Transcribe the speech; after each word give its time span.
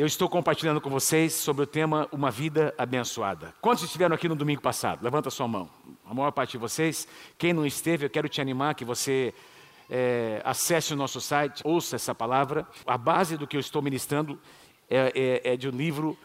eu 0.00 0.06
estou 0.06 0.30
compartilhando 0.30 0.80
com 0.80 0.88
vocês 0.88 1.34
sobre 1.34 1.64
o 1.64 1.66
tema 1.66 2.08
Uma 2.10 2.30
Vida 2.30 2.74
Abençoada. 2.78 3.52
Quantos 3.60 3.84
estiveram 3.84 4.14
aqui 4.14 4.30
no 4.30 4.34
domingo 4.34 4.62
passado? 4.62 5.04
Levanta 5.04 5.28
sua 5.28 5.46
mão. 5.46 5.68
A 6.06 6.14
maior 6.14 6.30
parte 6.30 6.52
de 6.52 6.56
vocês. 6.56 7.06
Quem 7.36 7.52
não 7.52 7.66
esteve, 7.66 8.06
eu 8.06 8.08
quero 8.08 8.26
te 8.26 8.40
animar 8.40 8.74
que 8.74 8.82
você 8.82 9.34
é, 9.90 10.40
acesse 10.42 10.94
o 10.94 10.96
nosso 10.96 11.20
site, 11.20 11.60
ouça 11.66 11.96
essa 11.96 12.14
palavra. 12.14 12.66
A 12.86 12.96
base 12.96 13.36
do 13.36 13.46
que 13.46 13.58
eu 13.58 13.60
estou 13.60 13.82
ministrando 13.82 14.40
é, 14.88 15.42
é, 15.44 15.52
é 15.52 15.56
de 15.58 15.68
um 15.68 15.72
livro 15.72 16.16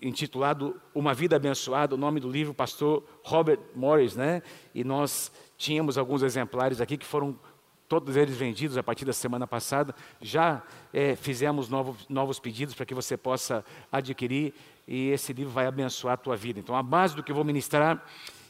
intitulado 0.00 0.80
Uma 0.94 1.12
Vida 1.12 1.34
Abençoada, 1.34 1.96
o 1.96 1.98
nome 1.98 2.20
do 2.20 2.30
livro, 2.30 2.54
pastor 2.54 3.02
Robert 3.24 3.58
Morris, 3.74 4.14
né? 4.14 4.44
E 4.72 4.84
nós 4.84 5.32
tínhamos 5.56 5.98
alguns 5.98 6.22
exemplares 6.22 6.80
aqui 6.80 6.96
que 6.96 7.04
foram 7.04 7.36
todos 7.88 8.16
eles 8.16 8.36
vendidos 8.36 8.76
a 8.76 8.82
partir 8.82 9.04
da 9.04 9.12
semana 9.12 9.46
passada. 9.46 9.94
Já 10.20 10.62
é, 10.92 11.16
fizemos 11.16 11.68
novos, 11.68 12.06
novos 12.08 12.38
pedidos 12.38 12.74
para 12.74 12.84
que 12.84 12.94
você 12.94 13.16
possa 13.16 13.64
adquirir 13.90 14.54
e 14.86 15.08
esse 15.08 15.32
livro 15.32 15.52
vai 15.52 15.66
abençoar 15.66 16.14
a 16.14 16.18
tua 16.18 16.36
vida. 16.36 16.60
Então, 16.60 16.76
a 16.76 16.82
base 16.82 17.16
do 17.16 17.22
que 17.22 17.32
eu 17.32 17.36
vou 17.36 17.44
ministrar 17.44 18.04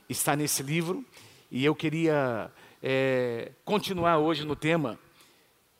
está 0.08 0.34
nesse 0.34 0.62
livro 0.62 1.04
e 1.50 1.64
eu 1.64 1.74
queria 1.74 2.50
é, 2.82 3.52
continuar 3.64 4.18
hoje 4.18 4.44
no 4.44 4.56
tema 4.56 4.98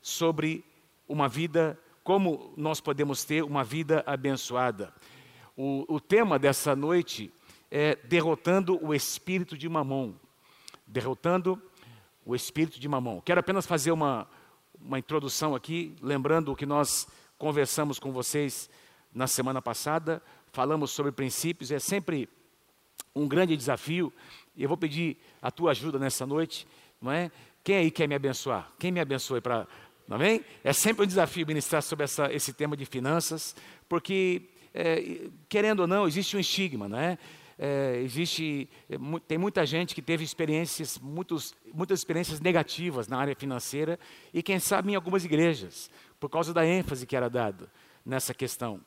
sobre 0.01 0.63
uma 1.07 1.27
vida, 1.27 1.77
como 2.03 2.53
nós 2.55 2.79
podemos 2.79 3.23
ter 3.23 3.43
uma 3.43 3.63
vida 3.63 4.03
abençoada. 4.05 4.93
O, 5.55 5.85
o 5.87 5.99
tema 5.99 6.39
dessa 6.39 6.75
noite 6.75 7.31
é 7.69 7.95
derrotando 8.05 8.83
o 8.83 8.93
espírito 8.93 9.57
de 9.57 9.67
mamon. 9.67 10.13
Derrotando 10.87 11.61
o 12.25 12.35
espírito 12.35 12.79
de 12.79 12.87
mamão. 12.87 13.21
Quero 13.21 13.39
apenas 13.39 13.65
fazer 13.65 13.91
uma, 13.91 14.27
uma 14.79 14.99
introdução 14.99 15.55
aqui, 15.55 15.95
lembrando 16.01 16.51
o 16.51 16.55
que 16.55 16.65
nós 16.65 17.07
conversamos 17.37 17.99
com 17.99 18.11
vocês 18.11 18.69
na 19.13 19.27
semana 19.27 19.61
passada, 19.61 20.21
falamos 20.51 20.91
sobre 20.91 21.11
princípios, 21.11 21.71
é 21.71 21.79
sempre 21.79 22.29
um 23.15 23.27
grande 23.27 23.55
desafio, 23.55 24.13
e 24.55 24.63
eu 24.63 24.69
vou 24.69 24.77
pedir 24.77 25.17
a 25.41 25.49
tua 25.49 25.71
ajuda 25.71 25.97
nessa 25.97 26.25
noite, 26.25 26.67
não 27.01 27.11
é? 27.11 27.31
Quem 27.63 27.77
aí 27.77 27.91
quer 27.91 28.07
me 28.07 28.15
abençoar? 28.15 28.71
Quem 28.79 28.91
me 28.91 28.99
abençoe 28.99 29.41
para. 29.41 29.67
Amém? 30.09 30.43
É 30.63 30.73
sempre 30.73 31.03
um 31.03 31.07
desafio 31.07 31.45
ministrar 31.45 31.83
sobre 31.83 32.03
essa, 32.03 32.33
esse 32.33 32.51
tema 32.51 32.75
de 32.75 32.85
finanças, 32.85 33.55
porque, 33.87 34.49
é, 34.73 35.29
querendo 35.47 35.81
ou 35.81 35.87
não, 35.87 36.07
existe 36.07 36.35
um 36.35 36.39
estigma, 36.39 36.89
não 36.89 36.97
é? 36.97 37.17
É, 37.61 37.99
existe, 38.01 38.69
é, 38.89 38.95
tem 39.27 39.37
muita 39.37 39.65
gente 39.65 39.93
que 39.93 40.01
teve 40.01 40.23
experiências, 40.23 40.97
muitos, 40.97 41.53
muitas 41.73 41.99
experiências 41.99 42.39
negativas 42.39 43.09
na 43.09 43.19
área 43.19 43.35
financeira 43.35 43.99
e 44.33 44.41
quem 44.41 44.59
sabe 44.59 44.93
em 44.93 44.95
algumas 44.95 45.25
igrejas, 45.25 45.91
por 46.21 46.29
causa 46.29 46.53
da 46.53 46.65
ênfase 46.65 47.05
que 47.05 47.17
era 47.17 47.29
dada 47.29 47.69
nessa 48.05 48.33
questão. 48.33 48.79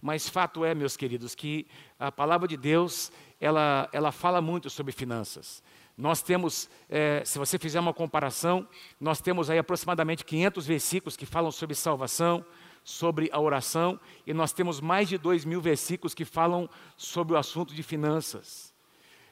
Mas 0.00 0.28
fato 0.28 0.64
é, 0.64 0.74
meus 0.76 0.96
queridos, 0.96 1.34
que 1.34 1.66
a 1.98 2.12
palavra 2.12 2.46
de 2.46 2.56
Deus, 2.56 3.10
ela, 3.40 3.88
ela 3.92 4.12
fala 4.12 4.40
muito 4.40 4.70
sobre 4.70 4.92
finanças. 4.92 5.60
Nós 5.98 6.22
temos, 6.22 6.70
é, 6.88 7.22
se 7.26 7.38
você 7.38 7.58
fizer 7.58 7.80
uma 7.80 7.92
comparação, 7.92 8.66
nós 8.98 9.20
temos 9.20 9.50
aí 9.50 9.58
aproximadamente 9.58 10.24
500 10.24 10.66
versículos 10.66 11.16
que 11.16 11.26
falam 11.26 11.50
sobre 11.50 11.74
salvação, 11.74 12.44
sobre 12.82 13.28
a 13.32 13.40
oração 13.40 14.00
e 14.26 14.34
nós 14.34 14.52
temos 14.52 14.80
mais 14.80 15.08
de 15.08 15.16
dois 15.16 15.44
mil 15.44 15.60
versículos 15.60 16.14
que 16.14 16.24
falam 16.24 16.68
sobre 16.96 17.34
o 17.34 17.36
assunto 17.36 17.74
de 17.74 17.82
finanças. 17.82 18.74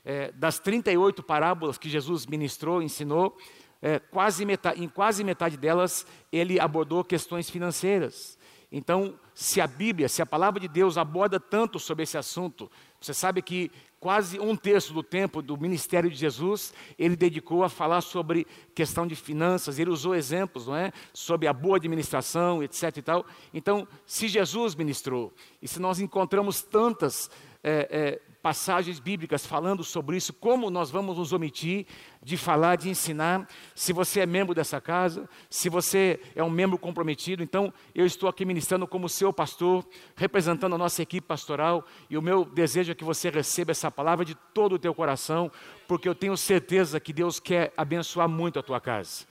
É, 0.05 0.33
das 0.33 0.59
38 0.59 1.23
parábolas 1.23 1.77
que 1.77 1.89
Jesus 1.89 2.25
ministrou, 2.27 2.83
ensinou, 2.83 3.37
é, 3.83 3.99
quase 3.99 4.45
metade, 4.45 4.83
em 4.83 4.89
quase 4.89 5.23
metade 5.23 5.57
delas 5.57 6.07
ele 6.33 6.59
abordou 6.59 7.05
questões 7.05 7.51
financeiras. 7.51 8.38
Então, 8.71 9.19
se 9.35 9.61
a 9.61 9.67
Bíblia, 9.67 10.09
se 10.09 10.21
a 10.21 10.27
palavra 10.27 10.61
de 10.61 10.69
Deus 10.69 10.99
aborda 10.99 11.41
tanto 11.41 11.79
sobre 11.79 12.03
esse 12.03 12.19
assunto, 12.19 12.71
você 13.01 13.15
sabe 13.15 13.41
que 13.41 13.71
quase 13.99 14.39
um 14.39 14.55
terço 14.55 14.93
do 14.93 15.03
tempo 15.03 15.41
do 15.41 15.57
ministério 15.57 16.11
de 16.11 16.17
Jesus, 16.17 16.75
ele 16.99 17.17
dedicou 17.17 17.65
a 17.65 17.69
falar 17.69 18.03
sobre 18.03 18.47
questão 18.75 19.07
de 19.07 19.17
finanças, 19.17 19.79
ele 19.79 19.91
usou 19.91 20.15
exemplos, 20.15 20.67
não 20.67 20.77
é? 20.77 20.93
Sobre 21.15 21.49
a 21.49 21.53
boa 21.53 21.77
administração, 21.77 22.63
etc 22.63 22.97
e 22.97 23.03
tal. 23.03 23.27
Então, 23.55 23.89
se 24.05 24.29
Jesus 24.29 24.75
ministrou, 24.75 25.33
e 25.63 25.67
se 25.67 25.81
nós 25.81 25.99
encontramos 25.99 26.63
tantas 26.63 27.31
é, 27.63 27.89
é, 27.91 28.28
passagens 28.43 29.01
bíblicas 29.01 29.45
falando 29.45 29.83
sobre 29.83 30.17
isso, 30.17 30.33
como 30.33 30.71
nós 30.71 30.91
vamos 30.91 31.19
nos 31.19 31.33
omitir 31.33 31.87
de 32.23 32.37
falar, 32.37 32.77
de 32.77 32.89
ensinar, 32.89 33.49
se 33.75 33.93
você 33.93 34.21
é 34.21 34.27
membro 34.27 34.55
dessa 34.55 34.81
casa, 34.81 35.29
se 35.51 35.69
você 35.69 36.21
é 36.35 36.43
um 36.43 36.51
membro 36.51 36.79
comprometido, 36.79 37.43
então 37.43 37.73
eu 37.95 38.07
estou 38.07 38.29
aqui 38.29 38.45
ministrando 38.45 38.87
como 38.87 39.09
seu 39.09 39.33
pastor, 39.33 39.87
representando 40.17 40.75
a 40.75 40.79
nossa 40.79 41.03
equipe 41.03 41.27
pastoral, 41.27 41.85
e 42.09 42.17
o 42.17 42.23
meu 42.23 42.45
desejo 42.45 42.93
é 42.93 42.95
que 42.95 43.05
você 43.05 43.29
receba 43.31 43.73
essa 43.73 43.91
palavra 43.91 44.25
de 44.25 44.35
todo 44.55 44.75
o 44.75 44.79
teu 44.79 44.95
coração, 44.95 45.51
porque 45.87 46.09
eu 46.09 46.15
tenho 46.15 46.37
certeza 46.37 47.01
que 47.01 47.13
Deus 47.13 47.41
quer 47.41 47.73
abençoar 47.77 48.29
muito 48.29 48.59
a 48.59 48.63
tua 48.63 48.81
casa 48.81 49.27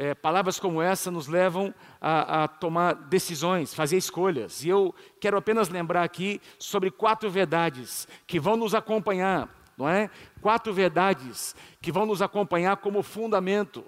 é, 0.00 0.14
palavras 0.14 0.58
como 0.58 0.80
essa 0.80 1.10
nos 1.10 1.28
levam 1.28 1.74
a, 2.00 2.44
a, 2.44 2.48
tomar 2.48 2.94
decisões, 2.94 3.74
fazer 3.74 3.98
escolhas. 3.98 4.64
E 4.64 4.70
eu 4.70 4.94
quero 5.20 5.36
apenas 5.36 5.68
lembrar 5.68 6.02
aqui 6.04 6.40
sobre 6.58 6.90
quatro 6.90 7.30
verdades 7.30 8.08
que 8.26 8.40
vão 8.40 8.56
nos 8.56 8.74
acompanhar, 8.74 9.46
não 9.76 9.86
é? 9.86 10.08
Quatro 10.40 10.72
verdades 10.72 11.54
que 11.82 11.92
vão 11.92 12.06
nos 12.06 12.22
acompanhar 12.22 12.78
como 12.78 13.02
fundamento 13.02 13.84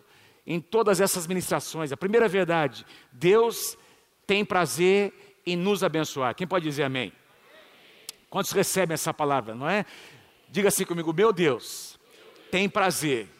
em 0.46 0.60
todas 0.60 1.00
essas 1.00 1.26
ministrações. 1.26 1.92
A 1.92 1.96
primeira 1.96 2.28
verdade: 2.28 2.84
Deus 3.10 3.78
tem 4.26 4.44
prazer 4.44 5.40
em 5.46 5.56
nos 5.56 5.82
abençoar. 5.82 6.34
Quem 6.34 6.46
pode 6.46 6.66
dizer 6.66 6.82
amém? 6.82 7.10
Quantos 8.28 8.52
recebem 8.52 8.92
essa 8.92 9.14
palavra, 9.14 9.54
não 9.54 9.66
é? 9.66 9.86
Diga 10.50 10.68
assim 10.68 10.84
comigo: 10.84 11.10
meu 11.14 11.32
Deus 11.32 11.98
tem 12.50 12.68
prazer 12.68 13.30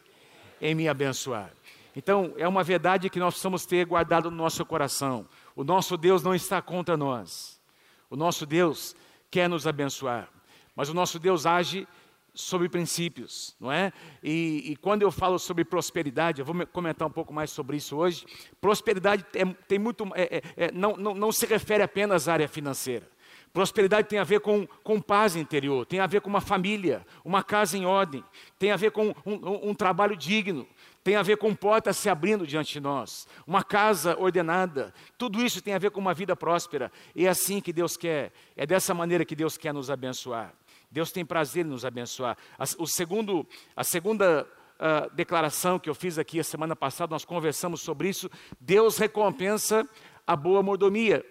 em 0.58 0.74
me 0.74 0.88
abençoar. 0.88 1.52
Então, 1.94 2.32
é 2.36 2.48
uma 2.48 2.62
verdade 2.62 3.10
que 3.10 3.18
nós 3.18 3.34
precisamos 3.34 3.66
ter 3.66 3.84
guardado 3.84 4.30
no 4.30 4.36
nosso 4.36 4.64
coração. 4.64 5.26
O 5.54 5.62
nosso 5.62 5.96
Deus 5.96 6.22
não 6.22 6.34
está 6.34 6.62
contra 6.62 6.96
nós. 6.96 7.60
O 8.08 8.16
nosso 8.16 8.46
Deus 8.46 8.96
quer 9.30 9.48
nos 9.48 9.66
abençoar. 9.66 10.28
Mas 10.74 10.88
o 10.88 10.94
nosso 10.94 11.18
Deus 11.18 11.44
age 11.44 11.86
sobre 12.34 12.68
princípios, 12.68 13.54
não 13.60 13.70
é? 13.70 13.92
E, 14.22 14.72
e, 14.72 14.76
quando 14.76 15.02
eu 15.02 15.10
falo 15.10 15.38
sobre 15.38 15.64
prosperidade, 15.64 16.40
eu 16.40 16.46
vou 16.46 16.66
comentar 16.66 17.06
um 17.06 17.10
pouco 17.10 17.32
mais 17.32 17.50
sobre 17.50 17.76
isso 17.76 17.96
hoje. 17.96 18.24
Prosperidade 18.60 19.24
é, 19.34 19.44
tem 19.44 19.78
muito, 19.78 20.08
é, 20.14 20.36
é, 20.36 20.42
é, 20.56 20.72
não, 20.72 20.96
não, 20.96 21.14
não 21.14 21.30
se 21.30 21.44
refere 21.44 21.82
apenas 21.82 22.28
à 22.28 22.32
área 22.32 22.48
financeira. 22.48 23.06
Prosperidade 23.52 24.08
tem 24.08 24.18
a 24.18 24.24
ver 24.24 24.40
com, 24.40 24.66
com 24.82 24.98
paz 24.98 25.36
interior, 25.36 25.84
tem 25.84 26.00
a 26.00 26.06
ver 26.06 26.22
com 26.22 26.30
uma 26.30 26.40
família, 26.40 27.06
uma 27.22 27.42
casa 27.42 27.76
em 27.76 27.84
ordem, 27.84 28.24
tem 28.58 28.72
a 28.72 28.76
ver 28.76 28.92
com 28.92 29.08
um, 29.26 29.34
um, 29.34 29.70
um 29.70 29.74
trabalho 29.74 30.16
digno, 30.16 30.66
tem 31.02 31.16
a 31.16 31.22
ver 31.22 31.36
com 31.36 31.54
portas 31.54 31.96
se 31.96 32.08
abrindo 32.08 32.46
diante 32.46 32.74
de 32.74 32.80
nós, 32.80 33.26
uma 33.46 33.62
casa 33.64 34.16
ordenada. 34.18 34.94
Tudo 35.18 35.42
isso 35.42 35.60
tem 35.60 35.74
a 35.74 35.78
ver 35.78 35.90
com 35.90 36.00
uma 36.00 36.14
vida 36.14 36.36
próspera. 36.36 36.92
E 37.14 37.26
é 37.26 37.28
assim 37.28 37.60
que 37.60 37.72
Deus 37.72 37.96
quer, 37.96 38.32
é 38.56 38.64
dessa 38.66 38.94
maneira 38.94 39.24
que 39.24 39.34
Deus 39.34 39.56
quer 39.56 39.74
nos 39.74 39.90
abençoar. 39.90 40.54
Deus 40.90 41.10
tem 41.10 41.24
prazer 41.24 41.64
em 41.64 41.68
nos 41.68 41.84
abençoar. 41.84 42.36
A, 42.58 42.64
o 42.78 42.86
segundo, 42.86 43.46
a 43.74 43.82
segunda 43.82 44.46
uh, 44.78 45.14
declaração 45.14 45.78
que 45.78 45.88
eu 45.88 45.94
fiz 45.94 46.18
aqui 46.18 46.38
a 46.38 46.44
semana 46.44 46.76
passada, 46.76 47.12
nós 47.12 47.24
conversamos 47.24 47.80
sobre 47.80 48.08
isso. 48.08 48.30
Deus 48.60 48.98
recompensa 48.98 49.88
a 50.26 50.36
boa 50.36 50.62
mordomia 50.62 51.24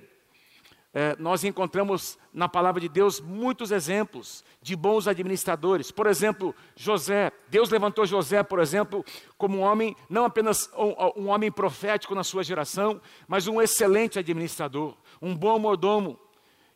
é, 0.93 1.15
nós 1.17 1.43
encontramos 1.45 2.17
na 2.33 2.49
palavra 2.49 2.81
de 2.81 2.89
Deus 2.89 3.21
muitos 3.21 3.71
exemplos 3.71 4.43
de 4.61 4.75
bons 4.75 5.07
administradores. 5.07 5.89
Por 5.89 6.05
exemplo, 6.05 6.53
José. 6.75 7.31
Deus 7.47 7.69
levantou 7.69 8.05
José, 8.05 8.43
por 8.43 8.59
exemplo, 8.59 9.05
como 9.37 9.59
um 9.59 9.61
homem, 9.61 9.95
não 10.09 10.25
apenas 10.25 10.69
um, 10.75 11.23
um 11.23 11.29
homem 11.29 11.49
profético 11.49 12.13
na 12.13 12.25
sua 12.25 12.43
geração, 12.43 13.01
mas 13.25 13.47
um 13.47 13.61
excelente 13.61 14.19
administrador, 14.19 14.95
um 15.21 15.33
bom 15.35 15.57
mordomo. 15.57 16.19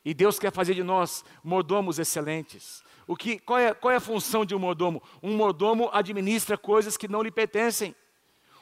E 0.04 0.14
Deus 0.14 0.40
quer 0.40 0.52
fazer 0.52 0.76
de 0.76 0.84
nós 0.84 1.26
mordomos 1.44 2.00
excelentes. 2.00 2.84
O 3.08 3.18
que, 3.18 3.38
qual, 3.40 3.60
é, 3.60 3.74
qual 3.74 3.92
é 3.92 3.98
a 3.98 4.00
função 4.00 4.46
de 4.46 4.56
um 4.56 4.60
mordomo? 4.60 5.04
Um 5.22 5.36
mordomo 5.36 5.90
administra 5.92 6.58
coisas 6.58 6.96
que 6.96 7.08
não 7.08 7.22
lhe 7.22 7.32
pertencem. 7.32 7.94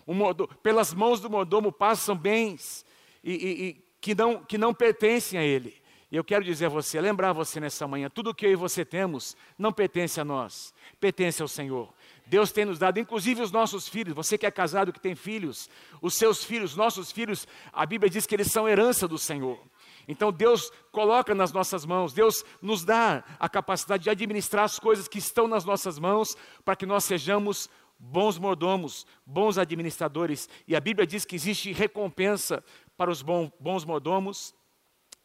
Um 0.07 0.15
mordomo, 0.15 0.49
pelas 0.63 0.93
mãos 0.93 1.19
do 1.19 1.29
mordomo 1.29 1.71
passam 1.71 2.15
bens 2.15 2.83
e, 3.23 3.33
e, 3.33 3.69
e 3.69 3.82
que 4.03 4.13
não, 4.13 4.43
que 4.43 4.57
não 4.57 4.73
pertencem 4.73 5.39
a 5.39 5.43
Ele. 5.43 5.81
E 6.11 6.17
eu 6.17 6.25
quero 6.25 6.43
dizer 6.43 6.65
a 6.65 6.69
você, 6.69 6.99
lembrar 6.99 7.31
você 7.31 7.57
nessa 7.57 7.87
manhã, 7.87 8.09
tudo 8.09 8.35
que 8.35 8.45
eu 8.45 8.51
e 8.51 8.55
você 8.55 8.83
temos 8.83 9.35
não 9.57 9.71
pertence 9.71 10.19
a 10.19 10.25
nós, 10.25 10.73
pertence 10.99 11.41
ao 11.41 11.47
Senhor. 11.47 11.91
Deus 12.25 12.51
tem 12.51 12.65
nos 12.65 12.77
dado, 12.77 12.99
inclusive 12.99 13.41
os 13.41 13.49
nossos 13.49 13.87
filhos, 13.87 14.13
você 14.13 14.37
que 14.37 14.45
é 14.45 14.51
casado, 14.51 14.91
que 14.91 14.99
tem 14.99 15.15
filhos, 15.15 15.69
os 16.01 16.15
seus 16.15 16.43
filhos, 16.43 16.75
nossos 16.75 17.13
filhos, 17.13 17.47
a 17.71 17.85
Bíblia 17.85 18.09
diz 18.09 18.25
que 18.25 18.35
eles 18.35 18.51
são 18.51 18.67
herança 18.67 19.07
do 19.07 19.17
Senhor. 19.17 19.57
Então 20.05 20.33
Deus 20.33 20.69
coloca 20.91 21.33
nas 21.33 21.53
nossas 21.53 21.85
mãos, 21.85 22.11
Deus 22.11 22.43
nos 22.61 22.83
dá 22.83 23.23
a 23.39 23.47
capacidade 23.47 24.03
de 24.03 24.09
administrar 24.09 24.65
as 24.65 24.77
coisas 24.77 25.07
que 25.07 25.17
estão 25.17 25.47
nas 25.47 25.63
nossas 25.63 25.97
mãos, 25.97 26.35
para 26.65 26.75
que 26.75 26.85
nós 26.85 27.05
sejamos 27.05 27.69
bons 28.03 28.37
mordomos, 28.37 29.05
bons 29.25 29.57
administradores. 29.57 30.49
E 30.67 30.75
a 30.75 30.79
Bíblia 30.79 31.07
diz 31.07 31.23
que 31.23 31.35
existe 31.35 31.71
recompensa 31.71 32.63
para 32.97 33.11
os 33.11 33.21
bons 33.21 33.85
mordomos 33.85 34.53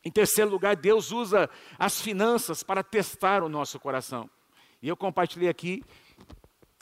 Em 0.05 0.11
terceiro 0.11 0.51
lugar, 0.51 0.77
Deus 0.77 1.11
usa 1.13 1.51
as 1.79 2.01
finanças 2.01 2.63
para 2.63 2.83
testar 2.83 3.43
o 3.43 3.49
nosso 3.49 3.79
coração. 3.81 4.31
E 4.81 4.89
eu 4.89 4.97
compartilhei 4.97 5.49
aqui, 5.49 5.83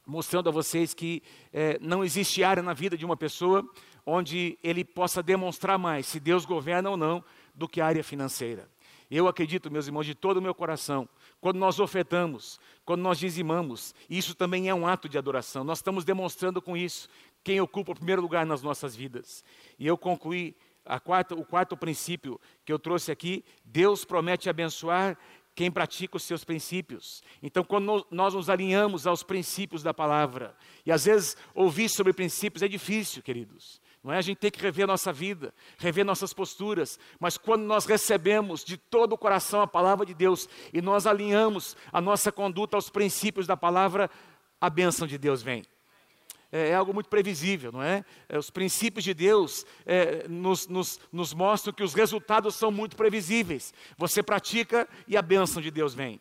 mostrando 0.06 0.49
a 0.49 0.53
vocês 0.53 0.93
que 0.93 1.23
é, 1.53 1.79
não 1.81 2.05
existe 2.05 2.44
área 2.44 2.62
na 2.62 2.75
vida 2.75 2.97
de 2.97 3.05
uma 3.05 3.17
pessoa 3.17 3.69
onde 4.05 4.59
ele 4.62 4.85
possa 4.85 5.23
demonstrar 5.23 5.79
mais 5.79 6.06
se 6.06 6.21
Deus 6.21 6.44
governa 6.44 6.91
ou 6.91 6.97
não 6.97 7.25
do 7.55 7.67
que 7.67 7.81
a 7.81 7.87
área 7.87 8.05
financeira. 8.05 8.71
Eu 9.11 9.27
acredito, 9.29 9.71
meus 9.71 9.87
irmãos, 9.87 10.05
de 10.05 10.15
todo 10.15 10.37
o 10.37 10.43
meu 10.43 10.55
coração, 10.55 11.09
quando 11.41 11.59
nós 11.59 11.81
ofertamos, 11.81 12.61
quando 12.85 13.00
nós 13.00 13.19
dizimamos, 13.19 13.94
isso 14.11 14.35
também 14.35 14.69
é 14.69 14.75
um 14.75 14.87
ato 14.87 15.09
de 15.09 15.17
adoração. 15.17 15.65
Nós 15.65 15.79
estamos 15.79 16.05
demonstrando 16.05 16.61
com 16.61 16.77
isso 16.77 17.09
quem 17.43 17.61
ocupa 17.61 17.93
o 17.93 17.94
primeiro 17.94 18.21
lugar 18.21 18.44
nas 18.44 18.62
nossas 18.62 18.94
vidas. 18.94 19.44
E 19.79 19.87
eu 19.87 19.97
concluí 19.97 20.56
quarta, 21.00 21.35
o 21.35 21.44
quarto 21.44 21.77
princípio 21.77 22.41
que 22.65 22.73
eu 22.73 22.79
trouxe 22.79 23.11
aqui: 23.11 23.44
Deus 23.65 24.05
promete 24.05 24.49
abençoar 24.49 25.19
quem 25.56 25.71
pratica 25.71 26.19
os 26.19 26.23
seus 26.23 26.44
princípios. 26.44 27.23
Então, 27.43 27.65
quando 27.65 28.06
nós 28.11 28.35
nos 28.35 28.50
alinhamos 28.50 29.06
aos 29.06 29.23
princípios 29.23 29.83
da 29.83 29.94
palavra, 29.94 30.55
e 30.85 30.93
às 30.93 31.06
vezes 31.06 31.37
ouvir 31.55 31.88
sobre 31.88 32.12
princípios 32.12 32.62
é 32.62 32.69
difícil, 32.69 33.23
queridos. 33.23 33.81
Não 34.05 34.12
é? 34.12 34.19
A 34.19 34.23
gente 34.23 34.37
tem 34.37 34.50
que 34.50 34.62
rever 34.62 34.87
nossa 34.87 35.12
vida, 35.12 35.53
rever 35.79 36.05
nossas 36.05 36.33
posturas, 36.33 36.97
mas 37.19 37.37
quando 37.37 37.65
nós 37.65 37.87
recebemos 37.87 38.62
de 38.62 38.77
todo 38.77 39.15
o 39.15 39.19
coração 39.19 39.62
a 39.62 39.67
palavra 39.67 40.06
de 40.06 40.15
Deus 40.15 40.49
e 40.73 40.81
nós 40.81 41.06
alinhamos 41.06 41.75
a 41.91 42.00
nossa 42.00 42.31
conduta 42.31 42.77
aos 42.77 42.89
princípios 42.89 43.49
da 43.49 43.56
palavra, 43.56 44.09
a 44.61 44.71
bênção 44.71 45.09
de 45.09 45.19
Deus 45.19 45.43
vem. 45.43 45.65
É, 46.50 46.69
é 46.70 46.75
algo 46.75 46.94
muito 46.94 47.08
previsível, 47.08 47.72
não 47.72 47.82
é? 47.82 48.04
é 48.28 48.38
os 48.38 48.50
princípios 48.50 49.04
de 49.04 49.12
Deus 49.12 49.66
é, 49.84 50.26
nos, 50.28 50.66
nos, 50.69 51.00
nos 51.12 51.34
mostram 51.34 51.72
que 51.72 51.82
os 51.82 51.94
resultados 51.94 52.54
são 52.54 52.70
muito 52.70 52.96
previsíveis. 52.96 53.75
Você 53.98 54.22
pratica 54.22 54.88
e 55.06 55.16
a 55.16 55.22
bênção 55.22 55.60
de 55.60 55.70
Deus 55.70 55.94
vem. 55.94 56.20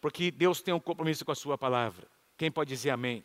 Porque 0.00 0.30
Deus 0.30 0.60
tem 0.60 0.74
um 0.74 0.80
compromisso 0.80 1.24
com 1.24 1.32
a 1.32 1.36
sua 1.36 1.58
palavra. 1.58 2.06
Quem 2.36 2.50
pode 2.50 2.68
dizer 2.68 2.90
amém? 2.90 3.24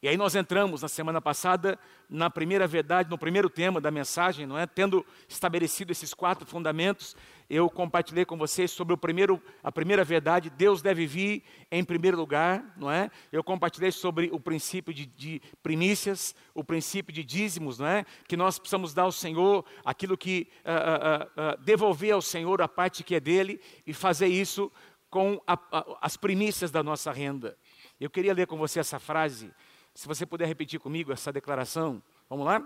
E 0.00 0.06
aí 0.06 0.16
nós 0.16 0.36
entramos 0.36 0.82
na 0.82 0.88
semana 0.88 1.20
passada 1.20 1.76
na 2.08 2.30
primeira 2.30 2.68
verdade, 2.68 3.10
no 3.10 3.18
primeiro 3.18 3.50
tema 3.50 3.80
da 3.80 3.90
mensagem, 3.90 4.46
não 4.46 4.56
é? 4.56 4.64
Tendo 4.64 5.04
estabelecido 5.28 5.90
esses 5.90 6.14
quatro 6.14 6.46
fundamentos, 6.46 7.16
eu 7.50 7.68
compartilhei 7.68 8.24
com 8.24 8.38
vocês 8.38 8.70
sobre 8.70 8.94
o 8.94 8.96
primeiro, 8.96 9.42
a 9.60 9.72
primeira 9.72 10.04
verdade, 10.04 10.50
Deus 10.50 10.80
deve 10.80 11.04
vir 11.04 11.42
em 11.68 11.82
primeiro 11.82 12.16
lugar, 12.16 12.64
não 12.76 12.88
é? 12.88 13.10
Eu 13.32 13.42
compartilhei 13.42 13.90
sobre 13.90 14.30
o 14.32 14.38
princípio 14.38 14.94
de, 14.94 15.04
de 15.04 15.42
primícias, 15.64 16.32
o 16.54 16.62
princípio 16.62 17.12
de 17.12 17.24
dízimos, 17.24 17.80
não 17.80 17.86
é? 17.88 18.06
Que 18.28 18.36
nós 18.36 18.56
precisamos 18.56 18.94
dar 18.94 19.02
ao 19.02 19.12
Senhor 19.12 19.64
aquilo 19.84 20.16
que 20.16 20.48
uh, 20.64 20.70
uh, 20.70 21.54
uh, 21.54 21.64
devolver 21.64 22.12
ao 22.12 22.22
Senhor 22.22 22.62
a 22.62 22.68
parte 22.68 23.02
que 23.02 23.16
é 23.16 23.20
dele 23.20 23.60
e 23.84 23.92
fazer 23.92 24.28
isso 24.28 24.70
com 25.10 25.42
a, 25.44 25.58
as 26.00 26.16
primícias 26.16 26.70
da 26.70 26.84
nossa 26.84 27.10
renda. 27.10 27.58
Eu 27.98 28.08
queria 28.08 28.32
ler 28.32 28.46
com 28.46 28.56
você 28.56 28.78
essa 28.78 29.00
frase 29.00 29.52
se 29.98 30.06
você 30.06 30.24
puder 30.24 30.46
repetir 30.46 30.78
comigo 30.78 31.12
essa 31.12 31.32
declaração, 31.32 32.00
vamos 32.30 32.46
lá? 32.46 32.62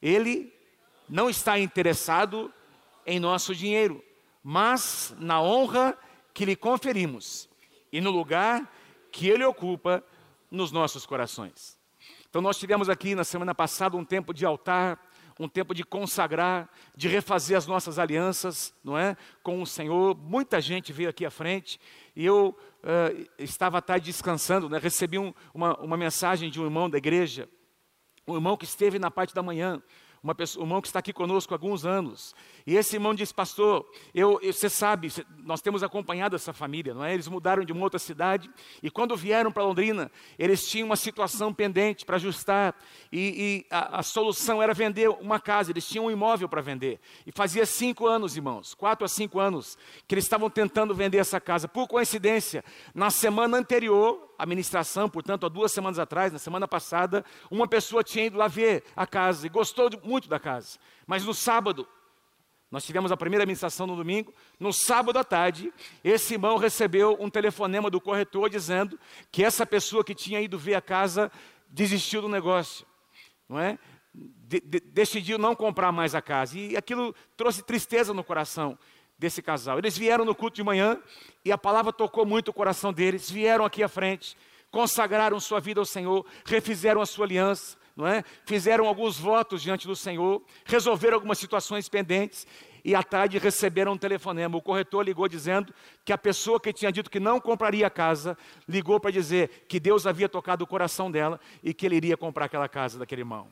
Ele 0.00 0.54
não 1.08 1.28
está 1.28 1.58
interessado 1.58 2.54
em 3.04 3.18
nosso 3.18 3.56
dinheiro, 3.56 4.00
mas 4.40 5.12
na 5.18 5.42
honra 5.42 5.98
que 6.32 6.44
lhe 6.44 6.54
conferimos 6.54 7.48
e 7.92 8.00
no 8.00 8.12
lugar 8.12 8.72
que 9.10 9.28
ele 9.28 9.44
ocupa 9.44 10.00
nos 10.48 10.70
nossos 10.70 11.04
corações. 11.04 11.76
Então, 12.28 12.40
nós 12.40 12.56
tivemos 12.56 12.88
aqui 12.88 13.16
na 13.16 13.24
semana 13.24 13.52
passada 13.52 13.96
um 13.96 14.04
tempo 14.04 14.32
de 14.32 14.46
altar, 14.46 14.96
um 15.40 15.48
tempo 15.48 15.74
de 15.74 15.82
consagrar, 15.82 16.68
de 16.94 17.08
refazer 17.08 17.56
as 17.56 17.66
nossas 17.66 17.98
alianças, 17.98 18.74
não 18.84 18.96
é? 18.96 19.16
Com 19.42 19.62
o 19.62 19.66
Senhor. 19.66 20.14
Muita 20.14 20.60
gente 20.60 20.92
veio 20.92 21.08
aqui 21.08 21.24
à 21.24 21.30
frente 21.30 21.80
e 22.14 22.26
eu 22.26 22.54
uh, 22.84 23.26
estava 23.38 23.78
à 23.78 23.80
tarde 23.80 24.04
descansando, 24.04 24.68
né? 24.68 24.78
recebi 24.78 25.18
um, 25.18 25.32
uma, 25.54 25.74
uma 25.80 25.96
mensagem 25.96 26.50
de 26.50 26.60
um 26.60 26.64
irmão 26.64 26.90
da 26.90 26.98
igreja, 26.98 27.48
um 28.28 28.34
irmão 28.34 28.54
que 28.54 28.66
esteve 28.66 28.98
na 28.98 29.10
parte 29.10 29.34
da 29.34 29.42
manhã, 29.42 29.82
uma 30.22 30.34
pessoa, 30.34 30.62
um 30.62 30.66
irmão 30.66 30.80
que 30.82 30.88
está 30.88 30.98
aqui 30.98 31.12
conosco 31.12 31.54
há 31.54 31.56
alguns 31.56 31.86
anos. 31.86 32.34
E 32.66 32.76
esse 32.76 32.96
irmão 32.96 33.14
disse, 33.14 33.32
pastor, 33.32 33.90
eu, 34.14 34.38
eu, 34.42 34.52
você 34.52 34.68
sabe, 34.68 35.10
nós 35.38 35.60
temos 35.60 35.82
acompanhado 35.82 36.36
essa 36.36 36.52
família, 36.52 36.92
não 36.92 37.04
é? 37.04 37.14
Eles 37.14 37.26
mudaram 37.26 37.64
de 37.64 37.72
uma 37.72 37.82
outra 37.82 37.98
cidade 37.98 38.50
e 38.82 38.90
quando 38.90 39.16
vieram 39.16 39.50
para 39.50 39.62
Londrina, 39.62 40.10
eles 40.38 40.68
tinham 40.68 40.86
uma 40.86 40.96
situação 40.96 41.52
pendente 41.54 42.04
para 42.04 42.16
ajustar 42.16 42.74
e, 43.10 43.64
e 43.64 43.66
a, 43.70 44.00
a, 44.00 44.02
solução 44.02 44.62
era 44.62 44.74
vender 44.74 45.08
uma 45.08 45.40
casa, 45.40 45.70
eles 45.70 45.88
tinham 45.88 46.06
um 46.06 46.10
imóvel 46.10 46.48
para 46.48 46.60
vender. 46.60 47.00
E 47.26 47.32
fazia 47.32 47.64
cinco 47.64 48.06
anos, 48.06 48.36
irmãos, 48.36 48.74
quatro 48.74 49.04
a 49.04 49.08
cinco 49.08 49.40
anos, 49.40 49.78
que 50.06 50.14
eles 50.14 50.24
estavam 50.24 50.50
tentando 50.50 50.94
vender 50.94 51.18
essa 51.18 51.40
casa. 51.40 51.66
Por 51.66 51.88
coincidência, 51.88 52.62
na 52.94 53.10
semana 53.10 53.56
anterior, 53.56 54.29
a 54.40 54.46
ministração, 54.46 55.08
portanto, 55.08 55.44
há 55.44 55.48
duas 55.50 55.70
semanas 55.70 55.98
atrás, 55.98 56.32
na 56.32 56.38
semana 56.38 56.66
passada, 56.66 57.22
uma 57.50 57.68
pessoa 57.68 58.02
tinha 58.02 58.24
ido 58.24 58.38
lá 58.38 58.48
ver 58.48 58.82
a 58.96 59.06
casa 59.06 59.46
e 59.46 59.50
gostou 59.50 59.90
muito 60.02 60.28
da 60.30 60.40
casa. 60.40 60.78
Mas 61.06 61.24
no 61.24 61.34
sábado, 61.34 61.86
nós 62.70 62.82
tivemos 62.84 63.12
a 63.12 63.16
primeira 63.18 63.44
ministração 63.44 63.86
no 63.86 63.94
domingo. 63.94 64.32
No 64.58 64.72
sábado 64.72 65.18
à 65.18 65.24
tarde, 65.24 65.70
esse 66.02 66.34
irmão 66.34 66.56
recebeu 66.56 67.18
um 67.20 67.28
telefonema 67.28 67.90
do 67.90 68.00
corretor 68.00 68.48
dizendo 68.48 68.98
que 69.30 69.44
essa 69.44 69.66
pessoa 69.66 70.02
que 70.02 70.14
tinha 70.14 70.40
ido 70.40 70.58
ver 70.58 70.74
a 70.74 70.80
casa 70.80 71.30
desistiu 71.68 72.22
do 72.22 72.28
negócio, 72.28 72.86
não 73.46 73.58
é? 73.58 73.78
De, 74.14 74.60
de, 74.60 74.80
decidiu 74.80 75.36
não 75.36 75.54
comprar 75.54 75.92
mais 75.92 76.14
a 76.14 76.22
casa. 76.22 76.58
E 76.58 76.76
aquilo 76.78 77.14
trouxe 77.36 77.62
tristeza 77.62 78.14
no 78.14 78.24
coração 78.24 78.78
desse 79.20 79.42
casal. 79.42 79.78
Eles 79.78 79.96
vieram 79.96 80.24
no 80.24 80.34
culto 80.34 80.56
de 80.56 80.62
manhã 80.64 80.98
e 81.44 81.52
a 81.52 81.58
palavra 81.58 81.92
tocou 81.92 82.24
muito 82.24 82.48
o 82.48 82.52
coração 82.54 82.92
deles. 82.92 83.30
Vieram 83.30 83.64
aqui 83.64 83.82
à 83.82 83.88
frente, 83.88 84.36
consagraram 84.70 85.38
sua 85.38 85.60
vida 85.60 85.78
ao 85.78 85.84
Senhor, 85.84 86.24
refizeram 86.44 87.02
a 87.02 87.06
sua 87.06 87.26
aliança 87.26 87.78
não 87.96 88.06
é? 88.06 88.24
Fizeram 88.46 88.86
alguns 88.86 89.18
votos 89.18 89.60
diante 89.60 89.86
do 89.86 89.94
Senhor, 89.94 90.42
resolveram 90.64 91.16
algumas 91.16 91.38
situações 91.38 91.86
pendentes 91.86 92.46
e 92.82 92.94
à 92.94 93.02
tarde 93.02 93.36
receberam 93.36 93.92
um 93.92 93.98
telefonema. 93.98 94.56
O 94.56 94.62
corretor 94.62 95.04
ligou 95.04 95.28
dizendo 95.28 95.74
que 96.02 96.12
a 96.12 96.16
pessoa 96.16 96.58
que 96.58 96.72
tinha 96.72 96.90
dito 96.90 97.10
que 97.10 97.20
não 97.20 97.38
compraria 97.38 97.86
a 97.86 97.90
casa 97.90 98.38
ligou 98.66 98.98
para 98.98 99.10
dizer 99.10 99.66
que 99.68 99.78
Deus 99.78 100.06
havia 100.06 100.30
tocado 100.30 100.64
o 100.64 100.66
coração 100.66 101.10
dela 101.10 101.38
e 101.62 101.74
que 101.74 101.84
ele 101.84 101.96
iria 101.96 102.16
comprar 102.16 102.46
aquela 102.46 102.68
casa 102.68 102.98
daquele 102.98 103.20
irmão. 103.20 103.48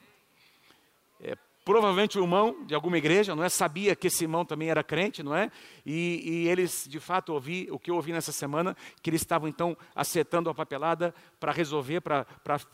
Provavelmente 1.69 2.19
o 2.19 2.23
irmão 2.23 2.65
de 2.65 2.75
alguma 2.75 2.97
igreja, 2.97 3.37
não 3.37 3.44
é? 3.44 3.49
Sabia 3.50 3.94
que 3.94 4.06
esse 4.06 4.25
irmão 4.25 4.43
também 4.43 4.70
era 4.70 4.82
crente, 4.82 5.23
não 5.23 5.37
é? 5.37 5.50
E, 5.85 6.23
e 6.25 6.49
eles, 6.49 6.87
de 6.88 6.99
fato, 6.99 7.35
ouvi 7.35 7.69
o 7.71 7.78
que 7.78 7.90
eu 7.90 7.97
ouvi 7.97 8.11
nessa 8.11 8.33
semana, 8.33 8.75
que 9.02 9.11
eles 9.11 9.21
estavam 9.21 9.47
então 9.47 9.76
acertando 9.95 10.49
a 10.49 10.54
papelada 10.54 11.14
para 11.38 11.52
resolver, 11.52 12.00
para 12.00 12.25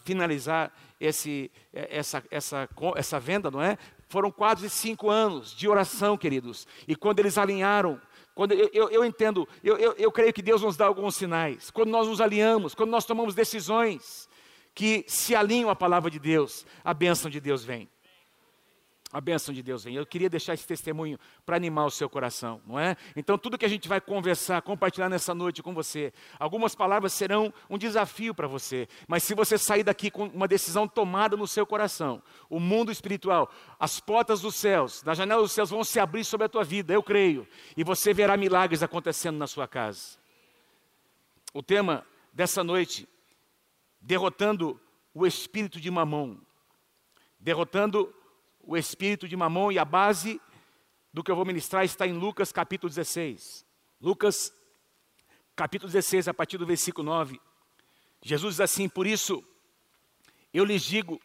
finalizar 0.05 0.73
esse, 1.01 1.51
é, 1.73 1.89
essa, 1.99 2.23
essa, 2.31 2.69
essa 2.95 3.19
venda, 3.19 3.51
não 3.51 3.61
é? 3.61 3.77
Foram 4.09 4.31
quase 4.31 4.71
cinco 4.71 5.11
anos 5.11 5.57
de 5.57 5.67
oração, 5.67 6.17
queridos. 6.17 6.65
E 6.87 6.95
quando 6.95 7.19
eles 7.19 7.37
alinharam 7.37 8.01
quando 8.33 8.53
eu, 8.53 8.71
eu, 8.73 8.91
eu 8.91 9.05
entendo, 9.05 9.49
eu, 9.65 9.77
eu, 9.77 9.93
eu, 9.99 10.13
creio 10.13 10.33
que 10.33 10.43
Deus 10.43 10.63
nos 10.63 10.77
dá 10.77 10.87
alguns 10.87 11.17
sinais. 11.17 11.69
Quando 11.69 11.91
nós 11.91 12.07
nos 12.07 12.21
alinhamos, 12.21 12.77
quando 12.77 12.91
nós 12.91 13.05
tomamos 13.05 13.35
decisões 13.35 14.29
que 14.73 15.05
se 15.09 15.35
alinham 15.35 15.69
à 15.69 15.75
palavra 15.75 16.09
de 16.09 16.21
Deus, 16.21 16.65
a 16.85 16.95
bênção 16.95 17.29
de 17.29 17.41
Deus 17.41 17.65
vem 17.65 17.89
a 19.15 19.21
bênção 19.21 19.55
de 19.55 19.63
Deus 19.63 19.85
vem. 19.85 19.95
Eu 19.95 20.05
queria 20.05 20.29
deixar 20.29 20.55
esse 20.55 20.67
testemunho 20.67 21.21
para 21.47 21.55
animar 21.55 21.87
o 21.87 21.91
seu 21.91 22.11
coração, 22.11 22.61
não 22.67 22.81
é? 22.81 22.97
Então, 23.15 23.39
tudo 23.39 23.57
que 23.57 23.65
a 23.65 23.69
gente 23.69 23.87
vai 23.87 24.01
conversar, 24.01 24.61
compartilhar 24.61 25.09
nessa 25.09 25.33
noite 25.33 25.63
com 25.63 25.73
você, 25.73 26.13
algumas 26.37 26.75
palavras 26.75 27.13
serão 27.13 27.55
um 27.71 27.79
desafio 27.79 28.35
para 28.35 28.49
você, 28.49 28.89
mas 29.07 29.23
se 29.23 29.33
você 29.33 29.57
sair 29.57 29.85
daqui 29.85 30.11
com 30.11 30.25
uma 30.27 30.49
decisão 30.49 30.89
tomada 30.89 31.37
no 31.37 31.47
seu 31.47 31.65
coração, 31.65 32.21
o 32.51 32.59
mundo 32.59 32.91
espiritual, 32.91 33.49
as 33.79 34.01
portas 34.01 34.41
dos 34.41 34.57
céus, 34.57 35.01
das 35.01 35.17
janelas 35.17 35.45
dos 35.45 35.53
céus 35.53 35.71
vão 35.71 35.85
se 35.85 36.01
abrir 36.01 36.25
sobre 36.25 36.47
a 36.47 36.49
tua 36.49 36.65
vida, 36.65 36.93
eu 36.93 37.03
creio, 37.03 37.47
e 37.77 37.85
você 37.85 38.13
verá 38.13 38.37
milagres 38.37 38.83
acontecendo 38.83 39.39
na 39.39 39.47
sua 39.47 39.69
casa. 39.69 40.19
O 41.53 41.63
tema 41.63 42.05
dessa 42.33 42.65
noite, 42.65 43.09
derrotando 44.01 44.81
o 45.15 45.25
espírito 45.25 45.81
de 45.81 45.89
mamão, 45.89 46.37
derrotando 47.39 48.13
o 48.67 48.77
espírito 48.77 49.29
de 49.29 49.37
Mamon 49.37 49.73
e 49.73 49.79
a 49.79 49.85
base 49.85 50.41
do 51.13 51.23
que 51.23 51.31
eu 51.31 51.37
vou 51.37 51.45
ministrar 51.45 51.85
está 51.85 52.07
em 52.07 52.13
Lucas 52.13 52.51
capítulo 52.53 52.89
16. 52.89 53.65
Lucas 54.01 54.53
capítulo 55.55 55.91
16, 55.91 56.29
a 56.29 56.35
partir 56.35 56.59
do 56.59 56.67
versículo 56.67 57.07
9. 57.07 57.41
Jesus 58.23 58.55
diz 58.55 58.61
assim: 58.61 58.89
Por 58.89 59.07
isso 59.07 59.45
eu 60.53 60.65
lhes 60.65 60.83
digo, 60.83 61.21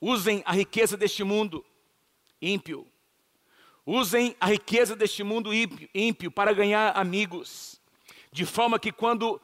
usem 0.00 0.42
a 0.44 0.52
riqueza 0.52 0.96
deste 0.96 1.24
mundo 1.24 1.64
ímpio, 2.40 2.86
usem 3.86 4.36
a 4.40 4.46
riqueza 4.46 4.94
deste 4.94 5.22
mundo 5.22 5.52
ímpio, 5.54 5.88
ímpio 5.94 6.30
para 6.30 6.52
ganhar 6.52 6.96
amigos, 6.96 7.80
de 8.30 8.44
forma 8.44 8.78
que 8.78 8.92
quando 8.92 9.40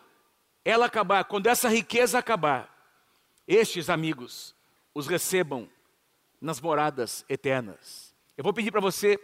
ela 0.64 0.87
acabar, 0.87 1.25
quando 1.25 1.47
essa 1.47 1.68
riqueza 1.68 2.18
acabar, 2.18 2.68
estes 3.47 3.88
amigos 3.88 4.54
os 4.94 5.06
recebam 5.06 5.68
nas 6.40 6.61
moradas 6.61 7.25
eternas. 7.28 8.14
Eu 8.37 8.42
vou 8.42 8.52
pedir 8.52 8.70
para 8.70 8.80
você 8.80 9.18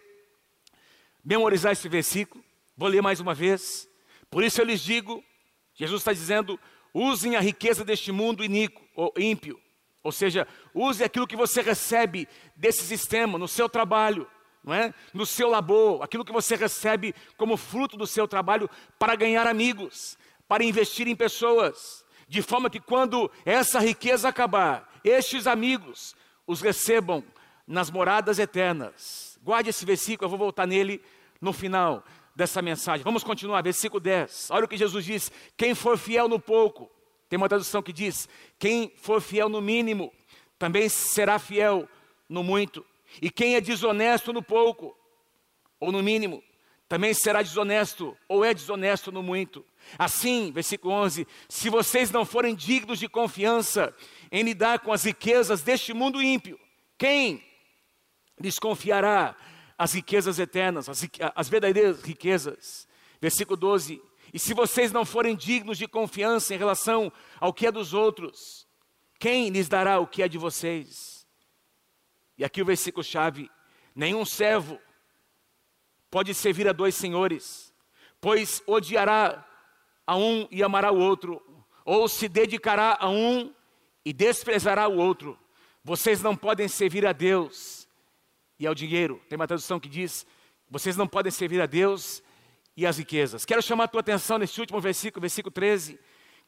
memorizar 1.25 1.73
esse 1.73 1.89
versículo. 1.89 2.45
Vou 2.77 2.89
ler 2.89 3.03
mais 3.03 3.21
uma 3.21 3.35
vez. 3.35 3.89
Por 4.31 4.45
isso 4.45 4.61
eu 4.61 4.65
lhes 4.65 4.81
digo: 4.81 5.25
Jesus 5.75 6.03
está 6.03 6.13
dizendo, 6.13 6.61
usem 6.93 7.37
a 7.37 7.41
riqueza 7.41 7.85
deste 7.85 8.13
mundo 8.13 8.45
iníquo, 8.45 8.83
ou 8.95 9.13
ímpio. 9.17 9.61
Ou 10.03 10.13
seja, 10.13 10.47
use 10.73 11.03
aquilo 11.03 11.27
que 11.27 11.35
você 11.35 11.61
recebe 11.63 12.29
desse 12.55 12.83
sistema, 12.83 13.39
no 13.39 13.49
seu 13.49 13.69
trabalho, 13.69 14.31
não 14.63 14.73
é? 14.73 14.95
no 15.13 15.27
seu 15.27 15.49
labor, 15.49 16.03
aquilo 16.03 16.25
que 16.25 16.33
você 16.33 16.55
recebe 16.55 17.15
como 17.37 17.57
fruto 17.57 17.97
do 17.97 18.07
seu 18.07 18.29
trabalho 18.29 18.71
para 18.99 19.17
ganhar 19.17 19.47
amigos, 19.47 20.17
para 20.47 20.63
investir 20.63 21.09
em 21.09 21.17
pessoas, 21.17 22.05
de 22.29 22.41
forma 22.41 22.71
que 22.71 22.79
quando 22.79 23.31
essa 23.45 23.81
riqueza 23.81 24.29
acabar, 24.29 24.89
estes 25.03 25.47
amigos 25.47 26.15
os 26.47 26.61
recebam 26.61 27.25
nas 27.67 27.91
moradas 27.91 28.39
eternas. 28.39 29.39
Guarde 29.43 29.71
esse 29.71 29.85
versículo, 29.85 30.27
eu 30.27 30.31
vou 30.31 30.39
voltar 30.39 30.67
nele 30.67 31.03
no 31.41 31.53
final 31.53 32.05
dessa 32.35 32.61
mensagem. 32.61 33.03
Vamos 33.03 33.25
continuar, 33.25 33.63
versículo 33.63 34.01
10. 34.01 34.51
Olha 34.51 34.65
o 34.65 34.69
que 34.69 34.77
Jesus 34.77 35.05
diz: 35.05 35.33
quem 35.57 35.75
for 35.75 35.99
fiel 35.99 36.29
no 36.29 36.39
pouco, 36.39 36.91
tem 37.29 37.37
uma 37.37 37.49
tradução 37.49 37.83
que 37.83 37.93
diz: 37.93 38.29
quem 38.59 38.93
for 38.97 39.21
fiel 39.21 39.49
no 39.49 39.61
mínimo, 39.61 40.13
também 40.59 40.89
será 40.89 41.39
fiel 41.39 41.89
no 42.29 42.43
muito. 42.43 42.85
E 43.21 43.31
quem 43.31 43.57
é 43.57 43.61
desonesto 43.61 44.33
no 44.33 44.43
pouco, 44.43 44.97
ou 45.81 45.91
no 45.91 46.03
mínimo, 46.03 46.43
também 46.89 47.13
será 47.15 47.43
desonesto, 47.43 48.17
ou 48.29 48.45
é 48.45 48.55
desonesto 48.55 49.11
no 49.11 49.23
muito. 49.23 49.65
Assim, 49.99 50.53
versículo 50.53 50.93
11: 50.95 51.27
se 51.49 51.71
vocês 51.71 52.11
não 52.11 52.25
forem 52.25 52.55
dignos 52.55 52.99
de 52.99 53.09
confiança 53.09 53.95
em 54.31 54.43
lidar 54.43 54.81
com 54.81 54.93
as 54.93 55.05
riquezas 55.05 55.63
deste 55.63 55.93
mundo 55.93 56.23
ímpio, 56.23 56.59
quem 56.99 57.45
lhes 58.39 58.59
confiará 58.59 59.37
as 59.79 59.93
riquezas 59.93 60.39
eternas, 60.39 60.89
as, 60.89 61.07
as 61.35 61.49
verdadeiras 61.49 62.03
riquezas? 62.03 62.87
Versículo 63.21 63.57
12: 63.57 64.01
e 64.33 64.39
se 64.39 64.53
vocês 64.53 64.93
não 64.93 65.05
forem 65.05 65.37
dignos 65.37 65.79
de 65.79 65.89
confiança 65.89 66.55
em 66.55 66.59
relação 66.59 67.13
ao 67.41 67.53
que 67.53 67.67
é 67.67 67.73
dos 67.73 67.95
outros, 67.95 68.67
quem 69.19 69.49
lhes 69.49 69.69
dará 69.69 69.99
o 69.99 70.07
que 70.07 70.23
é 70.23 70.29
de 70.29 70.37
vocês? 70.37 71.27
E 72.37 72.45
aqui 72.45 72.61
o 72.61 72.67
versículo 72.67 73.03
chave: 73.03 73.51
nenhum 73.95 74.25
servo 74.25 74.79
pode 76.11 76.35
servir 76.35 76.69
a 76.69 76.73
dois 76.73 76.95
senhores, 76.95 77.73
pois 78.21 78.63
odiará 78.67 79.43
a 80.07 80.17
um 80.17 80.47
e 80.51 80.63
amará 80.63 80.93
o 80.93 80.99
outro, 80.99 81.43
ou 81.83 82.09
se 82.09 82.29
dedicará 82.29 82.99
a 83.01 83.09
um 83.09 83.55
e 84.07 84.13
desprezará 84.13 84.87
o 84.87 84.97
outro. 84.97 85.37
Vocês 85.83 86.23
não 86.23 86.37
podem 86.37 86.69
servir 86.69 87.05
a 87.05 87.13
Deus 87.13 87.89
e 88.57 88.65
ao 88.65 88.73
dinheiro. 88.73 89.21
Tem 89.29 89.35
uma 89.35 89.49
tradução 89.49 89.81
que 89.81 89.89
diz: 89.89 90.25
vocês 90.71 90.97
não 90.97 91.09
podem 91.09 91.33
servir 91.33 91.61
a 91.61 91.67
Deus 91.67 92.23
e 92.77 92.87
as 92.87 92.99
riquezas. 92.99 93.45
Quero 93.45 93.61
chamar 93.61 93.85
a 93.85 93.89
tua 93.89 94.01
atenção 94.01 94.39
nesse 94.39 94.61
último 94.61 94.81
versículo, 94.81 95.21
versículo 95.21 95.51
13, 95.51 95.99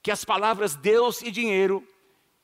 que 0.00 0.12
as 0.12 0.24
palavras 0.24 0.76
Deus 0.76 1.20
e 1.20 1.32
dinheiro 1.32 1.84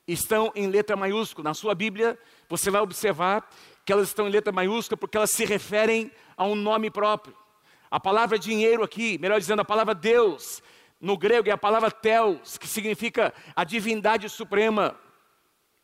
estão 0.05 0.51
em 0.53 0.67
letra 0.67 0.97
maiúscula. 0.97 1.45
Na 1.45 1.53
sua 1.53 1.73
Bíblia, 1.73 2.19
você 2.49 2.69
vai 2.69 2.81
observar 2.81 3.49
que 3.85 3.93
elas 3.93 4.09
estão 4.09 4.27
em 4.27 4.31
letra 4.31 4.51
maiúscula 4.51 4.97
porque 4.97 5.15
elas 5.15 5.31
se 5.31 5.45
referem 5.45 6.11
a 6.35 6.43
um 6.45 6.55
nome 6.55 6.91
próprio. 6.91 7.33
A 7.89 8.01
palavra 8.01 8.37
dinheiro 8.37 8.83
aqui, 8.83 9.17
melhor 9.17 9.39
dizendo, 9.39 9.61
a 9.61 9.65
palavra 9.65 9.95
Deus, 9.95 10.61
no 10.99 11.17
grego 11.17 11.47
é 11.47 11.51
a 11.53 11.57
palavra 11.57 11.89
Theos, 11.89 12.57
que 12.57 12.67
significa 12.67 13.33
a 13.55 13.63
divindade 13.63 14.27
suprema. 14.27 14.99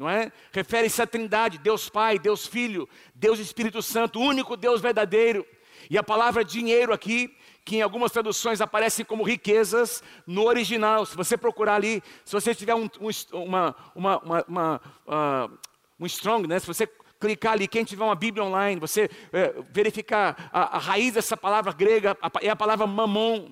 Não 0.02 0.10
é? 0.10 0.32
Refere-se 0.52 1.00
à 1.00 1.06
Trindade, 1.06 1.60
Deus 1.60 1.88
Pai, 1.88 2.18
Deus 2.18 2.48
Filho, 2.48 2.90
Deus 3.14 3.38
Espírito 3.38 3.84
Santo, 3.84 4.20
único 4.20 4.58
Deus 4.58 4.82
verdadeiro. 4.82 5.46
E 5.92 5.96
a 5.96 6.02
palavra 6.02 6.44
dinheiro 6.44 6.92
aqui 6.92 7.32
que 7.64 7.76
em 7.76 7.82
algumas 7.84 8.12
traduções 8.12 8.62
aparecem 8.62 9.06
como 9.06 9.22
riquezas, 9.22 10.02
no 10.26 10.46
original, 10.46 11.06
se 11.06 11.16
você 11.16 11.38
procurar 11.38 11.76
ali, 11.76 12.02
se 12.26 12.34
você 12.34 12.56
tiver 12.56 12.74
um, 12.74 12.90
um, 13.00 13.10
uma, 13.44 13.76
uma, 13.94 14.18
uma, 14.18 14.46
uma 14.48 14.82
uh, 15.06 15.58
um 16.00 16.08
strong, 16.08 16.48
né? 16.48 16.58
se 16.58 16.66
você 16.66 16.90
clicar 17.20 17.54
ali, 17.54 17.68
quem 17.68 17.84
tiver 17.84 18.04
uma 18.04 18.16
Bíblia 18.16 18.44
online, 18.44 18.82
você 18.82 19.08
é, 19.32 19.54
verificar 19.70 20.50
a, 20.52 20.78
a, 20.78 20.80
raiz 20.80 21.14
dessa 21.14 21.38
palavra 21.38 21.72
grega, 21.74 22.18
a, 22.20 22.32
é 22.42 22.50
a 22.50 22.56
palavra 22.56 22.88
mamon, 22.88 23.52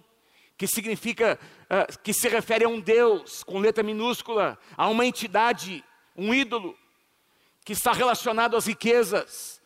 que 0.57 0.65
significa, 0.65 1.39
uh, 1.65 1.99
que 1.99 2.11
se 2.11 2.27
refere 2.27 2.65
a 2.65 2.67
um 2.67 2.79
Deus, 2.79 3.43
com 3.43 3.59
letra 3.59 3.83
minúscula, 3.83 4.57
a 4.75 4.87
uma 4.87 5.05
entidade, 5.05 5.83
um 6.19 6.33
ídolo, 6.33 6.77
que 7.63 7.73
está 7.73 7.93
relacionado 7.93 8.55
às 8.57 8.65
riquezas, 8.65 9.61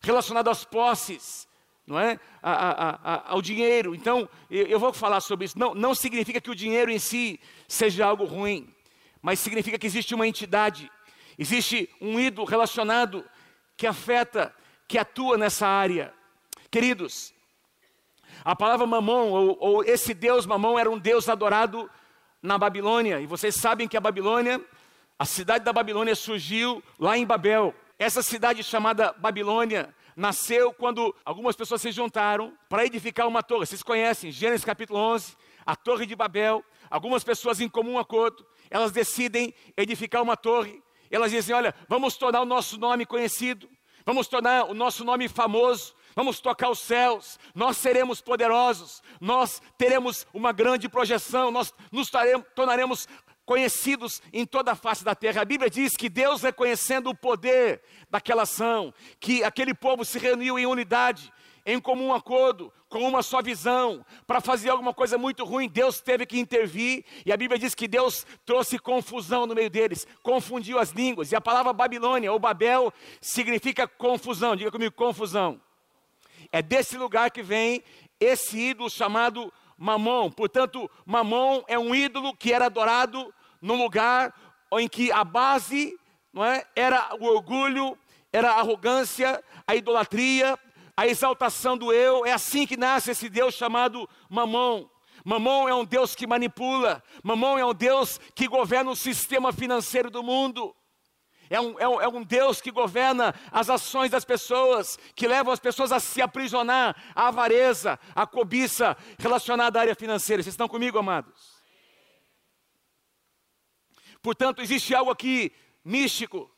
relacionado 0.00 0.48
às 0.48 0.64
posses, 0.64 1.48
não 1.86 1.98
é? 1.98 2.18
A, 2.42 2.52
a, 2.52 2.90
a, 3.14 3.32
ao 3.32 3.40
dinheiro. 3.40 3.94
Então, 3.94 4.28
eu 4.50 4.78
vou 4.78 4.92
falar 4.92 5.20
sobre 5.20 5.46
isso. 5.46 5.58
Não, 5.58 5.74
não 5.74 5.94
significa 5.94 6.40
que 6.40 6.50
o 6.50 6.54
dinheiro 6.54 6.90
em 6.90 6.98
si 6.98 7.40
seja 7.68 8.04
algo 8.04 8.24
ruim, 8.24 8.68
mas 9.22 9.38
significa 9.38 9.78
que 9.78 9.86
existe 9.86 10.14
uma 10.14 10.26
entidade, 10.26 10.90
existe 11.38 11.88
um 12.00 12.18
ídolo 12.18 12.46
relacionado 12.46 13.24
que 13.76 13.86
afeta, 13.86 14.54
que 14.88 14.98
atua 14.98 15.38
nessa 15.38 15.66
área. 15.66 16.12
Queridos, 16.70 17.32
a 18.44 18.54
palavra 18.54 18.86
mamão, 18.86 19.30
ou, 19.30 19.56
ou 19.60 19.84
esse 19.84 20.12
Deus 20.12 20.46
mamão, 20.46 20.78
era 20.78 20.90
um 20.90 20.98
Deus 20.98 21.28
adorado 21.28 21.88
na 22.42 22.58
Babilônia. 22.58 23.20
E 23.20 23.26
vocês 23.26 23.54
sabem 23.54 23.88
que 23.88 23.96
a 23.96 24.00
Babilônia, 24.00 24.60
a 25.18 25.24
cidade 25.24 25.64
da 25.64 25.72
Babilônia 25.72 26.14
surgiu 26.14 26.82
lá 26.98 27.16
em 27.16 27.24
Babel. 27.24 27.74
Essa 27.98 28.22
cidade 28.22 28.62
chamada 28.62 29.14
Babilônia 29.14 29.94
nasceu 30.14 30.72
quando 30.74 31.14
algumas 31.24 31.56
pessoas 31.56 31.80
se 31.80 31.90
juntaram 31.90 32.52
para 32.68 32.84
edificar 32.84 33.26
uma 33.26 33.42
torre. 33.42 33.66
Vocês 33.66 33.82
conhecem, 33.82 34.30
Gênesis 34.30 34.64
capítulo 34.64 34.98
11, 34.98 35.34
a 35.64 35.74
Torre 35.74 36.04
de 36.04 36.14
Babel. 36.14 36.62
Algumas 36.90 37.24
pessoas 37.24 37.60
em 37.60 37.68
comum 37.68 37.98
acordo, 37.98 38.46
elas 38.70 38.92
decidem 38.92 39.54
edificar 39.76 40.22
uma 40.22 40.36
torre. 40.36 40.82
Elas 41.10 41.30
dizem: 41.30 41.54
Olha, 41.56 41.74
vamos 41.88 42.16
tornar 42.18 42.42
o 42.42 42.46
nosso 42.46 42.78
nome 42.78 43.06
conhecido, 43.06 43.68
vamos 44.04 44.28
tornar 44.28 44.64
o 44.64 44.74
nosso 44.74 45.02
nome 45.02 45.28
famoso, 45.28 45.94
vamos 46.14 46.40
tocar 46.40 46.70
os 46.70 46.78
céus, 46.78 47.38
nós 47.54 47.76
seremos 47.76 48.20
poderosos, 48.20 49.02
nós 49.20 49.62
teremos 49.78 50.26
uma 50.32 50.52
grande 50.52 50.88
projeção, 50.88 51.50
nós 51.50 51.72
nos 51.90 52.10
tornaremos 52.54 53.08
conhecidos 53.46 54.20
em 54.32 54.44
toda 54.44 54.72
a 54.72 54.76
face 54.76 55.04
da 55.04 55.14
terra. 55.14 55.40
A 55.40 55.44
Bíblia 55.44 55.70
diz 55.70 55.96
que 55.96 56.08
Deus, 56.08 56.42
reconhecendo 56.42 57.08
o 57.08 57.14
poder 57.14 57.80
daquela 58.10 58.42
ação, 58.42 58.92
que 59.20 59.44
aquele 59.44 59.72
povo 59.72 60.04
se 60.04 60.18
reuniu 60.18 60.58
em 60.58 60.66
unidade, 60.66 61.32
em 61.64 61.80
comum 61.80 62.12
acordo, 62.12 62.72
com 62.88 63.00
uma 63.08 63.22
só 63.22 63.42
visão, 63.42 64.04
para 64.26 64.40
fazer 64.40 64.70
alguma 64.70 64.94
coisa 64.94 65.16
muito 65.16 65.44
ruim, 65.44 65.68
Deus 65.68 66.00
teve 66.00 66.26
que 66.26 66.38
intervir, 66.38 67.04
e 67.24 67.32
a 67.32 67.36
Bíblia 67.36 67.58
diz 67.58 67.74
que 67.74 67.88
Deus 67.88 68.26
trouxe 68.44 68.78
confusão 68.78 69.46
no 69.46 69.54
meio 69.54 69.70
deles, 69.70 70.06
confundiu 70.22 70.78
as 70.78 70.90
línguas, 70.90 71.32
e 71.32 71.36
a 71.36 71.40
palavra 71.40 71.72
Babilônia 71.72 72.32
ou 72.32 72.38
Babel 72.38 72.92
significa 73.20 73.88
confusão, 73.88 74.54
diga 74.54 74.70
comigo, 74.70 74.94
confusão. 74.94 75.60
É 76.52 76.62
desse 76.62 76.96
lugar 76.96 77.30
que 77.30 77.42
vem 77.42 77.82
esse 78.20 78.56
ídolo 78.56 78.88
chamado 78.88 79.52
Mamon. 79.76 80.30
Portanto, 80.30 80.90
Mamon 81.04 81.62
é 81.68 81.78
um 81.78 81.94
ídolo 81.94 82.34
que 82.34 82.52
era 82.52 82.66
adorado 82.66 83.32
no 83.60 83.74
lugar 83.74 84.34
em 84.72 84.88
que 84.88 85.10
a 85.12 85.24
base 85.24 85.98
não 86.32 86.44
é, 86.44 86.64
era 86.74 87.14
o 87.20 87.24
orgulho, 87.24 87.96
era 88.32 88.52
a 88.52 88.58
arrogância, 88.58 89.42
a 89.66 89.74
idolatria, 89.74 90.58
a 90.96 91.06
exaltação 91.06 91.76
do 91.76 91.92
eu. 91.92 92.26
É 92.26 92.32
assim 92.32 92.66
que 92.66 92.76
nasce 92.76 93.10
esse 93.10 93.28
Deus 93.28 93.54
chamado 93.54 94.08
Mamon. 94.28 94.86
Mamon 95.24 95.68
é 95.68 95.74
um 95.74 95.84
Deus 95.84 96.14
que 96.14 96.26
manipula, 96.26 97.02
Mamon 97.22 97.58
é 97.58 97.64
um 97.64 97.74
Deus 97.74 98.20
que 98.34 98.46
governa 98.46 98.92
o 98.92 98.96
sistema 98.96 99.52
financeiro 99.52 100.10
do 100.10 100.22
mundo. 100.22 100.74
É 101.48 101.60
um, 101.60 101.78
é, 101.78 101.88
um, 101.88 102.00
é 102.00 102.08
um, 102.08 102.22
Deus 102.22 102.60
que 102.60 102.70
governa 102.70 103.34
as 103.52 103.70
ações 103.70 104.10
das 104.10 104.24
pessoas, 104.24 104.98
que 105.14 105.28
levam 105.28 105.52
as 105.52 105.60
pessoas 105.60 105.92
a 105.92 106.00
se 106.00 106.20
aprisionar, 106.20 106.96
a 107.14 107.28
avareza, 107.28 107.98
a 108.14 108.26
cobiça 108.26 108.96
relacionada 109.18 109.78
à 109.78 109.82
área 109.82 109.94
financeira. 109.94 110.42
Vocês 110.42 110.52
estão 110.52 110.68
comigo, 110.68 110.98
amados? 110.98 111.56
Portanto, 114.22 114.60
existe 114.60 114.94
algo 114.94 115.10
aqui 115.10 115.52
místico, 115.84 116.50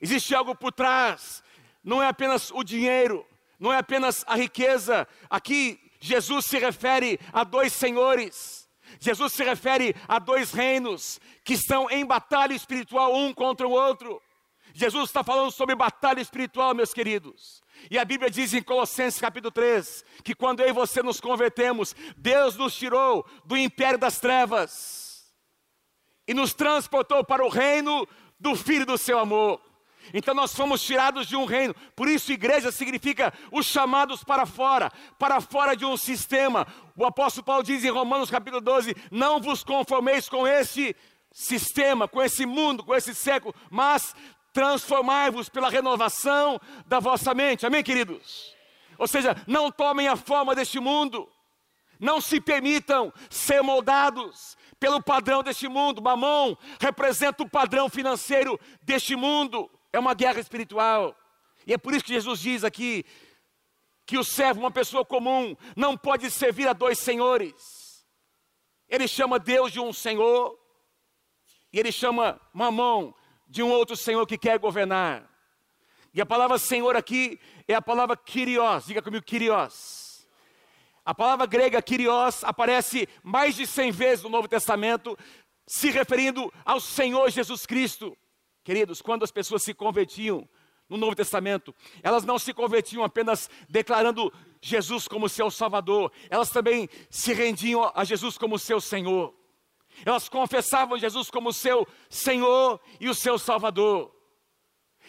existe 0.00 0.34
algo 0.34 0.54
por 0.54 0.72
trás, 0.72 1.42
não 1.82 2.02
é 2.02 2.06
apenas 2.06 2.50
o 2.50 2.62
dinheiro, 2.62 3.26
não 3.58 3.72
é 3.72 3.78
apenas 3.78 4.24
a 4.26 4.36
riqueza. 4.36 5.08
Aqui, 5.30 5.80
Jesus 6.00 6.46
se 6.46 6.58
refere 6.58 7.18
a 7.32 7.44
dois 7.44 7.72
senhores. 7.72 8.61
Jesus 9.00 9.32
se 9.32 9.44
refere 9.44 9.94
a 10.06 10.18
dois 10.18 10.52
reinos 10.52 11.20
que 11.44 11.54
estão 11.54 11.90
em 11.90 12.04
batalha 12.04 12.54
espiritual 12.54 13.14
um 13.14 13.32
contra 13.32 13.66
o 13.66 13.70
outro. 13.72 14.20
Jesus 14.74 15.10
está 15.10 15.22
falando 15.22 15.50
sobre 15.50 15.74
batalha 15.74 16.20
espiritual, 16.20 16.74
meus 16.74 16.94
queridos. 16.94 17.62
E 17.90 17.98
a 17.98 18.04
Bíblia 18.04 18.30
diz 18.30 18.54
em 18.54 18.62
Colossenses 18.62 19.20
capítulo 19.20 19.50
3 19.50 20.04
que 20.22 20.34
quando 20.34 20.60
eu 20.60 20.68
e 20.68 20.72
você 20.72 21.02
nos 21.02 21.20
convertemos, 21.20 21.94
Deus 22.16 22.56
nos 22.56 22.74
tirou 22.74 23.26
do 23.44 23.56
império 23.56 23.98
das 23.98 24.18
trevas 24.18 25.32
e 26.26 26.34
nos 26.34 26.54
transportou 26.54 27.24
para 27.24 27.44
o 27.44 27.48
reino 27.48 28.06
do 28.38 28.54
Filho 28.54 28.86
do 28.86 28.96
seu 28.96 29.18
amor. 29.18 29.60
Então 30.12 30.34
nós 30.34 30.54
fomos 30.54 30.82
tirados 30.82 31.26
de 31.26 31.36
um 31.36 31.44
reino. 31.44 31.74
Por 31.96 32.08
isso, 32.08 32.32
igreja 32.32 32.70
significa 32.72 33.32
os 33.50 33.66
chamados 33.66 34.24
para 34.24 34.46
fora, 34.46 34.90
para 35.18 35.40
fora 35.40 35.76
de 35.76 35.84
um 35.84 35.96
sistema. 35.96 36.66
O 36.96 37.04
apóstolo 37.04 37.44
Paulo 37.44 37.62
diz 37.62 37.84
em 37.84 37.90
Romanos 37.90 38.30
capítulo 38.30 38.60
12: 38.60 38.94
Não 39.10 39.40
vos 39.40 39.62
conformeis 39.62 40.28
com 40.28 40.46
esse 40.46 40.94
sistema, 41.32 42.06
com 42.06 42.22
esse 42.22 42.44
mundo, 42.44 42.84
com 42.84 42.94
esse 42.94 43.14
século, 43.14 43.54
mas 43.70 44.14
transformai-vos 44.52 45.48
pela 45.48 45.70
renovação 45.70 46.60
da 46.86 47.00
vossa 47.00 47.34
mente. 47.34 47.66
Amém, 47.66 47.82
queridos? 47.82 48.54
Ou 48.98 49.08
seja, 49.08 49.34
não 49.46 49.70
tomem 49.70 50.08
a 50.08 50.16
forma 50.16 50.54
deste 50.54 50.78
mundo, 50.78 51.28
não 51.98 52.20
se 52.20 52.40
permitam 52.40 53.12
ser 53.30 53.62
moldados 53.62 54.56
pelo 54.78 55.02
padrão 55.02 55.42
deste 55.42 55.68
mundo. 55.68 56.02
Mamão 56.02 56.58
representa 56.80 57.42
o 57.42 57.48
padrão 57.48 57.88
financeiro 57.88 58.58
deste 58.82 59.16
mundo. 59.16 59.70
É 59.92 59.98
uma 59.98 60.14
guerra 60.14 60.40
espiritual. 60.40 61.16
E 61.66 61.72
é 61.72 61.78
por 61.78 61.92
isso 61.92 62.04
que 62.04 62.12
Jesus 62.12 62.40
diz 62.40 62.64
aqui 62.64 63.04
que 64.06 64.18
o 64.18 64.24
servo, 64.24 64.60
uma 64.60 64.70
pessoa 64.70 65.04
comum, 65.04 65.56
não 65.76 65.96
pode 65.96 66.30
servir 66.30 66.68
a 66.68 66.72
dois 66.72 66.98
senhores. 66.98 68.06
Ele 68.88 69.06
chama 69.06 69.38
Deus 69.38 69.72
de 69.72 69.80
um 69.80 69.92
senhor 69.92 70.58
e 71.72 71.78
ele 71.78 71.90
chama 71.90 72.40
Mamão 72.52 73.14
de 73.48 73.62
um 73.62 73.70
outro 73.70 73.96
senhor 73.96 74.26
que 74.26 74.36
quer 74.36 74.58
governar. 74.58 75.30
E 76.12 76.20
a 76.20 76.26
palavra 76.26 76.58
senhor 76.58 76.94
aqui 76.94 77.40
é 77.66 77.74
a 77.74 77.80
palavra 77.80 78.16
Kyrios. 78.16 78.86
Diga 78.86 79.00
comigo, 79.00 79.24
Kyrios. 79.24 80.26
A 81.04 81.14
palavra 81.14 81.46
grega 81.46 81.80
Kyrios 81.80 82.44
aparece 82.44 83.08
mais 83.22 83.56
de 83.56 83.66
cem 83.66 83.90
vezes 83.90 84.22
no 84.22 84.30
Novo 84.30 84.46
Testamento, 84.46 85.18
se 85.66 85.90
referindo 85.90 86.52
ao 86.64 86.80
Senhor 86.80 87.30
Jesus 87.30 87.64
Cristo. 87.64 88.16
Queridos, 88.64 89.02
quando 89.02 89.24
as 89.24 89.32
pessoas 89.32 89.62
se 89.62 89.74
convertiam 89.74 90.48
no 90.88 90.96
Novo 90.96 91.16
Testamento, 91.16 91.74
elas 92.02 92.24
não 92.24 92.38
se 92.38 92.52
convertiam 92.52 93.02
apenas 93.02 93.48
declarando 93.68 94.32
Jesus 94.60 95.08
como 95.08 95.28
seu 95.28 95.50
Salvador, 95.50 96.12
elas 96.28 96.50
também 96.50 96.88
se 97.10 97.32
rendiam 97.32 97.90
a 97.94 98.04
Jesus 98.04 98.36
como 98.38 98.58
seu 98.58 98.80
Senhor. 98.80 99.34
Elas 100.04 100.28
confessavam 100.28 100.98
Jesus 100.98 101.30
como 101.30 101.52
seu 101.52 101.86
Senhor 102.08 102.80
e 103.00 103.08
o 103.08 103.14
seu 103.14 103.38
Salvador. 103.38 104.14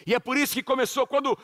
E 0.06 0.14
é 0.14 0.18
por 0.18 0.36
isso 0.36 0.54
que 0.54 0.62
começou, 0.62 1.06
quando 1.06 1.38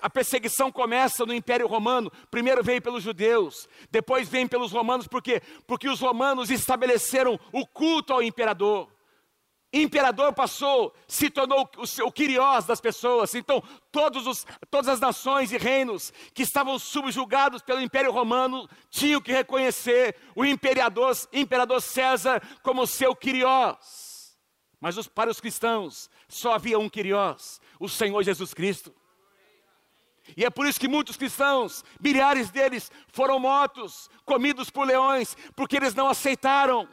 a 0.00 0.10
perseguição 0.10 0.72
começa 0.72 1.26
no 1.26 1.34
Império 1.34 1.66
Romano, 1.66 2.10
primeiro 2.30 2.62
veio 2.64 2.80
pelos 2.80 3.02
judeus, 3.02 3.68
depois 3.90 4.28
vem 4.28 4.46
pelos 4.48 4.72
romanos, 4.72 5.06
por 5.06 5.22
quê? 5.22 5.42
Porque 5.66 5.88
os 5.88 6.00
romanos 6.00 6.50
estabeleceram 6.50 7.38
o 7.52 7.66
culto 7.66 8.12
ao 8.12 8.22
imperador 8.22 8.90
imperador 9.72 10.32
passou, 10.32 10.92
se 11.06 11.30
tornou 11.30 11.68
o, 11.76 12.06
o 12.06 12.12
Quiriós 12.12 12.64
das 12.64 12.80
pessoas. 12.80 13.34
Então, 13.34 13.62
todos 13.92 14.26
os, 14.26 14.46
todas 14.70 14.88
as 14.88 15.00
nações 15.00 15.52
e 15.52 15.58
reinos 15.58 16.12
que 16.34 16.42
estavam 16.42 16.78
subjugados 16.78 17.62
pelo 17.62 17.80
Império 17.80 18.10
Romano 18.10 18.68
tinham 18.90 19.20
que 19.20 19.32
reconhecer 19.32 20.16
o 20.34 20.44
imperador, 20.44 21.16
imperador 21.32 21.80
César 21.80 22.42
como 22.62 22.86
seu 22.86 23.14
Quiriós. 23.14 24.36
Mas 24.80 24.96
os, 24.96 25.06
para 25.06 25.30
os 25.30 25.40
cristãos 25.40 26.10
só 26.28 26.54
havia 26.54 26.78
um 26.78 26.88
Quiriós, 26.88 27.60
o 27.78 27.88
Senhor 27.88 28.22
Jesus 28.22 28.52
Cristo. 28.52 28.94
E 30.36 30.44
é 30.44 30.50
por 30.50 30.66
isso 30.66 30.78
que 30.78 30.88
muitos 30.88 31.16
cristãos, 31.16 31.84
milhares 32.00 32.50
deles, 32.50 32.90
foram 33.08 33.38
mortos, 33.38 34.08
comidos 34.24 34.70
por 34.70 34.86
leões, 34.86 35.36
porque 35.56 35.76
eles 35.76 35.94
não 35.94 36.08
aceitaram 36.08 36.88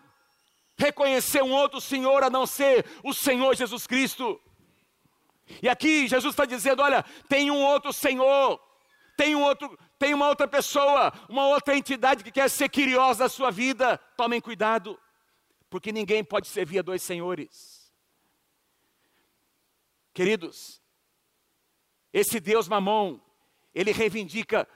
reconhecer 0.78 1.42
um 1.42 1.52
outro 1.52 1.82
Senhor 1.82 2.24
a 2.24 2.30
não 2.30 2.46
ser 2.46 2.86
o 3.04 3.14
Senhor 3.14 3.56
Jesus 3.56 3.88
Cristo. 3.88 4.40
E 5.62 5.68
aqui 5.68 6.08
Jesus 6.08 6.34
está 6.34 6.46
dizendo: 6.46 6.82
olha, 6.82 7.04
tem 7.28 7.50
um 7.50 7.64
outro 7.64 7.92
Senhor, 7.92 8.62
tem 9.18 9.36
um 9.36 9.42
outro, 9.42 9.78
tem 9.98 10.14
uma 10.14 10.28
outra 10.28 10.48
pessoa, 10.48 11.12
uma 11.28 11.48
outra 11.48 11.76
entidade 11.76 12.24
que 12.24 12.32
quer 12.32 12.50
ser 12.50 12.70
curiosa 12.70 13.24
da 13.24 13.30
sua 13.30 13.50
vida. 13.50 13.98
Tomem 14.16 14.40
cuidado, 14.40 15.00
porque 15.70 15.92
ninguém 15.92 16.24
pode 16.24 16.48
servir 16.48 16.80
a 16.80 16.84
dois 16.84 17.02
senhores. 17.02 17.92
Queridos, 20.14 20.82
esse 22.12 22.40
Deus 22.40 22.68
mamão, 22.68 23.22
ele 23.74 23.92
reivindica 23.92 24.68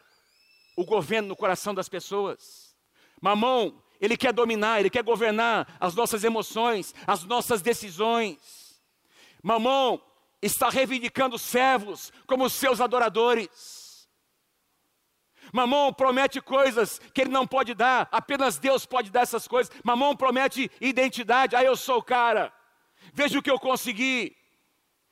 o 0.76 0.86
governo 0.86 1.30
no 1.30 1.36
coração 1.36 1.74
das 1.74 1.90
pessoas. 1.90 2.76
Mamão, 3.20 3.84
ele 4.02 4.18
quer 4.18 4.34
dominar, 4.34 4.80
Ele 4.80 4.90
quer 4.90 5.04
governar 5.04 5.78
as 5.80 5.94
nossas 5.94 6.24
emoções, 6.24 6.94
as 7.06 7.24
nossas 7.24 7.62
decisões. 7.62 8.82
Mamão 9.44 10.02
está 10.42 10.70
reivindicando 10.70 11.38
servos 11.38 12.12
como 12.26 12.50
seus 12.50 12.82
adoradores. 12.82 14.10
Mamão 15.54 15.94
promete 15.94 16.42
coisas 16.42 17.00
que 17.14 17.22
ele 17.22 17.30
não 17.30 17.46
pode 17.46 17.76
dar, 17.76 18.08
apenas 18.12 18.58
Deus 18.58 18.86
pode 18.88 19.12
dar 19.12 19.22
essas 19.22 19.48
coisas. 19.48 19.72
Mamão 19.84 20.16
promete 20.16 20.72
identidade, 20.82 21.56
ah, 21.56 21.64
eu 21.64 21.76
sou 21.76 21.98
o 21.98 22.04
cara. 22.04 22.52
Veja 23.14 23.38
o 23.38 23.42
que 23.42 23.52
eu 23.52 23.60
consegui. 23.60 24.36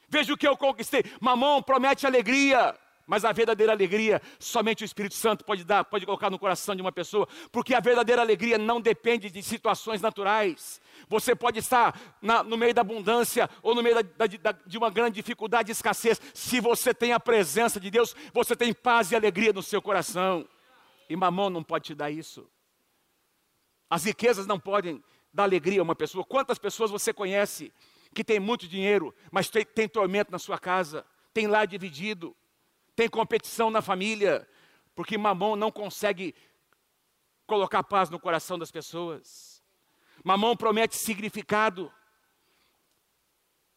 Veja 0.08 0.34
o 0.34 0.38
que 0.38 0.47
eu 0.47 0.58
conquistei. 0.58 1.04
Mamão 1.21 1.62
promete 1.62 2.08
alegria. 2.08 2.75
Mas 3.09 3.25
a 3.25 3.31
verdadeira 3.31 3.71
alegria 3.71 4.21
somente 4.37 4.83
o 4.83 4.85
Espírito 4.85 5.15
Santo 5.15 5.43
pode 5.43 5.63
dar, 5.63 5.83
pode 5.83 6.05
colocar 6.05 6.29
no 6.29 6.37
coração 6.37 6.75
de 6.75 6.81
uma 6.83 6.91
pessoa, 6.91 7.27
porque 7.51 7.73
a 7.73 7.79
verdadeira 7.79 8.21
alegria 8.21 8.55
não 8.55 8.79
depende 8.79 9.31
de 9.31 9.41
situações 9.41 9.99
naturais. 9.99 10.79
Você 11.07 11.33
pode 11.33 11.57
estar 11.57 11.99
na, 12.21 12.43
no 12.43 12.55
meio 12.55 12.71
da 12.71 12.81
abundância 12.81 13.49
ou 13.63 13.73
no 13.73 13.81
meio 13.81 13.95
da, 14.03 14.27
da, 14.27 14.51
de 14.51 14.77
uma 14.77 14.91
grande 14.91 15.15
dificuldade 15.15 15.71
escassez. 15.71 16.21
Se 16.35 16.59
você 16.59 16.93
tem 16.93 17.11
a 17.11 17.19
presença 17.19 17.79
de 17.79 17.89
Deus, 17.89 18.15
você 18.31 18.55
tem 18.55 18.71
paz 18.75 19.11
e 19.11 19.15
alegria 19.15 19.51
no 19.51 19.63
seu 19.63 19.81
coração. 19.81 20.47
E 21.09 21.15
mamão 21.15 21.49
não 21.49 21.63
pode 21.63 21.85
te 21.85 21.95
dar 21.95 22.11
isso. 22.11 22.47
As 23.89 24.03
riquezas 24.03 24.45
não 24.45 24.59
podem 24.59 25.03
dar 25.33 25.45
alegria 25.45 25.79
a 25.79 25.83
uma 25.83 25.95
pessoa. 25.95 26.23
Quantas 26.23 26.59
pessoas 26.59 26.91
você 26.91 27.11
conhece 27.11 27.73
que 28.13 28.23
tem 28.23 28.39
muito 28.39 28.67
dinheiro, 28.67 29.15
mas 29.31 29.49
tem, 29.49 29.65
tem 29.65 29.89
tormento 29.89 30.31
na 30.31 30.37
sua 30.37 30.59
casa, 30.59 31.03
tem 31.33 31.47
lar 31.47 31.65
dividido, 31.65 32.35
tem 32.99 33.07
competição 33.07 33.69
na 33.69 33.81
família, 33.81 34.45
porque 34.93 35.17
mamão 35.17 35.55
não 35.55 35.71
consegue 35.71 36.35
colocar 37.47 37.81
paz 37.81 38.09
no 38.09 38.19
coração 38.19 38.59
das 38.59 38.71
pessoas. 38.71 39.63
Mamão 40.21 40.53
promete 40.53 40.97
significado, 40.97 41.89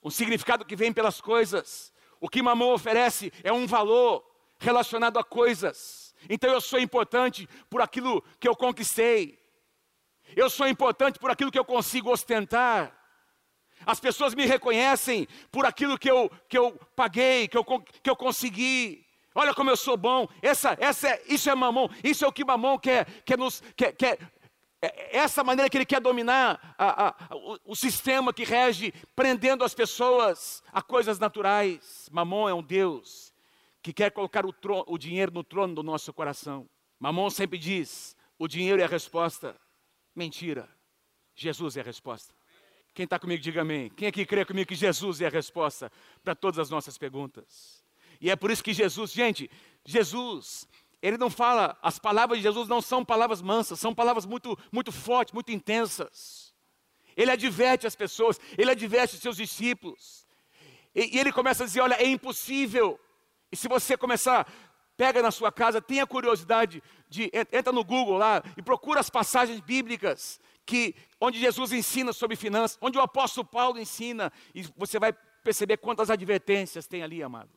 um 0.02 0.11
significado 0.11 0.64
que 0.64 0.74
vem 0.74 0.92
pelas 0.92 1.20
coisas. 1.20 1.92
O 2.18 2.28
que 2.28 2.42
mamão 2.42 2.72
oferece 2.72 3.32
é 3.44 3.52
um 3.52 3.64
valor 3.64 4.28
relacionado 4.58 5.20
a 5.20 5.22
coisas. 5.22 6.12
Então 6.28 6.50
eu 6.50 6.61
sou 6.61 6.80
importante 6.80 7.48
por 7.70 7.80
aquilo 7.80 8.22
que 8.40 8.48
eu 8.48 8.56
conquistei. 8.56 9.40
Eu 10.35 10.50
sou 10.50 10.66
importante 10.66 11.20
por 11.20 11.30
aquilo 11.30 11.52
que 11.52 11.58
eu 11.61 11.64
consigo 11.64 12.11
ostentar. 12.11 12.92
As 13.87 14.00
pessoas 14.00 14.35
me 14.35 14.46
reconhecem 14.46 15.28
por 15.52 15.64
aquilo 15.64 15.96
que 15.96 16.11
eu, 16.11 16.28
que 16.48 16.58
eu 16.58 16.72
paguei, 16.96 17.46
que 17.46 17.56
eu, 17.56 17.64
que 17.64 18.11
eu 18.11 18.16
consegui. 18.16 19.01
Olha 19.34 19.54
como 19.54 19.70
eu 19.70 19.76
sou 19.76 19.96
bom. 19.96 20.28
Essa, 20.40 20.76
essa 20.80 21.08
é, 21.08 21.22
isso 21.26 21.48
é 21.48 21.54
mamão. 21.54 21.88
Isso 22.02 22.24
é 22.24 22.28
o 22.28 22.32
que 22.32 22.44
mamão 22.44 22.78
quer, 22.78 23.06
quer 23.24 23.38
nos, 23.38 23.62
quer, 23.76 23.92
quer, 23.92 24.18
é, 24.82 25.16
essa 25.16 25.44
maneira 25.44 25.70
que 25.70 25.76
ele 25.76 25.86
quer 25.86 26.00
dominar 26.00 26.74
a, 26.76 27.08
a, 27.08 27.36
o, 27.36 27.58
o, 27.66 27.76
sistema 27.76 28.32
que 28.32 28.42
rege, 28.42 28.92
prendendo 29.14 29.64
as 29.64 29.74
pessoas 29.74 30.62
a 30.72 30.82
coisas 30.82 31.18
naturais. 31.20 32.08
Mamon 32.10 32.48
é 32.48 32.54
um 32.54 32.62
Deus 32.62 33.32
que 33.80 33.92
quer 33.92 34.10
colocar 34.10 34.44
o, 34.44 34.52
trono, 34.52 34.84
o 34.88 34.98
dinheiro 34.98 35.32
no 35.32 35.44
trono 35.44 35.74
do 35.74 35.82
nosso 35.82 36.12
coração. 36.12 36.68
Mamon 36.98 37.30
sempre 37.30 37.58
diz: 37.58 38.16
o 38.38 38.48
dinheiro 38.48 38.82
é 38.82 38.84
a 38.84 38.88
resposta. 38.88 39.56
Mentira. 40.14 40.68
Jesus 41.34 41.76
é 41.76 41.80
a 41.80 41.84
resposta. 41.84 42.34
Quem 42.92 43.04
está 43.04 43.18
comigo, 43.18 43.42
diga 43.42 43.62
amém. 43.62 43.88
Quem 43.88 44.08
aqui 44.08 44.26
crê 44.26 44.44
comigo 44.44 44.68
que 44.68 44.74
Jesus 44.74 45.20
é 45.20 45.26
a 45.26 45.30
resposta 45.30 45.90
para 46.22 46.34
todas 46.34 46.58
as 46.58 46.68
nossas 46.68 46.98
perguntas? 46.98 47.81
E 48.22 48.30
é 48.30 48.37
por 48.37 48.52
isso 48.52 48.62
que 48.62 48.72
Jesus, 48.72 49.12
gente, 49.12 49.50
Jesus, 49.85 50.68
ele 51.02 51.18
não 51.18 51.28
fala, 51.28 51.76
as 51.82 51.98
palavras 51.98 52.38
de 52.38 52.44
Jesus 52.44 52.68
não 52.68 52.80
são 52.80 53.04
palavras 53.04 53.42
mansas, 53.42 53.80
são 53.80 53.92
palavras 53.92 54.24
muito, 54.24 54.56
muito 54.70 54.92
fortes, 54.92 55.35
muito 55.35 55.50
intensas. 55.50 56.54
Ele 57.16 57.32
adverte 57.32 57.85
as 57.85 57.96
pessoas, 57.96 58.40
ele 58.56 58.70
adverte 58.70 59.16
os 59.16 59.20
seus 59.20 59.37
discípulos. 59.37 60.24
E, 60.94 61.16
e 61.16 61.18
ele 61.18 61.32
começa 61.32 61.64
a 61.64 61.66
dizer: 61.66 61.80
olha, 61.80 61.94
é 61.94 62.06
impossível. 62.06 62.98
E 63.50 63.56
se 63.56 63.66
você 63.66 63.96
começar, 63.96 64.50
pega 64.96 65.20
na 65.20 65.32
sua 65.32 65.50
casa, 65.50 65.82
tenha 65.82 66.06
curiosidade 66.06 66.80
de 67.08 67.28
entra 67.52 67.72
no 67.72 67.85
Google 67.85 68.18
lá 68.18 68.40
e 68.56 68.62
procura 68.62 69.00
as 69.00 69.11
passagens 69.11 69.61
bíblicas 69.61 70.40
que 70.64 70.94
onde 71.20 71.40
Jesus 71.40 71.72
ensina 71.72 72.12
sobre 72.12 72.37
finanças, 72.37 72.78
onde 72.80 72.96
o 72.96 73.00
apóstolo 73.00 73.44
Paulo 73.44 73.80
ensina, 73.80 74.32
e 74.54 74.62
você 74.76 75.00
vai 75.00 75.12
perceber 75.42 75.78
quantas 75.78 76.08
advertências 76.08 76.87
tem 76.87 77.02
ali, 77.02 77.20
amado. 77.20 77.50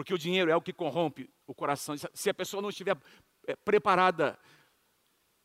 Porque 0.00 0.14
o 0.14 0.18
dinheiro 0.18 0.50
é 0.50 0.56
o 0.56 0.62
que 0.62 0.72
corrompe 0.72 1.30
o 1.46 1.54
coração. 1.54 1.94
Se 2.14 2.30
a 2.30 2.32
pessoa 2.32 2.62
não 2.62 2.70
estiver 2.70 2.96
eh, 3.46 3.54
preparada 3.54 4.38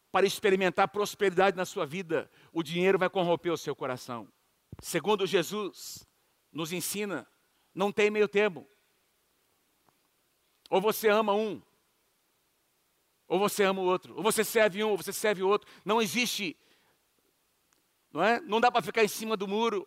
para 0.09 0.25
experimentar 0.25 0.87
prosperidade 0.87 1.57
na 1.57 1.65
sua 1.65 1.85
vida, 1.85 2.31
o 2.53 2.63
dinheiro 2.63 2.97
vai 2.97 3.09
corromper 3.09 3.51
o 3.51 3.57
seu 3.57 3.75
coração. 3.75 4.31
Segundo 4.79 5.27
Jesus 5.27 6.07
nos 6.53 6.71
ensina, 6.71 7.27
Não 7.73 7.91
tem 7.91 8.09
meio 8.09 8.29
termo. 8.29 8.65
Ou 10.69 10.79
você 10.79 11.09
ama 11.09 11.33
um, 11.33 11.61
ou 13.27 13.37
você 13.37 13.65
ama 13.65 13.81
o 13.81 13.85
outro. 13.85 14.15
Ou 14.15 14.23
você 14.23 14.41
serve 14.41 14.81
um, 14.85 14.91
ou 14.91 14.95
você 14.95 15.11
serve 15.11 15.43
o 15.43 15.49
outro. 15.49 15.69
Não 15.83 16.01
existe. 16.01 16.57
Não 18.09 18.23
é? 18.23 18.39
Não 18.39 18.61
dá 18.61 18.71
para 18.71 18.81
ficar 18.81 19.03
em 19.03 19.09
cima 19.09 19.35
do 19.35 19.49
muro. 19.49 19.85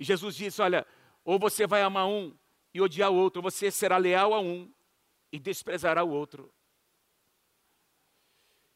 E 0.00 0.04
Jesus 0.04 0.34
disse: 0.34 0.62
Olha, 0.62 0.86
ou 1.22 1.38
você 1.38 1.66
vai 1.66 1.82
amar 1.82 2.06
um 2.06 2.34
e 2.78 2.80
odiar 2.80 3.10
o 3.10 3.16
outro, 3.16 3.40
ou 3.40 3.50
você 3.50 3.70
será 3.70 3.96
leal 3.96 4.32
a 4.32 4.40
um 4.40 4.72
e 5.32 5.38
desprezará 5.38 6.04
o 6.04 6.10
outro. 6.10 6.52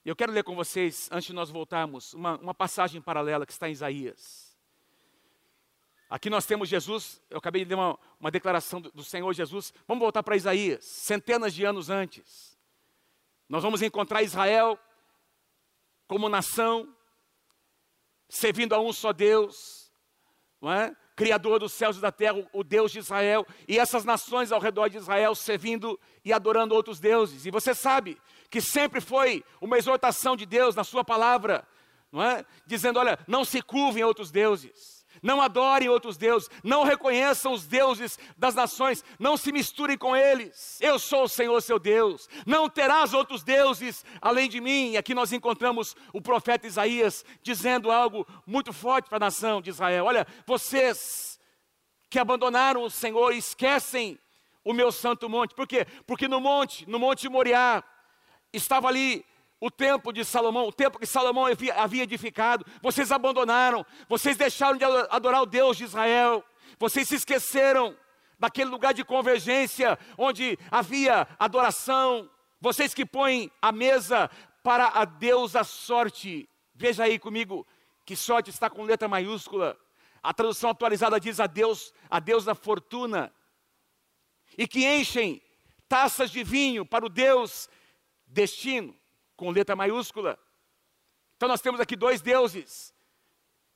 Eu 0.04 0.16
quero 0.16 0.32
ler 0.32 0.42
com 0.42 0.56
vocês, 0.56 1.08
antes 1.12 1.26
de 1.26 1.32
nós 1.32 1.50
voltarmos, 1.50 2.12
uma, 2.12 2.36
uma 2.38 2.52
passagem 2.54 3.00
paralela 3.00 3.46
que 3.46 3.52
está 3.52 3.68
em 3.68 3.72
Isaías. 3.72 4.58
Aqui 6.10 6.28
nós 6.28 6.44
temos 6.44 6.68
Jesus, 6.68 7.22
eu 7.30 7.38
acabei 7.38 7.64
de 7.64 7.68
ler 7.68 7.76
uma, 7.76 7.98
uma 8.18 8.30
declaração 8.30 8.80
do, 8.80 8.90
do 8.90 9.04
Senhor 9.04 9.32
Jesus. 9.32 9.72
Vamos 9.86 10.02
voltar 10.02 10.22
para 10.24 10.36
Isaías, 10.36 10.84
centenas 10.84 11.54
de 11.54 11.64
anos 11.64 11.88
antes. 11.88 12.58
Nós 13.48 13.62
vamos 13.62 13.82
encontrar 13.82 14.22
Israel 14.22 14.78
como 16.08 16.28
nação, 16.28 16.94
servindo 18.28 18.74
a 18.74 18.80
um 18.80 18.92
só 18.92 19.12
Deus, 19.12 19.92
não 20.60 20.72
é? 20.72 20.94
Criador 21.22 21.60
dos 21.60 21.72
céus 21.72 21.96
e 21.96 22.00
da 22.00 22.10
terra, 22.10 22.44
o 22.52 22.64
Deus 22.64 22.90
de 22.90 22.98
Israel, 22.98 23.46
e 23.68 23.78
essas 23.78 24.04
nações 24.04 24.50
ao 24.50 24.60
redor 24.60 24.88
de 24.88 24.96
Israel 24.96 25.36
servindo 25.36 25.98
e 26.24 26.32
adorando 26.32 26.74
outros 26.74 26.98
deuses. 26.98 27.46
E 27.46 27.50
você 27.50 27.74
sabe 27.74 28.18
que 28.50 28.60
sempre 28.60 29.00
foi 29.00 29.44
uma 29.60 29.78
exortação 29.78 30.36
de 30.36 30.44
Deus 30.44 30.74
na 30.74 30.82
sua 30.82 31.04
palavra, 31.04 31.64
não 32.10 32.20
é? 32.20 32.44
Dizendo, 32.66 32.98
olha, 32.98 33.16
não 33.28 33.44
se 33.44 33.62
curvem 33.62 34.02
outros 34.02 34.32
deuses. 34.32 34.91
Não 35.22 35.40
adorem 35.40 35.88
outros 35.88 36.16
deuses, 36.16 36.50
não 36.64 36.82
reconheçam 36.82 37.52
os 37.52 37.64
deuses 37.64 38.18
das 38.36 38.56
nações, 38.56 39.04
não 39.18 39.36
se 39.36 39.52
misturem 39.52 39.96
com 39.96 40.16
eles. 40.16 40.78
Eu 40.80 40.98
sou 40.98 41.24
o 41.24 41.28
Senhor 41.28 41.60
seu 41.62 41.78
Deus. 41.78 42.28
Não 42.44 42.68
terás 42.68 43.14
outros 43.14 43.44
deuses 43.44 44.04
além 44.20 44.48
de 44.48 44.60
mim. 44.60 44.96
Aqui 44.96 45.14
nós 45.14 45.32
encontramos 45.32 45.94
o 46.12 46.20
profeta 46.20 46.66
Isaías 46.66 47.24
dizendo 47.40 47.92
algo 47.92 48.26
muito 48.44 48.72
forte 48.72 49.08
para 49.08 49.18
a 49.18 49.20
nação 49.20 49.62
de 49.62 49.70
Israel: 49.70 50.06
Olha, 50.06 50.26
vocês 50.44 51.38
que 52.10 52.18
abandonaram 52.18 52.82
o 52.82 52.90
Senhor 52.90 53.32
esquecem 53.32 54.18
o 54.64 54.72
meu 54.72 54.90
santo 54.92 55.28
monte. 55.28 55.54
Por 55.54 55.66
quê? 55.66 55.86
Porque 56.06 56.28
no 56.28 56.40
monte, 56.40 56.88
no 56.88 56.98
monte 56.98 57.28
Moriá, 57.28 57.82
estava 58.52 58.88
ali 58.88 59.24
o 59.62 59.70
templo 59.70 60.12
de 60.12 60.24
Salomão, 60.24 60.66
o 60.66 60.72
templo 60.72 60.98
que 60.98 61.06
Salomão 61.06 61.44
havia 61.76 62.02
edificado, 62.02 62.66
vocês 62.82 63.12
abandonaram, 63.12 63.86
vocês 64.08 64.36
deixaram 64.36 64.76
de 64.76 64.84
adorar 65.08 65.40
o 65.40 65.46
Deus 65.46 65.76
de 65.76 65.84
Israel, 65.84 66.44
vocês 66.80 67.06
se 67.06 67.14
esqueceram 67.14 67.96
daquele 68.40 68.68
lugar 68.68 68.92
de 68.92 69.04
convergência 69.04 69.96
onde 70.18 70.58
havia 70.68 71.28
adoração, 71.38 72.28
vocês 72.60 72.92
que 72.92 73.06
põem 73.06 73.52
a 73.62 73.70
mesa 73.70 74.28
para 74.64 74.88
a 74.88 75.04
deusa 75.04 75.62
sorte, 75.62 76.48
veja 76.74 77.04
aí 77.04 77.16
comigo 77.16 77.64
que 78.04 78.16
sorte 78.16 78.50
está 78.50 78.68
com 78.68 78.82
letra 78.82 79.06
maiúscula, 79.06 79.78
a 80.20 80.34
tradução 80.34 80.70
atualizada 80.70 81.20
diz 81.20 81.38
a 81.38 81.46
Deus, 81.46 81.94
a 82.10 82.18
deusa 82.18 82.52
fortuna, 82.52 83.32
e 84.58 84.66
que 84.66 84.84
enchem 84.84 85.40
taças 85.88 86.32
de 86.32 86.42
vinho 86.42 86.84
para 86.84 87.06
o 87.06 87.08
Deus 87.08 87.70
destino 88.26 89.00
com 89.36 89.50
letra 89.50 89.76
maiúscula. 89.76 90.38
Então 91.36 91.48
nós 91.48 91.60
temos 91.60 91.80
aqui 91.80 91.96
dois 91.96 92.20
deuses 92.20 92.94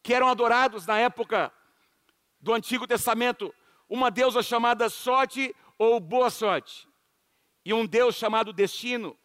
que 0.03 0.15
eram 0.15 0.29
adorados 0.29 0.87
na 0.87 0.99
época 0.99 1.53
do 2.41 2.55
Antigo 2.55 2.87
Testamento, 2.87 3.53
uma 3.89 4.11
deusa 4.11 4.43
chamada 4.43 4.89
sorte 4.89 5.55
ou 5.79 5.99
boa 5.99 6.31
sorte, 6.31 6.89
e 7.65 7.75
um 7.75 7.85
Deus 7.85 8.15
chamado 8.15 8.53
destino. 8.53 9.19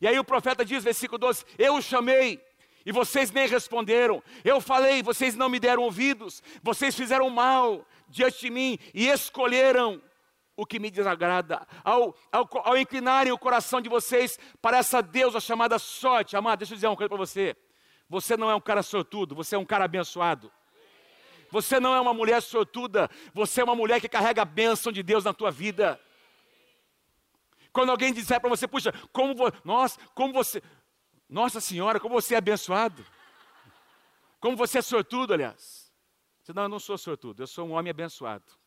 E 0.00 0.06
aí 0.06 0.18
o 0.18 0.24
profeta 0.24 0.64
diz, 0.64 0.84
versículo 0.84 1.18
12: 1.18 1.44
Eu 1.58 1.82
chamei, 1.82 2.40
e 2.86 2.92
vocês 2.92 3.30
nem 3.30 3.46
responderam. 3.46 4.22
Eu 4.44 4.60
falei, 4.60 5.02
vocês 5.02 5.34
não 5.34 5.48
me 5.48 5.60
deram 5.60 5.82
ouvidos. 5.82 6.42
Vocês 6.62 6.94
fizeram 6.94 7.28
mal 7.28 7.86
diante 8.08 8.40
de 8.40 8.50
mim 8.50 8.78
e 8.94 9.08
escolheram 9.08 10.00
o 10.58 10.66
que 10.66 10.80
me 10.80 10.90
desagrada, 10.90 11.64
ao, 11.84 12.16
ao, 12.32 12.48
ao 12.64 12.76
inclinarem 12.76 13.32
o 13.32 13.38
coração 13.38 13.80
de 13.80 13.88
vocês 13.88 14.36
para 14.60 14.78
essa 14.78 15.00
deusa 15.00 15.38
chamada 15.38 15.78
sorte. 15.78 16.36
Amado, 16.36 16.58
deixa 16.58 16.74
eu 16.74 16.76
dizer 16.76 16.88
uma 16.88 16.96
coisa 16.96 17.08
para 17.08 17.16
você. 17.16 17.56
Você 18.08 18.36
não 18.36 18.50
é 18.50 18.56
um 18.56 18.60
cara 18.60 18.82
sortudo, 18.82 19.36
você 19.36 19.54
é 19.54 19.58
um 19.58 19.64
cara 19.64 19.84
abençoado. 19.84 20.50
Você 21.52 21.78
não 21.78 21.94
é 21.94 22.00
uma 22.00 22.12
mulher 22.12 22.42
sortuda, 22.42 23.08
você 23.32 23.60
é 23.60 23.64
uma 23.64 23.76
mulher 23.76 24.00
que 24.00 24.08
carrega 24.08 24.42
a 24.42 24.44
bênção 24.44 24.90
de 24.90 25.00
Deus 25.00 25.22
na 25.22 25.32
tua 25.32 25.52
vida. 25.52 25.98
Quando 27.72 27.90
alguém 27.90 28.12
disser 28.12 28.40
para 28.40 28.50
você, 28.50 28.66
puxa, 28.66 28.92
como 29.12 29.36
vo... 29.36 29.52
Nossa, 29.64 29.96
como 30.12 30.32
você. 30.32 30.60
Nossa 31.28 31.60
Senhora, 31.60 32.00
como 32.00 32.20
você 32.20 32.34
é 32.34 32.38
abençoado. 32.38 33.06
Como 34.40 34.56
você 34.56 34.78
é 34.78 34.82
sortudo, 34.82 35.34
aliás. 35.34 35.94
Você 36.42 36.52
não, 36.52 36.64
eu 36.64 36.68
não 36.68 36.80
sou 36.80 36.98
sortudo, 36.98 37.44
eu 37.44 37.46
sou 37.46 37.68
um 37.68 37.74
homem 37.74 37.90
abençoado. 37.90 38.58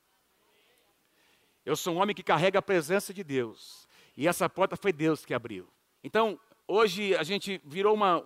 Eu 1.66 1.76
sou 1.76 1.96
um 1.96 1.98
homem 2.02 2.16
que 2.16 2.24
carrega 2.24 2.60
a 2.60 2.62
presença 2.62 3.14
de 3.14 3.24
Deus. 3.24 3.88
E 4.18 4.28
essa 4.28 4.50
porta 4.50 4.76
foi 4.76 4.92
Deus 4.92 5.26
que 5.26 5.34
abriu. 5.34 5.68
Então, 6.04 6.40
hoje 6.68 7.16
a 7.16 7.24
gente 7.24 7.62
virou 7.64 7.94
uma, 7.94 8.24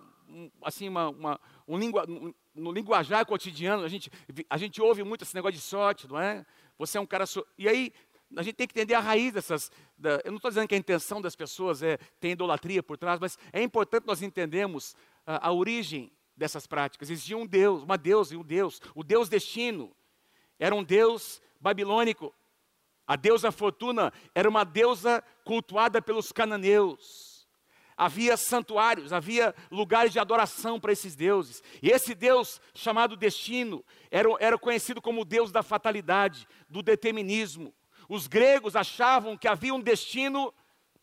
assim, 0.62 0.88
uma, 0.88 1.08
uma 1.10 1.40
um 1.68 1.78
lingua, 1.78 2.06
no 2.54 2.72
linguajar 2.72 3.24
cotidiano, 3.26 3.84
a 3.84 3.88
gente, 3.88 4.10
a 4.48 4.56
gente 4.56 4.80
ouve 4.80 5.02
muito 5.04 5.22
esse 5.22 5.34
negócio 5.34 5.56
de 5.56 5.60
sorte, 5.60 6.08
não 6.08 6.18
é? 6.18 6.44
Você 6.78 6.98
é 6.98 7.00
um 7.00 7.06
cara. 7.06 7.26
So... 7.26 7.46
E 7.58 7.68
aí, 7.68 7.92
a 8.34 8.42
gente 8.42 8.54
tem 8.54 8.66
que 8.66 8.72
entender 8.78 8.94
a 8.94 9.00
raiz 9.00 9.32
dessas. 9.32 9.70
Da, 9.96 10.20
eu 10.24 10.30
não 10.30 10.36
estou 10.36 10.50
dizendo 10.50 10.66
que 10.66 10.74
a 10.74 10.78
intenção 10.78 11.20
das 11.20 11.36
pessoas 11.36 11.82
é 11.82 11.98
ter 12.18 12.30
idolatria 12.30 12.82
por 12.82 12.96
trás, 12.96 13.20
mas 13.20 13.38
é 13.52 13.62
importante 13.62 14.06
nós 14.06 14.22
entendermos 14.22 14.96
a, 15.26 15.48
a 15.48 15.52
origem 15.52 16.10
dessas 16.36 16.66
práticas. 16.66 17.10
Existia 17.10 17.36
um 17.36 17.46
Deus, 17.46 17.82
uma 17.82 17.96
deusa 17.98 18.34
e 18.34 18.36
um 18.36 18.42
Deus. 18.42 18.80
O 18.94 19.04
Deus 19.04 19.28
destino 19.28 19.94
era 20.58 20.74
um 20.74 20.82
Deus 20.82 21.40
babilônico. 21.60 22.34
A 23.06 23.14
deusa 23.14 23.52
Fortuna 23.52 24.12
era 24.34 24.48
uma 24.48 24.64
deusa 24.64 25.22
cultuada 25.44 26.02
pelos 26.02 26.32
cananeus. 26.32 27.46
Havia 27.96 28.36
santuários, 28.36 29.12
havia 29.12 29.54
lugares 29.70 30.12
de 30.12 30.18
adoração 30.18 30.78
para 30.78 30.92
esses 30.92 31.14
deuses. 31.14 31.62
E 31.80 31.88
esse 31.88 32.14
Deus, 32.14 32.60
chamado 32.74 33.16
Destino, 33.16 33.82
era, 34.10 34.28
era 34.38 34.58
conhecido 34.58 35.00
como 35.00 35.22
o 35.22 35.24
Deus 35.24 35.50
da 35.50 35.62
fatalidade, 35.62 36.46
do 36.68 36.82
determinismo. 36.82 37.72
Os 38.08 38.26
gregos 38.26 38.76
achavam 38.76 39.36
que 39.36 39.48
havia 39.48 39.72
um 39.72 39.80
destino 39.80 40.52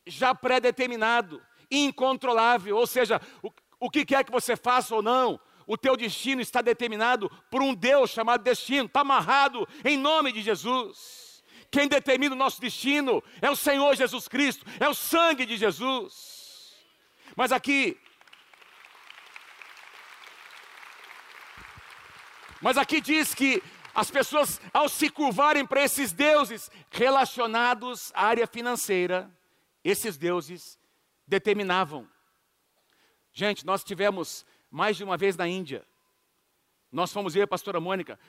já 0.05 0.35
pré-determinado, 0.35 1.41
incontrolável. 1.71 2.77
Ou 2.77 2.85
seja, 2.85 3.19
o, 3.41 3.49
o 3.79 3.89
que 3.89 4.05
quer 4.05 4.23
que 4.23 4.31
você 4.31 4.55
faça 4.55 4.93
ou 4.93 5.01
não, 5.01 5.39
o 5.65 5.77
teu 5.77 5.97
destino 5.97 6.41
está 6.41 6.61
determinado 6.61 7.29
por 7.49 7.61
um 7.61 7.73
Deus 7.73 8.11
chamado 8.11 8.43
destino, 8.43 8.85
está 8.85 9.01
amarrado 9.01 9.67
em 9.83 9.97
nome 9.97 10.31
de 10.31 10.41
Jesus. 10.41 11.22
Quem 11.73 11.87
determina 11.87 12.35
o 12.35 12.37
nosso 12.37 12.61
destino 12.61 13.23
é 13.41 13.49
o 13.49 13.55
Senhor 13.55 13.95
Jesus 13.95 14.27
Cristo, 14.27 14.63
é 14.79 14.87
o 14.87 14.93
sangue 14.93 15.43
de 15.43 15.57
Jesus. 15.57 16.75
Mas 17.35 17.51
aqui, 17.51 17.99
mas 22.61 22.77
aqui 22.77 23.01
diz 23.01 23.33
que 23.33 23.59
as 23.91 24.11
pessoas, 24.11 24.61
ao 24.71 24.87
se 24.87 25.09
curvarem 25.09 25.65
para 25.65 25.83
esses 25.83 26.13
deuses 26.13 26.69
relacionados 26.91 28.11
à 28.13 28.27
área 28.27 28.45
financeira, 28.45 29.27
esses 29.83 30.15
deuses 30.15 30.77
determinavam. 31.25 32.07
Gente, 33.31 33.65
nós 33.65 33.83
tivemos 33.83 34.45
mais 34.69 34.95
de 34.95 35.03
uma 35.03 35.17
vez 35.17 35.35
na 35.35 35.47
Índia. 35.47 35.83
Nós 36.91 37.11
fomos 37.11 37.33
ver 37.33 37.41
a 37.41 37.47
pastora 37.47 37.79
Mônica. 37.79 38.19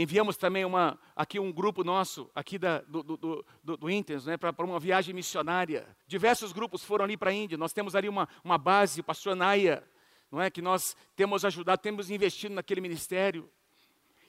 Enviamos 0.00 0.36
também 0.36 0.64
uma, 0.64 0.96
aqui 1.16 1.40
um 1.40 1.50
grupo 1.50 1.82
nosso, 1.82 2.30
aqui 2.32 2.56
da, 2.56 2.82
do, 2.82 3.02
do, 3.02 3.44
do, 3.64 3.76
do 3.76 3.90
Intens, 3.90 4.26
né, 4.26 4.36
para 4.36 4.64
uma 4.64 4.78
viagem 4.78 5.12
missionária. 5.12 5.88
Diversos 6.06 6.52
grupos 6.52 6.84
foram 6.84 7.04
ali 7.04 7.16
para 7.16 7.30
a 7.30 7.34
Índia. 7.34 7.58
Nós 7.58 7.72
temos 7.72 7.96
ali 7.96 8.08
uma, 8.08 8.28
uma 8.44 8.56
base, 8.56 9.00
o 9.00 9.02
pastor 9.02 9.34
Naia, 9.34 9.82
não 10.30 10.40
é, 10.40 10.50
que 10.50 10.62
nós 10.62 10.96
temos 11.16 11.44
ajudado, 11.44 11.82
temos 11.82 12.12
investido 12.12 12.54
naquele 12.54 12.80
ministério. 12.80 13.50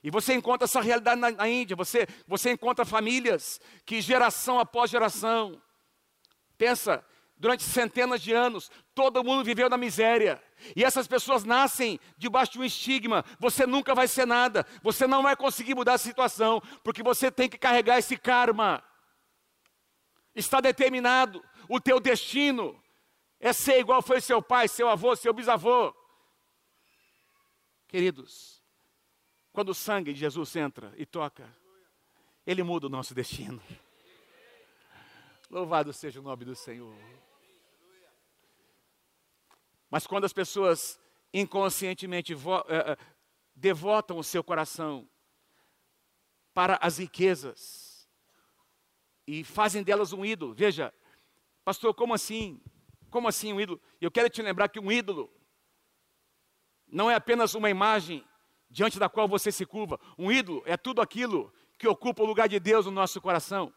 E 0.04 0.10
você 0.10 0.34
encontra 0.34 0.66
essa 0.66 0.82
realidade 0.82 1.22
na, 1.22 1.30
na 1.30 1.48
Índia, 1.48 1.76
você, 1.76 2.08
você 2.26 2.50
encontra 2.50 2.84
famílias 2.84 3.62
que 3.86 4.02
geração 4.02 4.58
após 4.58 4.90
geração, 4.90 5.62
pensa, 6.58 7.06
durante 7.40 7.64
centenas 7.64 8.22
de 8.22 8.34
anos, 8.34 8.70
todo 8.94 9.24
mundo 9.24 9.44
viveu 9.44 9.70
na 9.70 9.78
miséria. 9.78 10.44
E 10.76 10.84
essas 10.84 11.08
pessoas 11.08 11.46
nascem 11.46 12.00
debaixo 12.18 12.52
de 12.52 12.60
um 12.60 12.64
estigma. 12.64 13.24
Você 13.40 13.66
nunca 13.66 13.96
vai 13.96 14.08
ser 14.08 14.28
nada. 14.28 14.66
Você 14.84 15.08
não 15.08 15.24
vai 15.24 15.36
conseguir 15.36 15.74
mudar 15.74 15.94
a 15.94 15.98
situação, 15.98 16.62
porque 16.84 17.02
você 17.02 17.32
tem 17.32 17.48
que 17.48 17.58
carregar 17.58 17.98
esse 17.98 18.18
karma. 18.18 18.84
Está 20.36 20.60
determinado. 20.60 21.44
O 21.70 21.80
teu 21.80 22.00
destino 22.00 22.82
é 23.40 23.54
ser 23.54 23.80
igual 23.80 24.02
foi 24.02 24.20
seu 24.20 24.42
pai, 24.42 24.68
seu 24.68 24.90
avô, 24.90 25.16
seu 25.16 25.34
bisavô. 25.34 25.96
Queridos, 27.88 28.62
quando 29.54 29.70
o 29.70 29.74
sangue 29.74 30.14
de 30.14 30.20
Jesus 30.20 30.56
entra 30.58 30.94
e 30.98 31.06
toca, 31.06 31.50
Ele 32.46 32.64
muda 32.64 32.88
o 32.88 32.90
nosso 32.90 33.16
destino. 33.16 33.62
Louvado 35.50 35.92
seja 35.94 36.20
o 36.20 36.24
nome 36.24 36.46
do 36.46 36.56
Senhor. 36.56 36.94
Mas 39.90 40.06
quando 40.06 40.26
as 40.26 40.34
pessoas 40.34 41.00
inconscientemente 41.34 42.34
eh, 42.34 42.38
eh, 42.70 42.98
devotam 43.56 44.18
o 44.18 44.24
seu 44.24 44.44
coração 44.44 45.08
para 46.54 46.78
as 46.82 46.98
riquezas 46.98 48.08
e 49.26 49.44
fazem 49.44 49.84
delas 49.84 50.12
um 50.14 50.26
ídolo, 50.26 50.54
veja, 50.54 50.94
pastor, 51.64 51.94
como 51.94 52.14
assim? 52.14 52.62
Como 53.10 53.28
assim 53.28 53.54
um 53.54 53.62
ídolo? 53.62 53.82
Eu 54.00 54.12
quero 54.12 54.30
te 54.30 54.42
lembrar 54.42 54.70
que 54.70 54.80
um 54.80 54.92
ídolo 54.92 55.32
não 56.88 57.10
é 57.10 57.16
apenas 57.16 57.54
uma 57.54 57.70
imagem 57.70 58.26
diante 58.70 59.00
da 59.00 59.10
qual 59.10 59.28
você 59.28 59.52
se 59.52 59.66
curva. 59.66 60.00
Um 60.18 60.32
ídolo 60.32 60.64
é 60.66 60.78
tudo 60.78 61.02
aquilo 61.02 61.54
que 61.78 61.88
ocupa 61.88 62.24
o 62.24 62.26
lugar 62.26 62.48
de 62.48 62.60
Deus 62.60 62.86
no 62.86 62.92
nosso 62.92 63.22
coração. 63.22 63.74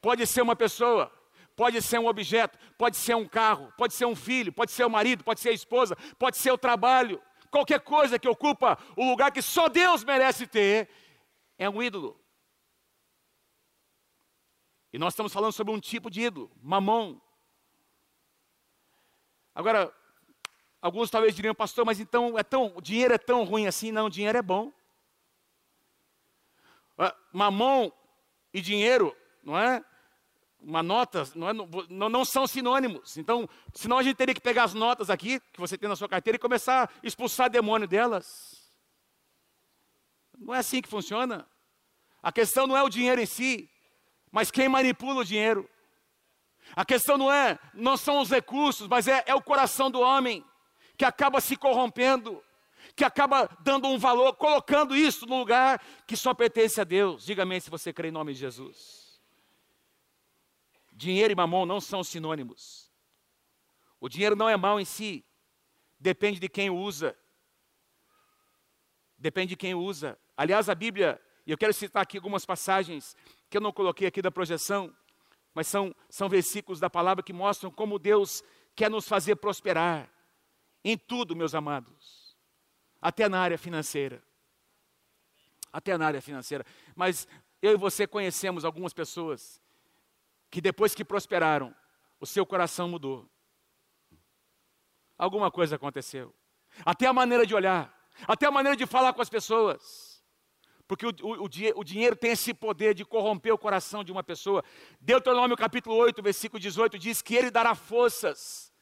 Pode 0.00 0.26
ser 0.26 0.42
uma 0.42 0.54
pessoa, 0.54 1.10
pode 1.56 1.80
ser 1.80 1.98
um 1.98 2.06
objeto, 2.06 2.58
pode 2.76 2.96
ser 2.96 3.14
um 3.14 3.26
carro, 3.26 3.72
pode 3.76 3.94
ser 3.94 4.06
um 4.06 4.16
filho, 4.16 4.52
pode 4.52 4.72
ser 4.72 4.84
o 4.84 4.90
marido, 4.90 5.24
pode 5.24 5.40
ser 5.40 5.50
a 5.50 5.52
esposa, 5.52 5.96
pode 6.18 6.36
ser 6.36 6.50
o 6.52 6.58
trabalho. 6.58 7.22
Qualquer 7.50 7.80
coisa 7.80 8.18
que 8.18 8.28
ocupa 8.28 8.78
o 8.96 9.08
lugar 9.08 9.30
que 9.30 9.40
só 9.40 9.68
Deus 9.68 10.02
merece 10.02 10.46
ter 10.46 10.88
é 11.56 11.68
um 11.68 11.82
ídolo. 11.82 12.20
E 14.92 14.98
nós 14.98 15.12
estamos 15.12 15.32
falando 15.32 15.52
sobre 15.52 15.72
um 15.72 15.80
tipo 15.80 16.10
de 16.10 16.22
ídolo, 16.22 16.50
mamão. 16.62 17.20
Agora, 19.54 19.92
alguns 20.80 21.10
talvez 21.10 21.34
diriam, 21.34 21.54
pastor, 21.54 21.84
mas 21.84 22.00
então 22.00 22.38
é 22.38 22.42
tão, 22.42 22.72
o 22.76 22.80
dinheiro 22.80 23.14
é 23.14 23.18
tão 23.18 23.44
ruim 23.44 23.66
assim? 23.66 23.92
Não, 23.92 24.06
o 24.06 24.10
dinheiro 24.10 24.38
é 24.38 24.42
bom. 24.42 24.72
Ah, 26.98 27.14
mamão 27.32 27.92
e 28.52 28.60
dinheiro, 28.60 29.16
não 29.42 29.58
é? 29.58 29.84
Uma 30.66 30.82
nota, 30.82 31.28
não, 31.34 31.48
é, 31.48 31.52
não, 31.88 32.08
não, 32.08 32.24
são 32.24 32.46
sinônimos. 32.46 33.16
Então, 33.16 33.48
senão 33.74 33.98
a 33.98 34.02
gente 34.02 34.16
teria 34.16 34.34
que 34.34 34.40
pegar 34.40 34.64
as 34.64 34.74
notas 34.74 35.10
aqui, 35.10 35.38
que 35.52 35.60
você 35.60 35.76
tem 35.76 35.88
na 35.88 35.96
sua 35.96 36.08
carteira, 36.08 36.36
e 36.36 36.40
começar 36.40 36.84
a 36.84 37.06
expulsar 37.06 37.50
demônio 37.50 37.86
delas. 37.86 38.72
Não 40.38 40.54
é 40.54 40.58
assim 40.58 40.80
que 40.80 40.88
funciona. 40.88 41.46
A 42.22 42.32
questão 42.32 42.66
não 42.66 42.76
é 42.76 42.82
o 42.82 42.88
dinheiro 42.88 43.20
em 43.20 43.26
si, 43.26 43.68
mas 44.32 44.50
quem 44.50 44.68
manipula 44.68 45.20
o 45.20 45.24
dinheiro. 45.24 45.68
A 46.74 46.84
questão 46.84 47.18
não 47.18 47.30
é, 47.30 47.58
não 47.74 47.96
são 47.96 48.20
os 48.20 48.30
recursos, 48.30 48.88
mas 48.88 49.06
é, 49.06 49.22
é 49.26 49.34
o 49.34 49.42
coração 49.42 49.90
do 49.90 50.00
homem 50.00 50.44
que 50.96 51.04
acaba 51.04 51.40
se 51.40 51.56
corrompendo, 51.56 52.42
que 52.96 53.04
acaba 53.04 53.48
dando 53.60 53.86
um 53.88 53.98
valor, 53.98 54.34
colocando 54.34 54.96
isso 54.96 55.26
no 55.26 55.38
lugar 55.38 55.80
que 56.06 56.16
só 56.16 56.32
pertence 56.32 56.80
a 56.80 56.84
Deus. 56.84 57.26
Diga-me 57.26 57.60
se 57.60 57.68
você 57.68 57.92
crê 57.92 58.08
em 58.08 58.12
nome 58.12 58.32
de 58.32 58.40
Jesus. 58.40 59.03
Dinheiro 60.94 61.32
e 61.32 61.36
mamão 61.36 61.66
não 61.66 61.80
são 61.80 62.04
sinônimos. 62.04 62.88
O 64.00 64.08
dinheiro 64.08 64.36
não 64.36 64.48
é 64.48 64.56
mal 64.56 64.78
em 64.78 64.84
si, 64.84 65.24
depende 65.98 66.38
de 66.38 66.48
quem 66.48 66.70
o 66.70 66.76
usa. 66.76 67.18
Depende 69.18 69.50
de 69.50 69.56
quem 69.56 69.74
o 69.74 69.80
usa. 69.80 70.16
Aliás, 70.36 70.68
a 70.68 70.74
Bíblia, 70.74 71.20
e 71.44 71.50
eu 71.50 71.58
quero 71.58 71.72
citar 71.72 72.02
aqui 72.02 72.16
algumas 72.16 72.46
passagens 72.46 73.16
que 73.50 73.56
eu 73.56 73.60
não 73.60 73.72
coloquei 73.72 74.06
aqui 74.06 74.22
da 74.22 74.30
projeção, 74.30 74.94
mas 75.52 75.66
são, 75.66 75.94
são 76.08 76.28
versículos 76.28 76.78
da 76.78 76.88
palavra 76.88 77.24
que 77.24 77.32
mostram 77.32 77.70
como 77.70 77.98
Deus 77.98 78.42
quer 78.76 78.90
nos 78.90 79.08
fazer 79.08 79.36
prosperar 79.36 80.08
em 80.84 80.96
tudo, 80.96 81.34
meus 81.34 81.54
amados, 81.54 82.36
até 83.00 83.28
na 83.28 83.40
área 83.40 83.58
financeira. 83.58 84.22
Até 85.72 85.98
na 85.98 86.06
área 86.06 86.22
financeira. 86.22 86.64
Mas 86.94 87.26
eu 87.60 87.72
e 87.72 87.76
você 87.76 88.06
conhecemos 88.06 88.64
algumas 88.64 88.92
pessoas 88.92 89.60
que 90.54 90.60
depois 90.60 90.94
que 90.94 91.04
prosperaram, 91.04 91.74
o 92.20 92.24
seu 92.24 92.46
coração 92.46 92.88
mudou. 92.88 93.28
Alguma 95.18 95.50
coisa 95.50 95.74
aconteceu. 95.74 96.32
Até 96.86 97.08
a 97.08 97.12
maneira 97.12 97.44
de 97.44 97.56
olhar, 97.56 97.92
até 98.24 98.46
a 98.46 98.52
maneira 98.52 98.76
de 98.76 98.86
falar 98.86 99.12
com 99.14 99.20
as 99.20 99.28
pessoas. 99.28 100.22
Porque 100.86 101.04
o, 101.04 101.10
o, 101.22 101.44
o, 101.46 101.82
dinheiro 101.84 102.14
tem 102.14 102.30
esse 102.30 102.54
poder 102.54 102.94
de 102.94 103.04
corromper 103.04 103.52
o 103.52 103.58
coração 103.58 104.04
de 104.04 104.12
uma 104.12 104.22
pessoa. 104.22 104.62
Deuteronômio 105.00 105.56
capítulo 105.56 105.96
8, 105.96 106.22
versículo 106.22 106.60
18 106.60 107.00
diz 107.00 107.20
que 107.20 107.34
ele 107.34 107.50
dará 107.50 107.74
forças 107.74 108.72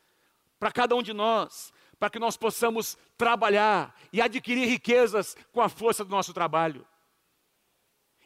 para 0.58 0.70
cada 0.70 0.94
um 0.94 1.02
de 1.02 1.14
nós, 1.14 1.72
para 1.98 2.11
que 2.11 2.18
nós 2.18 2.37
possamos 2.37 2.98
trabalhar 3.16 3.98
e 4.12 4.20
adquirir 4.20 4.68
riquezas 4.68 5.35
com 5.50 5.62
a 5.62 5.70
força 5.70 6.04
do 6.04 6.11
nosso 6.11 6.35
trabalho. 6.35 6.87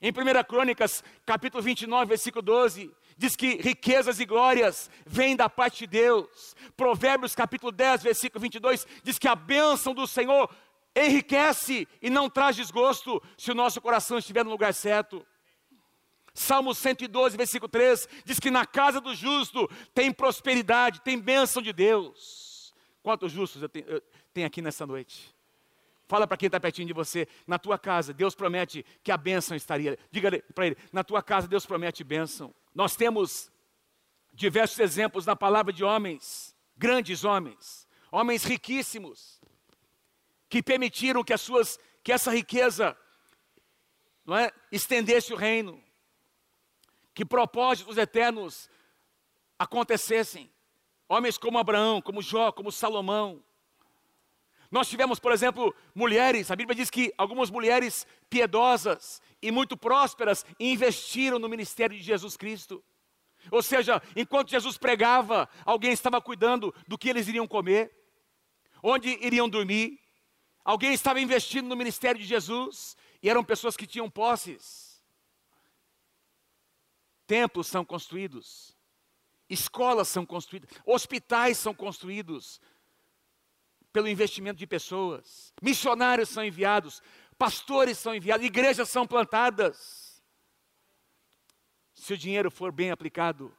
Em 0.00 0.11
1 0.11 0.44
Crônicas, 0.44 1.02
capítulo 1.24 1.62
29, 1.62 2.06
versículo 2.06 2.42
12, 2.42 2.94
diz 3.16 3.35
que 3.35 3.57
riquezas 3.57 4.20
e 4.20 4.26
glórias 4.26 4.90
vêm 5.07 5.35
da 5.35 5.48
parte 5.48 5.81
de 5.81 5.87
Deus. 5.87 6.55
Provérbios 6.76 7.35
capítulo 7.35 7.72
10, 7.72 8.02
versículo 8.02 8.40
22, 8.42 8.87
diz 9.02 9.18
que 9.18 9.29
a 9.29 9.35
bênção 9.35 9.94
do 9.94 10.07
Senhor 10.07 10.50
enriquece 10.94 11.87
e 12.00 12.11
não 12.11 12.29
traz 12.29 12.57
desgosto 12.57 13.22
se 13.37 13.50
o 13.50 13.55
nosso 13.55 13.81
coração 13.81 14.18
estiver 14.18 14.44
no 14.44 14.50
lugar 14.50 14.72
certo. 14.72 15.26
Salmo 16.35 16.74
112, 16.74 17.37
versículo 17.37 17.68
3, 17.68 18.09
diz 18.24 18.38
que 18.38 18.50
na 18.50 18.66
casa 18.66 19.00
do 19.00 19.14
justo 19.14 19.68
tem 19.94 20.12
prosperidade, 20.12 21.00
tem 21.00 21.18
bênção 21.18 21.62
de 21.62 21.72
Deus. 21.72 22.74
Quantos 23.02 23.33
justos 23.33 23.62
eu 23.62 23.68
tenho, 23.68 23.87
eu 23.87 24.02
tenho 24.35 24.46
aqui 24.46 24.61
nessa 24.61 24.87
noite? 24.87 25.35
Fala 26.07 26.26
para 26.26 26.37
quem 26.37 26.46
está 26.46 26.61
pertinho 26.61 26.87
de 26.87 26.92
você, 26.92 27.26
na 27.46 27.59
tua 27.59 27.79
casa, 27.79 28.12
Deus 28.12 28.35
promete 28.35 28.85
que 29.02 29.11
a 29.11 29.16
bênção 29.16 29.57
estaria. 29.57 29.98
Diga 30.11 30.42
para 30.55 30.66
ele, 30.66 30.76
na 30.92 31.02
tua 31.02 31.22
casa, 31.22 31.48
Deus 31.48 31.64
promete 31.64 32.05
bênção. 32.05 32.55
Nós 32.76 32.94
temos 32.94 33.50
diversos 34.34 34.78
exemplos 34.80 35.24
na 35.24 35.34
palavra 35.34 35.72
de 35.72 35.82
homens, 35.82 36.54
grandes 36.76 37.24
homens, 37.24 37.88
homens 38.12 38.44
riquíssimos, 38.44 39.40
que 40.46 40.62
permitiram 40.62 41.24
que, 41.24 41.32
as 41.32 41.40
suas, 41.40 41.78
que 42.04 42.12
essa 42.12 42.30
riqueza 42.30 42.94
não 44.26 44.36
é, 44.36 44.52
estendesse 44.70 45.32
o 45.32 45.36
reino, 45.36 45.82
que 47.14 47.24
propósitos 47.24 47.96
eternos 47.96 48.68
acontecessem. 49.58 50.52
Homens 51.08 51.38
como 51.38 51.56
Abraão, 51.56 52.02
como 52.02 52.20
Jó, 52.20 52.52
como 52.52 52.70
Salomão. 52.70 53.42
Nós 54.70 54.88
tivemos, 54.88 55.18
por 55.18 55.33
exemplo, 55.33 55.74
mulheres, 55.94 56.50
a 56.50 56.57
Bíblia 56.57 56.74
diz 56.74 56.90
que 56.90 57.12
algumas 57.16 57.50
mulheres 57.50 58.07
piedosas 58.29 59.20
e 59.40 59.50
muito 59.50 59.76
prósperas 59.76 60.44
investiram 60.59 61.38
no 61.38 61.48
ministério 61.48 61.96
de 61.96 62.02
Jesus 62.02 62.37
Cristo. 62.37 62.83
Ou 63.50 63.62
seja, 63.62 64.02
enquanto 64.14 64.50
Jesus 64.50 64.76
pregava, 64.76 65.48
alguém 65.64 65.92
estava 65.92 66.20
cuidando 66.20 66.74
do 66.87 66.98
que 66.98 67.09
eles 67.09 67.29
iriam 67.29 67.46
comer, 67.46 67.92
onde 68.83 69.11
iriam 69.24 69.48
dormir. 69.48 70.00
Alguém 70.64 70.92
estava 70.92 71.20
investindo 71.20 71.68
no 71.68 71.76
ministério 71.76 72.20
de 72.20 72.26
Jesus 72.26 72.96
e 73.22 73.31
eram 73.31 73.44
pessoas 73.44 73.76
que 73.76 73.87
tinham 73.87 74.11
posses. 74.11 75.02
Templos 77.26 77.66
são 77.66 77.85
construídos, 77.85 78.76
escolas 79.48 80.07
são 80.09 80.24
construídas, 80.24 80.70
hospitais 80.85 81.59
são 81.59 81.74
construídos 81.74 82.61
pelo 83.96 84.09
investimento 84.09 84.59
de 84.59 84.66
pessoas, 84.66 85.54
missionários 85.62 86.28
são 86.28 86.44
enviados, 86.44 87.02
pastores 87.38 87.96
são 87.96 88.14
enviados, 88.14 88.44
igrejas 88.44 88.90
são 88.90 89.06
plantadas. 89.06 90.22
Se 91.94 92.12
o 92.12 92.18
dinheiro 92.18 92.50
for 92.50 92.70
bem 92.70 92.90
aplicado, 92.90 93.56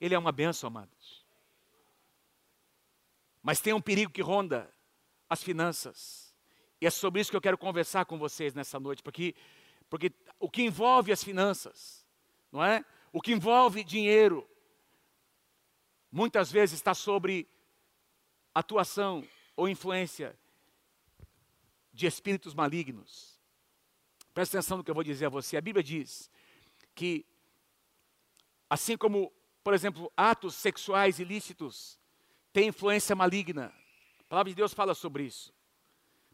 ele 0.00 0.14
é 0.14 0.18
uma 0.18 0.30
benção, 0.30 0.68
amados. 0.68 1.26
Mas 3.42 3.58
tem 3.58 3.72
um 3.72 3.80
perigo 3.80 4.12
que 4.12 4.22
ronda 4.22 4.72
as 5.28 5.42
finanças. 5.42 6.32
E 6.80 6.86
é 6.86 6.90
sobre 6.90 7.20
isso 7.20 7.32
que 7.32 7.36
eu 7.36 7.40
quero 7.40 7.58
conversar 7.58 8.04
com 8.04 8.16
vocês 8.16 8.54
nessa 8.54 8.78
noite, 8.78 9.02
porque, 9.02 9.34
porque 9.90 10.12
o 10.38 10.48
que 10.48 10.62
envolve 10.62 11.10
as 11.10 11.24
finanças, 11.24 12.06
não 12.52 12.64
é? 12.64 12.84
O 13.12 13.20
que 13.20 13.32
envolve 13.32 13.82
dinheiro, 13.82 14.48
muitas 16.08 16.52
vezes 16.52 16.76
está 16.76 16.94
sobre 16.94 17.48
atuação 18.54 19.26
ou 19.56 19.68
influência 19.68 20.38
de 21.92 22.06
espíritos 22.06 22.54
malignos. 22.54 23.40
Presta 24.32 24.58
atenção 24.58 24.78
no 24.78 24.84
que 24.84 24.90
eu 24.90 24.94
vou 24.94 25.04
dizer 25.04 25.26
a 25.26 25.28
você. 25.28 25.56
A 25.56 25.60
Bíblia 25.60 25.82
diz 25.82 26.30
que, 26.94 27.26
assim 28.68 28.96
como, 28.96 29.32
por 29.62 29.74
exemplo, 29.74 30.10
atos 30.16 30.54
sexuais 30.54 31.18
ilícitos 31.18 31.98
têm 32.52 32.68
influência 32.68 33.14
maligna, 33.14 33.72
a 34.20 34.24
palavra 34.24 34.50
de 34.50 34.56
Deus 34.56 34.72
fala 34.72 34.94
sobre 34.94 35.24
isso. 35.24 35.52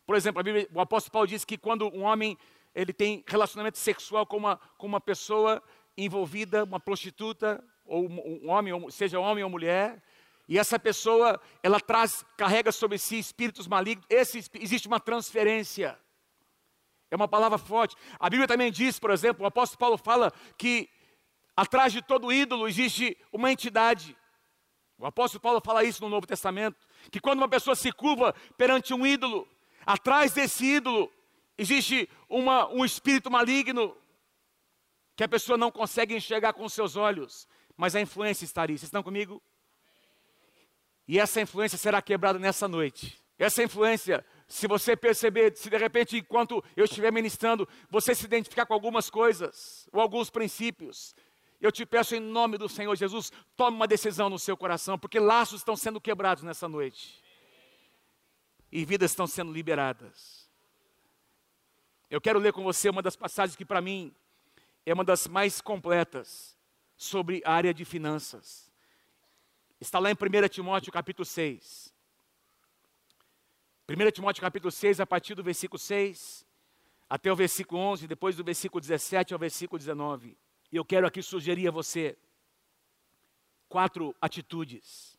Por 0.07 0.15
exemplo, 0.15 0.43
Bíblia, 0.43 0.69
o 0.73 0.81
apóstolo 0.81 1.13
Paulo 1.13 1.27
diz 1.27 1.45
que 1.45 1.59
quando 1.59 1.89
um 1.89 2.03
homem 2.03 2.39
ele 2.75 2.93
tem 2.93 3.25
relacionamento 3.27 3.79
sexual 3.79 4.25
com 4.25 4.37
uma, 4.37 4.57
com 4.77 4.87
uma 4.87 5.01
pessoa 5.01 5.63
envolvida, 5.97 6.63
uma 6.63 6.79
prostituta, 6.79 7.63
ou 7.85 8.09
um 8.09 8.49
homem, 8.51 8.91
seja 8.91 9.19
homem 9.19 9.43
ou 9.43 9.51
mulher, 9.51 10.01
e 10.49 10.59
essa 10.59 10.79
pessoa, 10.79 11.39
ela 11.63 11.79
traz, 11.79 12.25
carrega 12.35 12.73
sobre 12.73 12.97
si 12.97 13.19
espíritos 13.19 13.69
malignos. 13.69 14.07
Esse, 14.09 14.43
existe 14.55 14.89
uma 14.89 14.99
transferência. 14.99 15.99
É 17.11 17.17
uma 17.17 17.29
palavra 17.29 17.59
forte. 17.59 17.95
A 18.19 18.31
Bíblia 18.31 18.49
também 18.49 18.73
diz, 18.73 18.99
por 18.99 19.11
exemplo, 19.11 19.45
o 19.45 19.47
apóstolo 19.47 19.79
Paulo 19.79 19.99
fala 19.99 20.33
que 20.57 20.89
atrás 21.55 21.93
de 21.93 22.01
todo 22.01 22.33
ídolo 22.33 22.67
existe 22.67 23.15
uma 23.31 23.53
entidade. 23.53 24.17
O 24.97 25.05
apóstolo 25.05 25.41
Paulo 25.41 25.61
fala 25.63 25.85
isso 25.85 26.03
no 26.03 26.09
Novo 26.09 26.27
Testamento, 26.27 26.79
que 27.11 27.21
quando 27.21 27.41
uma 27.41 27.49
pessoa 27.49 27.77
se 27.77 27.93
curva 27.93 28.35
perante 28.57 28.95
um 28.95 29.07
ídolo, 29.07 29.47
atrás 29.85 30.33
desse 30.33 30.65
ídolo 30.65 31.13
existe 31.59 32.09
uma, 32.27 32.69
um 32.71 32.87
espírito 32.87 33.31
maligno 33.31 33.95
que 35.15 35.25
a 35.25 35.29
pessoa 35.29 35.59
não 35.59 35.71
consegue 35.71 36.17
enxergar 36.17 36.55
com 36.55 36.67
seus 36.69 36.97
olhos, 36.97 37.47
mas 37.77 37.95
a 37.95 38.01
influência 38.01 38.47
está 38.47 38.63
ali. 38.63 38.79
Vocês 38.79 38.85
estão 38.85 39.03
comigo? 39.03 39.43
E 41.09 41.19
essa 41.19 41.41
influência 41.41 41.79
será 41.79 42.03
quebrada 42.03 42.39
nessa 42.39 42.69
noite. 42.69 43.19
Essa 43.39 43.63
influência, 43.63 44.25
se 44.47 44.67
você 44.67 44.95
perceber, 44.95 45.57
se 45.57 45.71
de 45.71 45.79
repente, 45.79 46.19
enquanto 46.19 46.63
eu 46.77 46.85
estiver 46.85 47.11
ministrando, 47.11 47.67
você 47.89 48.15
se 48.15 48.27
identificar 48.27 48.67
com 48.67 48.75
algumas 48.75 49.09
coisas, 49.09 49.89
ou 49.91 50.03
alguns 50.03 50.29
princípios, 50.29 51.17
eu 51.61 51.73
te 51.73 51.87
peço 51.87 52.15
em 52.15 52.21
nome 52.21 52.59
do 52.59 52.69
Senhor 52.69 52.95
Jesus, 52.95 53.33
tome 53.57 53.77
uma 53.77 53.87
decisão 53.87 54.29
no 54.29 54.39
seu 54.39 54.57
coração, 54.57 54.99
porque 54.99 55.19
laços 55.19 55.61
estão 55.61 55.77
sendo 55.77 56.01
quebrados 56.01 56.45
nessa 56.45 56.69
noite. 56.69 57.25
E 58.71 58.85
vidas 58.85 59.13
estão 59.13 59.27
sendo 59.27 59.51
liberadas. 59.51 60.47
Eu 62.11 62.21
quero 62.21 62.39
ler 62.39 62.53
com 62.53 62.63
você 62.63 62.91
uma 62.91 63.03
das 63.03 63.17
passagens 63.17 63.57
que 63.57 63.65
para 63.65 63.81
mim 63.81 64.15
é 64.85 64.93
uma 64.93 65.05
das 65.05 65.27
mais 65.27 65.61
completas 65.61 66.57
sobre 66.97 67.41
a 67.47 67.53
área 67.53 67.73
de 67.73 67.85
finanças. 67.85 68.68
Está 69.81 70.01
lá 70.01 70.11
em 70.11 70.15
1 70.15 70.49
Timóteo 70.49 70.93
capítulo 70.93 71.25
6. 71.25 71.95
1 73.89 74.11
Timóteo 74.11 74.41
capítulo 74.41 74.73
6, 74.73 74.99
a 74.99 75.07
partir 75.07 75.35
do 75.35 75.43
versículo 75.43 75.79
6 75.79 76.47
até 77.09 77.33
o 77.33 77.37
versículo 77.37 77.81
11, 77.81 78.07
depois 78.07 78.37
do 78.37 78.45
versículo 78.45 78.81
17 78.81 79.33
ao 79.33 79.39
versículo 79.39 79.79
19. 79.79 80.37
E 80.71 80.77
eu 80.77 80.85
quero 80.85 81.07
aqui 81.07 81.23
sugerir 81.23 81.69
a 81.69 81.71
você 81.71 82.19
quatro 83.69 84.15
atitudes 84.21 85.17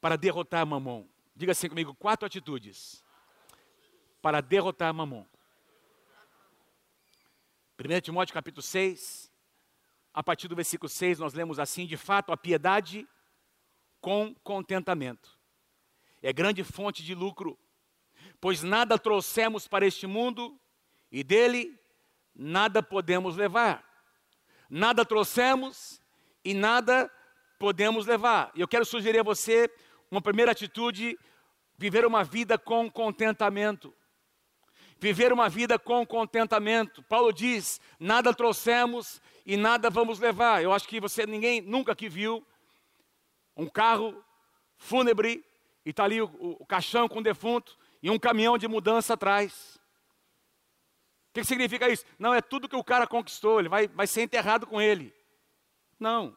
para 0.00 0.16
derrotar 0.16 0.66
Mamon. 0.66 1.06
Diga 1.36 1.52
assim 1.52 1.68
comigo, 1.68 1.94
quatro 1.94 2.26
atitudes 2.26 3.04
para 4.22 4.40
derrotar 4.40 4.92
Mamon. 4.94 5.26
1 7.78 8.00
Timóteo 8.00 8.32
capítulo 8.32 8.62
6, 8.62 9.30
a 10.16 10.22
partir 10.22 10.48
do 10.48 10.56
versículo 10.56 10.88
6, 10.88 11.18
nós 11.18 11.34
lemos 11.34 11.58
assim: 11.58 11.86
de 11.86 11.98
fato, 11.98 12.32
a 12.32 12.38
piedade 12.38 13.06
com 14.00 14.34
contentamento 14.42 15.38
é 16.22 16.32
grande 16.32 16.64
fonte 16.64 17.02
de 17.04 17.14
lucro, 17.14 17.58
pois 18.40 18.62
nada 18.62 18.98
trouxemos 18.98 19.68
para 19.68 19.86
este 19.86 20.06
mundo 20.06 20.58
e 21.12 21.22
dele 21.22 21.78
nada 22.34 22.82
podemos 22.82 23.36
levar. 23.36 23.84
Nada 24.70 25.04
trouxemos 25.04 26.00
e 26.42 26.54
nada 26.54 27.12
podemos 27.58 28.06
levar. 28.06 28.50
Eu 28.56 28.66
quero 28.66 28.86
sugerir 28.86 29.18
a 29.20 29.22
você 29.22 29.70
uma 30.10 30.22
primeira 30.22 30.52
atitude: 30.52 31.18
viver 31.76 32.06
uma 32.06 32.24
vida 32.24 32.56
com 32.56 32.90
contentamento. 32.90 33.94
Viver 34.98 35.30
uma 35.30 35.50
vida 35.50 35.78
com 35.78 36.06
contentamento. 36.06 37.02
Paulo 37.02 37.34
diz: 37.34 37.78
nada 38.00 38.32
trouxemos 38.32 39.20
e 39.46 39.56
nada 39.56 39.88
vamos 39.88 40.18
levar. 40.18 40.60
Eu 40.60 40.72
acho 40.72 40.88
que 40.88 41.00
você, 41.00 41.24
ninguém 41.24 41.60
nunca 41.60 41.94
que 41.94 42.08
viu 42.08 42.44
um 43.56 43.68
carro 43.68 44.22
fúnebre 44.76 45.46
e 45.84 45.90
está 45.90 46.02
ali 46.02 46.20
o, 46.20 46.26
o, 46.60 46.66
caixão 46.66 47.08
com 47.08 47.20
o 47.20 47.22
defunto 47.22 47.78
e 48.02 48.10
um 48.10 48.18
caminhão 48.18 48.58
de 48.58 48.66
mudança 48.66 49.14
atrás. 49.14 49.78
O 51.30 51.34
que, 51.34 51.40
que 51.42 51.46
significa 51.46 51.88
isso? 51.88 52.04
Não, 52.18 52.34
é 52.34 52.42
tudo 52.42 52.68
que 52.68 52.74
o 52.74 52.82
cara 52.82 53.06
conquistou, 53.06 53.60
ele 53.60 53.68
vai, 53.68 53.86
vai 53.86 54.08
ser 54.08 54.22
enterrado 54.22 54.66
com 54.66 54.80
ele. 54.80 55.14
Não. 55.98 56.36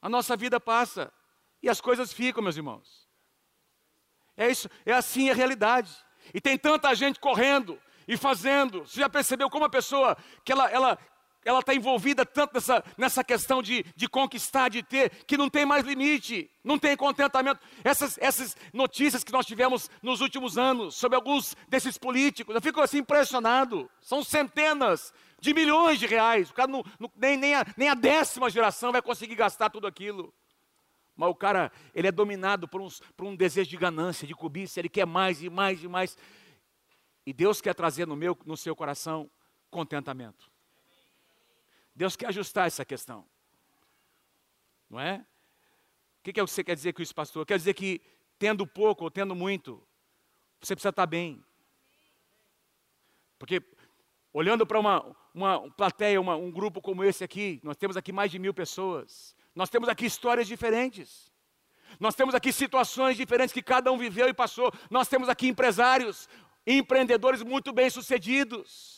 A 0.00 0.08
nossa 0.08 0.36
vida 0.36 0.60
passa 0.60 1.12
e 1.60 1.68
as 1.68 1.80
coisas 1.80 2.12
ficam, 2.12 2.42
meus 2.42 2.56
irmãos. 2.56 3.08
É 4.36 4.48
isso, 4.48 4.70
é 4.86 4.92
assim 4.92 5.28
a 5.28 5.34
realidade. 5.34 5.92
E 6.32 6.40
tem 6.40 6.56
tanta 6.56 6.94
gente 6.94 7.18
correndo 7.18 7.80
e 8.06 8.16
fazendo. 8.16 8.86
Você 8.86 9.00
já 9.00 9.08
percebeu 9.08 9.50
como 9.50 9.64
a 9.64 9.70
pessoa 9.70 10.16
que 10.44 10.52
ela, 10.52 10.70
ela 10.70 10.98
ela 11.44 11.60
está 11.60 11.74
envolvida 11.74 12.26
tanto 12.26 12.54
nessa, 12.54 12.84
nessa 12.96 13.24
questão 13.24 13.62
de, 13.62 13.84
de 13.96 14.08
conquistar, 14.08 14.68
de 14.68 14.82
ter, 14.82 15.24
que 15.24 15.36
não 15.36 15.48
tem 15.48 15.64
mais 15.64 15.84
limite, 15.84 16.50
não 16.62 16.78
tem 16.78 16.96
contentamento. 16.96 17.60
Essas, 17.82 18.18
essas 18.18 18.56
notícias 18.72 19.24
que 19.24 19.32
nós 19.32 19.46
tivemos 19.46 19.90
nos 20.02 20.20
últimos 20.20 20.58
anos 20.58 20.94
sobre 20.96 21.16
alguns 21.16 21.56
desses 21.68 21.96
políticos, 21.96 22.54
eu 22.54 22.60
fico 22.60 22.80
assim 22.80 22.98
impressionado. 22.98 23.90
São 24.00 24.22
centenas 24.22 25.12
de 25.40 25.54
milhões 25.54 25.98
de 25.98 26.06
reais. 26.06 26.50
O 26.50 26.54
cara 26.54 26.70
não, 26.70 26.84
não, 26.98 27.10
nem, 27.16 27.36
nem, 27.36 27.54
a, 27.54 27.64
nem 27.76 27.88
a 27.88 27.94
décima 27.94 28.50
geração 28.50 28.92
vai 28.92 29.00
conseguir 29.00 29.34
gastar 29.34 29.70
tudo 29.70 29.86
aquilo. 29.86 30.34
Mas 31.16 31.30
o 31.30 31.34
cara, 31.34 31.72
ele 31.94 32.08
é 32.08 32.12
dominado 32.12 32.68
por, 32.68 32.80
uns, 32.80 33.00
por 33.16 33.26
um 33.26 33.34
desejo 33.34 33.70
de 33.70 33.76
ganância, 33.76 34.26
de 34.26 34.34
cobiça, 34.34 34.78
ele 34.80 34.88
quer 34.88 35.06
mais 35.06 35.42
e 35.42 35.48
mais 35.48 35.82
e 35.82 35.88
mais. 35.88 36.16
E 37.26 37.32
Deus 37.32 37.60
quer 37.60 37.74
trazer 37.74 38.06
no, 38.06 38.14
meu, 38.14 38.38
no 38.44 38.56
seu 38.56 38.76
coração 38.76 39.30
contentamento. 39.70 40.57
Deus 41.98 42.14
quer 42.14 42.28
ajustar 42.28 42.68
essa 42.68 42.84
questão. 42.84 43.26
Não 44.88 45.00
é? 45.00 45.16
O 46.20 46.22
que, 46.22 46.30
é 46.30 46.32
que 46.32 46.40
você 46.40 46.62
quer 46.62 46.76
dizer 46.76 46.92
com 46.92 47.02
isso, 47.02 47.12
pastor? 47.12 47.44
Quer 47.44 47.58
dizer 47.58 47.74
que 47.74 48.00
tendo 48.38 48.64
pouco 48.64 49.02
ou 49.02 49.10
tendo 49.10 49.34
muito, 49.34 49.84
você 50.60 50.76
precisa 50.76 50.90
estar 50.90 51.06
bem. 51.06 51.44
Porque 53.36 53.60
olhando 54.32 54.64
para 54.64 54.78
uma, 54.78 55.16
uma 55.34 55.68
plateia, 55.72 56.20
uma, 56.20 56.36
um 56.36 56.52
grupo 56.52 56.80
como 56.80 57.02
esse 57.02 57.24
aqui, 57.24 57.60
nós 57.64 57.76
temos 57.76 57.96
aqui 57.96 58.12
mais 58.12 58.30
de 58.30 58.38
mil 58.38 58.54
pessoas. 58.54 59.34
Nós 59.52 59.68
temos 59.68 59.88
aqui 59.88 60.06
histórias 60.06 60.46
diferentes. 60.46 61.32
Nós 61.98 62.14
temos 62.14 62.32
aqui 62.32 62.52
situações 62.52 63.16
diferentes 63.16 63.52
que 63.52 63.60
cada 63.60 63.90
um 63.90 63.98
viveu 63.98 64.28
e 64.28 64.32
passou. 64.32 64.72
Nós 64.88 65.08
temos 65.08 65.28
aqui 65.28 65.48
empresários, 65.48 66.28
empreendedores 66.64 67.42
muito 67.42 67.72
bem 67.72 67.90
sucedidos. 67.90 68.97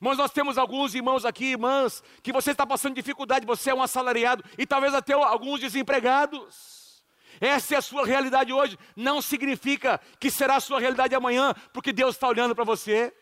Mas 0.00 0.18
nós 0.18 0.30
temos 0.30 0.58
alguns 0.58 0.94
irmãos 0.94 1.24
aqui, 1.24 1.52
irmãs, 1.52 2.02
que 2.22 2.32
você 2.32 2.50
está 2.50 2.66
passando 2.66 2.94
dificuldade, 2.94 3.46
você 3.46 3.70
é 3.70 3.74
um 3.74 3.82
assalariado 3.82 4.44
e 4.58 4.66
talvez 4.66 4.94
até 4.94 5.12
alguns 5.12 5.60
desempregados. 5.60 7.04
Essa 7.40 7.74
é 7.74 7.78
a 7.78 7.82
sua 7.82 8.06
realidade 8.06 8.52
hoje. 8.52 8.78
Não 8.94 9.20
significa 9.20 10.00
que 10.18 10.30
será 10.30 10.56
a 10.56 10.60
sua 10.60 10.80
realidade 10.80 11.14
amanhã, 11.14 11.54
porque 11.72 11.92
Deus 11.92 12.14
está 12.14 12.28
olhando 12.28 12.54
para 12.54 12.64
você. 12.64 13.12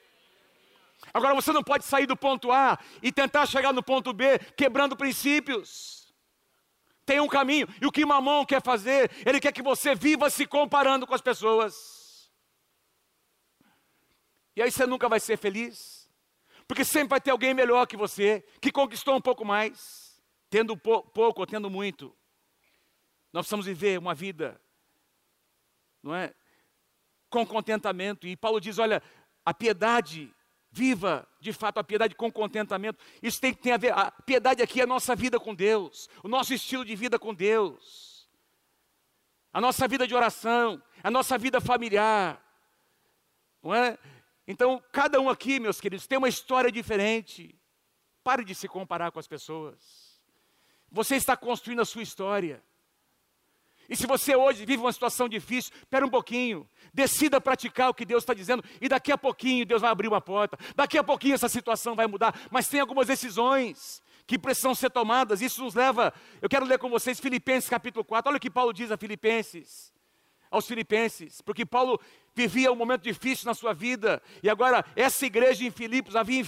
Agora 1.12 1.34
você 1.34 1.52
não 1.52 1.62
pode 1.62 1.84
sair 1.84 2.06
do 2.06 2.16
ponto 2.16 2.52
A 2.52 2.78
e 3.02 3.10
tentar 3.10 3.46
chegar 3.46 3.72
no 3.72 3.82
ponto 3.82 4.12
B 4.12 4.38
quebrando 4.56 4.96
princípios. 4.96 6.12
Tem 7.04 7.20
um 7.20 7.28
caminho. 7.28 7.68
E 7.80 7.86
o 7.86 7.92
que 7.92 8.04
Mamão 8.06 8.44
quer 8.44 8.62
fazer? 8.62 9.10
Ele 9.26 9.40
quer 9.40 9.52
que 9.52 9.62
você 9.62 9.94
viva 9.94 10.30
se 10.30 10.46
comparando 10.46 11.06
com 11.06 11.14
as 11.14 11.20
pessoas. 11.20 12.30
E 14.54 14.62
aí 14.62 14.70
você 14.70 14.86
nunca 14.86 15.08
vai 15.08 15.18
ser 15.18 15.36
feliz. 15.36 16.01
Porque 16.66 16.84
sempre 16.84 17.08
vai 17.08 17.20
ter 17.20 17.30
alguém 17.30 17.54
melhor 17.54 17.86
que 17.86 17.96
você, 17.96 18.44
que 18.60 18.72
conquistou 18.72 19.16
um 19.16 19.20
pouco 19.20 19.44
mais, 19.44 20.22
tendo 20.48 20.76
pouco 20.76 21.40
ou 21.40 21.46
tendo 21.46 21.68
muito. 21.68 22.14
Nós 23.32 23.44
precisamos 23.44 23.66
viver 23.66 23.98
uma 23.98 24.14
vida, 24.14 24.60
não 26.02 26.14
é? 26.14 26.34
Com 27.30 27.46
contentamento. 27.46 28.26
E 28.26 28.36
Paulo 28.36 28.60
diz: 28.60 28.78
olha, 28.78 29.02
a 29.44 29.54
piedade, 29.54 30.34
viva 30.70 31.28
de 31.38 31.52
fato 31.52 31.78
a 31.78 31.84
piedade 31.84 32.14
com 32.14 32.32
contentamento. 32.32 32.98
Isso 33.22 33.40
tem, 33.40 33.52
tem 33.52 33.72
a 33.72 33.76
ver, 33.76 33.92
a 33.92 34.10
piedade 34.10 34.62
aqui 34.62 34.80
é 34.80 34.84
a 34.84 34.86
nossa 34.86 35.14
vida 35.14 35.38
com 35.38 35.54
Deus, 35.54 36.08
o 36.22 36.28
nosso 36.28 36.54
estilo 36.54 36.84
de 36.84 36.96
vida 36.96 37.18
com 37.18 37.34
Deus, 37.34 38.28
a 39.52 39.60
nossa 39.60 39.86
vida 39.86 40.06
de 40.06 40.14
oração, 40.14 40.82
a 41.02 41.10
nossa 41.10 41.36
vida 41.36 41.60
familiar. 41.60 42.42
Não 43.62 43.74
é? 43.74 43.98
Então, 44.52 44.82
cada 44.92 45.18
um 45.18 45.30
aqui, 45.30 45.58
meus 45.58 45.80
queridos, 45.80 46.06
tem 46.06 46.18
uma 46.18 46.28
história 46.28 46.70
diferente. 46.70 47.58
Pare 48.22 48.44
de 48.44 48.54
se 48.54 48.68
comparar 48.68 49.10
com 49.10 49.18
as 49.18 49.26
pessoas. 49.26 50.20
Você 50.90 51.16
está 51.16 51.34
construindo 51.34 51.80
a 51.80 51.86
sua 51.86 52.02
história. 52.02 52.62
E 53.88 53.96
se 53.96 54.06
você 54.06 54.36
hoje 54.36 54.66
vive 54.66 54.82
uma 54.82 54.92
situação 54.92 55.26
difícil, 55.26 55.72
espera 55.74 56.04
um 56.04 56.10
pouquinho, 56.10 56.68
decida 56.92 57.40
praticar 57.40 57.88
o 57.88 57.94
que 57.94 58.04
Deus 58.04 58.22
está 58.22 58.34
dizendo, 58.34 58.62
e 58.78 58.90
daqui 58.90 59.10
a 59.10 59.16
pouquinho 59.16 59.64
Deus 59.64 59.80
vai 59.80 59.90
abrir 59.90 60.08
uma 60.08 60.20
porta, 60.20 60.58
daqui 60.76 60.98
a 60.98 61.04
pouquinho 61.04 61.34
essa 61.34 61.48
situação 61.48 61.94
vai 61.94 62.06
mudar, 62.06 62.38
mas 62.50 62.68
tem 62.68 62.80
algumas 62.80 63.06
decisões 63.06 64.02
que 64.26 64.38
precisam 64.38 64.74
ser 64.74 64.90
tomadas, 64.90 65.40
isso 65.40 65.64
nos 65.64 65.74
leva, 65.74 66.12
eu 66.42 66.48
quero 66.48 66.66
ler 66.66 66.78
com 66.78 66.90
vocês 66.90 67.18
Filipenses 67.18 67.70
capítulo 67.70 68.04
4, 68.04 68.28
olha 68.28 68.36
o 68.36 68.40
que 68.40 68.50
Paulo 68.50 68.72
diz 68.72 68.90
a 68.92 68.98
Filipenses, 68.98 69.92
aos 70.50 70.66
Filipenses, 70.66 71.40
porque 71.40 71.64
Paulo 71.66 71.98
vivia 72.34 72.72
um 72.72 72.76
momento 72.76 73.02
difícil 73.02 73.46
na 73.46 73.54
sua 73.54 73.72
vida, 73.72 74.22
e 74.42 74.48
agora 74.48 74.84
essa 74.96 75.26
igreja 75.26 75.64
em 75.64 75.70
Filipos 75.70 76.16
havia 76.16 76.42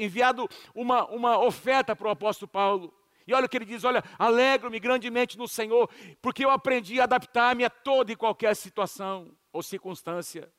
enviado 0.00 0.48
uma, 0.74 1.06
uma 1.06 1.38
oferta 1.38 1.94
para 1.94 2.08
o 2.08 2.10
apóstolo 2.10 2.48
Paulo. 2.48 2.94
E 3.26 3.32
olha 3.32 3.46
o 3.46 3.48
que 3.48 3.56
ele 3.56 3.64
diz: 3.64 3.84
olha, 3.84 4.02
alegro-me 4.18 4.80
grandemente 4.80 5.38
no 5.38 5.46
Senhor, 5.46 5.88
porque 6.20 6.44
eu 6.44 6.50
aprendi 6.50 7.00
a 7.00 7.04
adaptar-me 7.04 7.64
a 7.64 7.70
toda 7.70 8.12
e 8.12 8.16
qualquer 8.16 8.54
situação 8.56 9.30
ou 9.52 9.62
circunstância. 9.62 10.52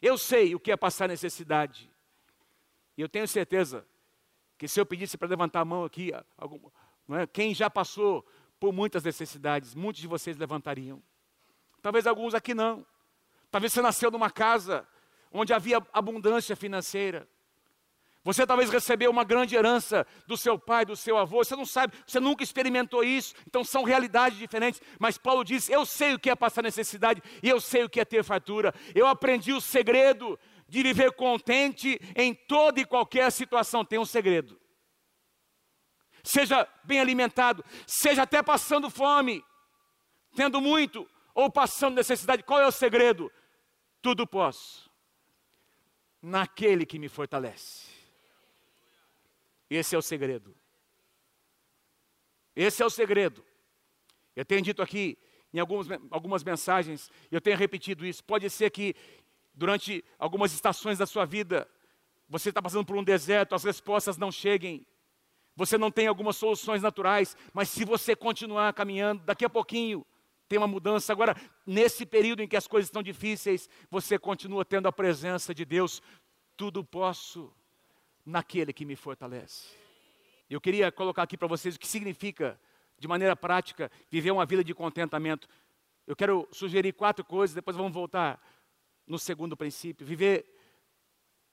Eu 0.00 0.18
sei 0.18 0.54
o 0.54 0.60
que 0.60 0.72
é 0.72 0.76
passar 0.76 1.08
necessidade. 1.08 1.90
E 2.96 3.00
eu 3.00 3.08
tenho 3.08 3.28
certeza 3.28 3.86
que 4.58 4.66
se 4.66 4.80
eu 4.80 4.86
pedisse 4.86 5.18
para 5.18 5.28
levantar 5.28 5.60
a 5.60 5.64
mão 5.64 5.84
aqui, 5.84 6.12
algum, 6.36 6.58
é? 7.10 7.26
quem 7.26 7.54
já 7.54 7.68
passou 7.68 8.26
por 8.58 8.72
muitas 8.72 9.04
necessidades, 9.04 9.74
muitos 9.74 10.00
de 10.00 10.08
vocês 10.08 10.36
levantariam. 10.36 11.02
Talvez 11.82 12.06
alguns 12.06 12.34
aqui 12.34 12.54
não. 12.54 12.86
Talvez 13.50 13.72
você 13.72 13.82
nasceu 13.82 14.10
numa 14.10 14.30
casa 14.30 14.86
onde 15.32 15.52
havia 15.52 15.84
abundância 15.92 16.56
financeira. 16.56 17.28
Você 18.26 18.44
talvez 18.44 18.70
recebeu 18.70 19.08
uma 19.08 19.22
grande 19.22 19.54
herança 19.54 20.04
do 20.26 20.36
seu 20.36 20.58
pai, 20.58 20.84
do 20.84 20.96
seu 20.96 21.16
avô, 21.16 21.44
você 21.44 21.54
não 21.54 21.64
sabe, 21.64 21.96
você 22.04 22.18
nunca 22.18 22.42
experimentou 22.42 23.04
isso, 23.04 23.32
então 23.46 23.62
são 23.62 23.84
realidades 23.84 24.36
diferentes. 24.36 24.82
Mas 24.98 25.16
Paulo 25.16 25.44
diz: 25.44 25.70
Eu 25.70 25.86
sei 25.86 26.14
o 26.14 26.18
que 26.18 26.28
é 26.28 26.34
passar 26.34 26.60
necessidade 26.62 27.22
e 27.40 27.48
eu 27.48 27.60
sei 27.60 27.84
o 27.84 27.88
que 27.88 28.00
é 28.00 28.04
ter 28.04 28.24
fartura. 28.24 28.74
Eu 28.96 29.06
aprendi 29.06 29.52
o 29.52 29.60
segredo 29.60 30.36
de 30.68 30.82
viver 30.82 31.12
contente 31.12 32.00
em 32.16 32.34
toda 32.34 32.80
e 32.80 32.84
qualquer 32.84 33.30
situação. 33.30 33.84
Tem 33.84 34.00
um 34.00 34.04
segredo. 34.04 34.60
Seja 36.24 36.66
bem 36.82 36.98
alimentado, 36.98 37.64
seja 37.86 38.22
até 38.22 38.42
passando 38.42 38.90
fome, 38.90 39.44
tendo 40.34 40.60
muito 40.60 41.08
ou 41.36 41.50
passando 41.50 41.96
necessidade. 41.96 42.42
Qual 42.42 42.58
é 42.58 42.66
o 42.66 42.72
segredo? 42.72 43.30
Tudo 44.00 44.26
posso 44.26 44.90
naquele 46.22 46.86
que 46.86 46.98
me 46.98 47.08
fortalece. 47.08 47.88
Esse 49.68 49.94
é 49.94 49.98
o 49.98 50.02
segredo. 50.02 50.56
Esse 52.56 52.82
é 52.82 52.86
o 52.86 52.90
segredo. 52.90 53.44
Eu 54.34 54.46
tenho 54.46 54.62
dito 54.62 54.80
aqui 54.80 55.18
em 55.52 55.58
algumas, 55.58 55.86
algumas 56.10 56.42
mensagens, 56.42 57.10
eu 57.30 57.40
tenho 57.40 57.56
repetido 57.56 58.06
isso. 58.06 58.24
Pode 58.24 58.48
ser 58.48 58.70
que 58.70 58.94
durante 59.52 60.02
algumas 60.18 60.54
estações 60.54 60.98
da 60.98 61.06
sua 61.06 61.26
vida, 61.26 61.68
você 62.28 62.48
está 62.48 62.62
passando 62.62 62.86
por 62.86 62.96
um 62.96 63.04
deserto, 63.04 63.54
as 63.54 63.64
respostas 63.64 64.16
não 64.16 64.32
cheguem, 64.32 64.86
você 65.54 65.76
não 65.76 65.90
tem 65.90 66.06
algumas 66.06 66.36
soluções 66.36 66.82
naturais, 66.82 67.36
mas 67.52 67.68
se 67.68 67.84
você 67.84 68.16
continuar 68.16 68.72
caminhando, 68.72 69.22
daqui 69.24 69.44
a 69.44 69.50
pouquinho 69.50 70.04
tem 70.48 70.58
uma 70.58 70.66
mudança. 70.66 71.12
Agora, 71.12 71.36
nesse 71.66 72.06
período 72.06 72.42
em 72.42 72.48
que 72.48 72.56
as 72.56 72.66
coisas 72.66 72.88
estão 72.88 73.02
difíceis, 73.02 73.68
você 73.90 74.18
continua 74.18 74.64
tendo 74.64 74.88
a 74.88 74.92
presença 74.92 75.54
de 75.54 75.64
Deus. 75.64 76.02
Tudo 76.56 76.84
posso 76.84 77.52
naquele 78.24 78.72
que 78.72 78.84
me 78.84 78.96
fortalece. 78.96 79.68
Eu 80.48 80.60
queria 80.60 80.90
colocar 80.92 81.22
aqui 81.22 81.36
para 81.36 81.48
vocês 81.48 81.74
o 81.74 81.78
que 81.78 81.86
significa, 81.86 82.58
de 82.98 83.08
maneira 83.08 83.34
prática, 83.34 83.90
viver 84.10 84.30
uma 84.30 84.46
vida 84.46 84.62
de 84.62 84.74
contentamento. 84.74 85.48
Eu 86.06 86.14
quero 86.14 86.48
sugerir 86.52 86.92
quatro 86.92 87.24
coisas, 87.24 87.54
depois 87.54 87.76
vamos 87.76 87.92
voltar 87.92 88.40
no 89.06 89.18
segundo 89.18 89.56
princípio. 89.56 90.06
Viver 90.06 90.46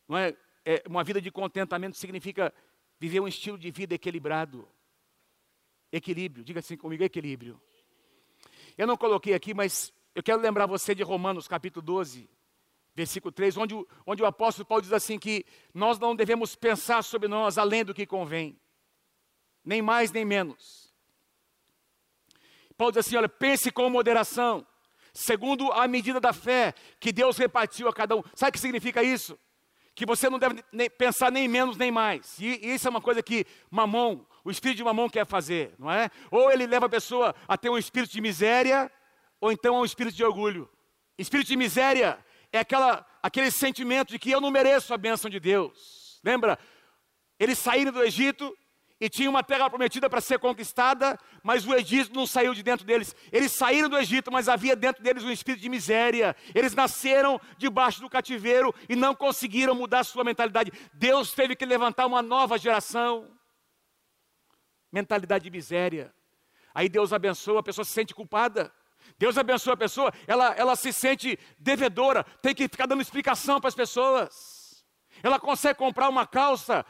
não 0.08 0.18
é, 0.18 0.36
é, 0.66 0.84
uma 0.88 1.04
vida 1.04 1.20
de 1.20 1.32
contentamento 1.32 1.98
significa 1.98 2.54
viver 3.00 3.20
um 3.20 3.28
estilo 3.28 3.58
de 3.58 3.72
vida 3.72 3.96
equilibrado. 3.96 4.68
Equilíbrio, 5.92 6.44
diga 6.44 6.60
assim 6.60 6.78
comigo, 6.78 7.04
equilíbrio. 7.04 7.60
Eu 8.78 8.88
não 8.88 8.98
coloquei 8.98 9.34
aqui, 9.34 9.54
mas 9.54 9.94
eu 10.16 10.24
quero 10.24 10.42
lembrar 10.42 10.66
você 10.66 10.96
de 10.96 11.04
Romanos 11.04 11.48
capítulo 11.48 11.86
12, 11.86 12.30
versículo 12.96 13.32
3, 13.32 13.58
onde 13.58 13.76
o, 13.76 13.88
onde 14.06 14.24
o 14.24 14.26
apóstolo 14.26 14.66
Paulo 14.66 14.82
diz 14.82 14.94
assim 14.94 15.20
que 15.20 15.46
nós 15.74 16.00
não 16.00 16.16
devemos 16.16 16.56
pensar 16.56 17.04
sobre 17.04 17.28
nós 17.28 17.58
além 17.58 17.84
do 17.84 17.94
que 17.94 18.06
convém, 18.06 18.60
nem 19.64 19.82
mais 19.82 20.12
nem 20.12 20.26
menos. 20.26 20.94
Paulo 22.76 22.92
diz 22.92 23.06
assim: 23.06 23.16
olha, 23.16 23.30
pense 23.30 23.72
com 23.72 23.90
moderação, 23.90 24.66
segundo 25.14 25.72
a 25.72 25.88
medida 25.88 26.20
da 26.20 26.34
fé 26.34 26.74
que 27.00 27.12
Deus 27.12 27.38
repartiu 27.38 27.88
a 27.88 27.94
cada 27.94 28.16
um. 28.16 28.24
Sabe 28.36 28.50
o 28.50 28.54
que 28.54 28.60
significa 28.60 29.04
isso? 29.04 29.38
Que 29.96 30.06
você 30.06 30.30
não 30.30 30.40
deve 30.40 30.64
nem 30.72 30.90
pensar 30.90 31.32
nem 31.32 31.48
menos 31.48 31.78
nem 31.78 31.92
mais. 31.92 32.38
E, 32.40 32.74
isso 32.74 32.88
é 32.88 32.90
uma 32.90 33.02
coisa 33.02 33.22
que 33.22 33.46
Mamon, 33.70 34.26
o 34.44 34.52
espírito 34.52 34.78
de 34.78 34.84
Mamon 34.84 35.10
quer 35.10 35.26
fazer, 35.26 35.74
não 35.78 35.92
é? 35.92 36.10
Ou 36.32 36.52
ele 36.52 36.66
leva 36.66 36.88
a 36.88 36.90
pessoa 36.90 37.36
a 37.48 37.58
ter 37.58 37.70
um 37.70 37.78
espírito 37.78 38.12
de 38.12 38.22
miséria, 38.22 38.92
ou 39.40 39.52
então 39.52 39.76
a 39.76 39.82
um 39.82 39.86
espírito 39.86 40.16
de 40.16 40.24
orgulho. 40.24 40.70
Espírito 41.18 41.48
de 41.48 41.56
miséria 41.56 42.18
é 42.52 42.60
aquela, 42.60 43.06
aquele 43.22 43.52
sentimento 43.52 44.10
de 44.10 44.20
que 44.20 44.32
eu 44.32 44.42
não 44.42 44.52
mereço 44.52 44.94
a 44.94 44.98
bênção 44.98 45.30
de 45.30 45.40
Deus. 45.40 46.20
Lembra? 46.24 46.58
Eles 47.40 47.58
saíram 47.60 47.92
do 47.92 48.04
Egito 48.04 48.56
e 49.00 49.10
tinham 49.10 49.32
uma 49.32 49.44
terra 49.44 49.70
prometida 49.70 50.10
para 50.10 50.22
ser 50.22 50.40
conquistada, 50.40 51.20
mas 51.42 51.66
o 51.68 51.74
Egito 51.74 52.14
não 52.14 52.26
saiu 52.26 52.54
de 52.54 52.64
dentro 52.64 52.86
deles. 52.86 53.16
Eles 53.32 53.52
saíram 53.52 53.90
do 53.90 53.98
Egito, 53.98 54.32
mas 54.32 54.48
havia 54.48 54.76
dentro 54.76 55.04
deles 55.04 55.24
um 55.24 55.32
espírito 55.32 55.62
de 55.62 55.70
miséria. 55.70 56.36
Eles 56.56 56.74
nasceram 56.74 57.40
debaixo 57.58 58.00
do 58.00 58.10
cativeiro 58.10 58.74
e 58.88 58.96
não 58.96 59.14
conseguiram 59.14 59.76
mudar 59.76 60.04
sua 60.04 60.24
mentalidade. 60.24 60.72
Deus 60.94 61.34
teve 61.34 61.56
que 61.56 61.66
levantar 61.66 62.06
uma 62.06 62.22
nova 62.22 62.58
geração. 62.58 63.30
Mentalidade 64.92 65.44
de 65.44 65.52
miséria. 65.52 66.14
Aí 66.74 66.88
Deus 66.88 67.12
abençoa, 67.12 67.60
a 67.60 67.64
pessoa 67.64 67.84
se 67.84 67.92
sente 67.92 68.14
culpada. 68.14 68.74
Deus 69.18 69.38
abençoa 69.38 69.74
a 69.74 69.78
pessoa, 69.78 70.14
ela, 70.26 70.54
ela 70.56 70.76
se 70.76 70.92
sente 70.94 71.38
devedora, 71.60 72.24
tem 72.42 72.56
que 72.56 72.68
ficar 72.68 72.86
dando 72.86 73.02
explicação 73.02 73.60
para 73.60 73.68
as 73.68 73.76
pessoas. 73.76 74.84
Ela 75.22 75.40
consegue 75.40 75.78
comprar 75.78 76.10
uma 76.10 76.26
calça, 76.26 76.86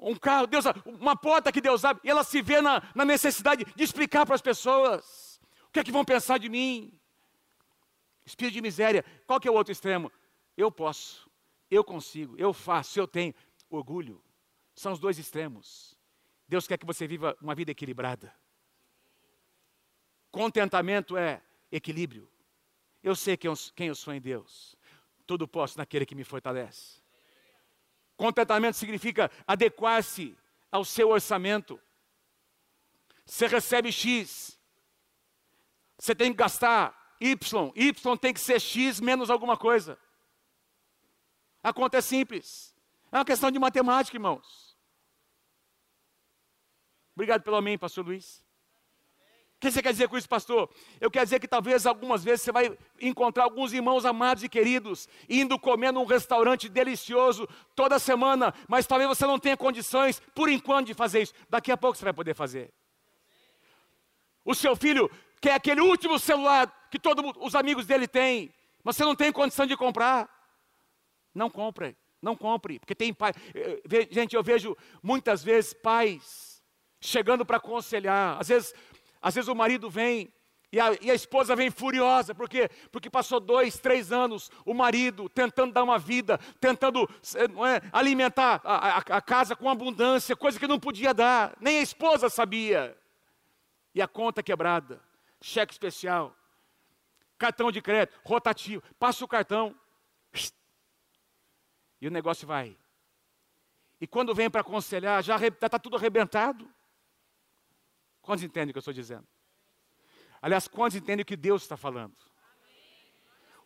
um 0.00 0.16
carro, 0.16 0.46
Deus, 0.46 0.64
uma 0.86 1.14
porta 1.14 1.52
que 1.52 1.60
Deus 1.60 1.84
abre, 1.84 2.02
e 2.04 2.10
ela 2.10 2.24
se 2.24 2.40
vê 2.40 2.60
na, 2.60 2.82
na 2.94 3.04
necessidade 3.04 3.64
de 3.64 3.84
explicar 3.84 4.24
para 4.24 4.34
as 4.34 4.40
pessoas. 4.40 5.40
O 5.68 5.72
que 5.72 5.80
é 5.80 5.84
que 5.84 5.92
vão 5.92 6.04
pensar 6.04 6.38
de 6.38 6.48
mim? 6.48 6.98
Espírito 8.24 8.54
de 8.54 8.62
miséria. 8.62 9.04
Qual 9.26 9.38
que 9.38 9.46
é 9.46 9.50
o 9.50 9.54
outro 9.54 9.72
extremo? 9.72 10.10
Eu 10.56 10.70
posso, 10.70 11.30
eu 11.70 11.84
consigo, 11.84 12.34
eu 12.38 12.52
faço, 12.52 12.98
eu 12.98 13.06
tenho. 13.06 13.34
Orgulho. 13.68 14.20
São 14.74 14.92
os 14.92 14.98
dois 14.98 15.18
extremos. 15.18 15.96
Deus 16.48 16.66
quer 16.66 16.76
que 16.76 16.86
você 16.86 17.06
viva 17.06 17.36
uma 17.40 17.54
vida 17.54 17.70
equilibrada. 17.70 18.34
Contentamento 20.30 21.16
é 21.16 21.40
equilíbrio. 21.70 22.28
Eu 23.02 23.14
sei 23.14 23.36
quem 23.36 23.48
eu, 23.48 23.54
quem 23.76 23.88
eu 23.88 23.94
sou 23.94 24.12
em 24.12 24.20
Deus. 24.20 24.76
Tudo 25.26 25.46
posso 25.46 25.78
naquele 25.78 26.04
que 26.04 26.14
me 26.14 26.24
fortalece. 26.24 27.00
Contentamento 28.20 28.76
significa 28.76 29.30
adequar-se 29.46 30.36
ao 30.70 30.84
seu 30.84 31.08
orçamento. 31.08 31.80
Você 33.24 33.46
recebe 33.46 33.90
X, 33.90 34.60
você 35.98 36.14
tem 36.14 36.30
que 36.30 36.36
gastar 36.36 37.16
Y, 37.18 37.72
Y 37.74 38.16
tem 38.18 38.34
que 38.34 38.40
ser 38.40 38.60
X 38.60 39.00
menos 39.00 39.30
alguma 39.30 39.56
coisa. 39.56 39.98
A 41.62 41.72
conta 41.72 41.96
é 41.96 42.02
simples. 42.02 42.76
É 43.10 43.16
uma 43.16 43.24
questão 43.24 43.50
de 43.50 43.58
matemática, 43.58 44.18
irmãos. 44.18 44.76
Obrigado 47.14 47.42
pelo 47.42 47.56
amém, 47.56 47.78
pastor 47.78 48.04
Luiz. 48.04 48.44
O 49.60 49.66
que 49.66 49.70
você 49.70 49.82
quer 49.82 49.92
dizer 49.92 50.08
com 50.08 50.16
isso, 50.16 50.26
pastor? 50.26 50.70
Eu 50.98 51.10
quero 51.10 51.26
dizer 51.26 51.38
que 51.38 51.46
talvez 51.46 51.84
algumas 51.84 52.24
vezes 52.24 52.40
você 52.40 52.50
vai 52.50 52.78
encontrar 52.98 53.44
alguns 53.44 53.74
irmãos 53.74 54.06
amados 54.06 54.42
e 54.42 54.48
queridos 54.48 55.06
indo 55.28 55.58
comer 55.58 55.92
num 55.92 56.06
restaurante 56.06 56.66
delicioso 56.66 57.46
toda 57.76 57.98
semana, 57.98 58.54
mas 58.66 58.86
talvez 58.86 59.06
você 59.06 59.26
não 59.26 59.38
tenha 59.38 59.58
condições, 59.58 60.18
por 60.34 60.48
enquanto, 60.48 60.86
de 60.86 60.94
fazer 60.94 61.20
isso. 61.20 61.34
Daqui 61.50 61.70
a 61.70 61.76
pouco 61.76 61.98
você 61.98 62.04
vai 62.04 62.14
poder 62.14 62.32
fazer. 62.32 62.72
O 64.46 64.54
seu 64.54 64.74
filho 64.74 65.10
quer 65.42 65.52
aquele 65.52 65.82
último 65.82 66.18
celular 66.18 66.88
que 66.90 66.98
todos 66.98 67.22
os 67.36 67.54
amigos 67.54 67.84
dele 67.84 68.08
têm, 68.08 68.50
mas 68.82 68.96
você 68.96 69.04
não 69.04 69.14
tem 69.14 69.30
condição 69.30 69.66
de 69.66 69.76
comprar. 69.76 70.26
Não 71.34 71.50
compre, 71.50 71.94
não 72.22 72.34
compre, 72.34 72.78
porque 72.78 72.94
tem 72.94 73.12
pai. 73.12 73.34
Eh, 73.54 73.82
eh, 73.92 74.08
gente, 74.10 74.34
eu 74.34 74.42
vejo 74.42 74.74
muitas 75.02 75.44
vezes 75.44 75.74
pais 75.74 76.50
chegando 77.00 77.46
para 77.46 77.56
aconselhar, 77.56 78.38
às 78.38 78.48
vezes 78.48 78.74
às 79.20 79.34
vezes 79.34 79.48
o 79.48 79.54
marido 79.54 79.90
vem 79.90 80.32
e 80.72 80.78
a, 80.78 80.92
e 81.00 81.10
a, 81.10 81.14
esposa 81.14 81.56
vem 81.56 81.68
furiosa, 81.68 82.32
por 82.32 82.48
quê? 82.48 82.70
Porque 82.92 83.10
passou 83.10 83.40
dois, 83.40 83.76
três 83.78 84.12
anos 84.12 84.50
o 84.64 84.72
marido 84.72 85.28
tentando 85.28 85.72
dar 85.72 85.82
uma 85.82 85.98
vida, 85.98 86.38
tentando 86.60 87.08
é, 87.34 87.88
alimentar 87.92 88.60
a, 88.62 88.74
a, 88.74 88.98
a, 88.98 89.20
casa 89.20 89.56
com 89.56 89.68
abundância, 89.68 90.36
coisa 90.36 90.60
que 90.60 90.68
não 90.68 90.78
podia 90.78 91.12
dar, 91.12 91.56
nem 91.60 91.78
a 91.78 91.82
esposa 91.82 92.30
sabia. 92.30 92.96
E 93.92 94.00
a 94.00 94.06
conta 94.06 94.44
quebrada, 94.44 95.00
cheque 95.40 95.72
especial, 95.72 96.36
cartão 97.36 97.72
de 97.72 97.82
crédito, 97.82 98.20
rotativo, 98.24 98.80
passa 98.96 99.24
o 99.24 99.28
cartão, 99.28 99.74
e 102.00 102.06
o 102.06 102.10
negócio 102.10 102.46
vai. 102.46 102.76
E 104.00 104.06
quando 104.06 104.34
vem 104.34 104.48
para 104.48 104.62
aconselhar, 104.62 105.22
já 105.22 105.36
está 105.36 105.78
tudo 105.78 105.96
arrebentado. 105.96 106.70
Quantos 108.22 108.44
entendem 108.44 108.70
o 108.70 108.72
que 108.72 108.78
eu 108.78 108.80
estou 108.80 108.94
dizendo? 108.94 109.26
Aliás, 110.42 110.66
quantos 110.68 110.96
entendem 110.96 111.22
o 111.22 111.26
que 111.26 111.36
Deus 111.36 111.62
está 111.62 111.76
falando? 111.76 112.16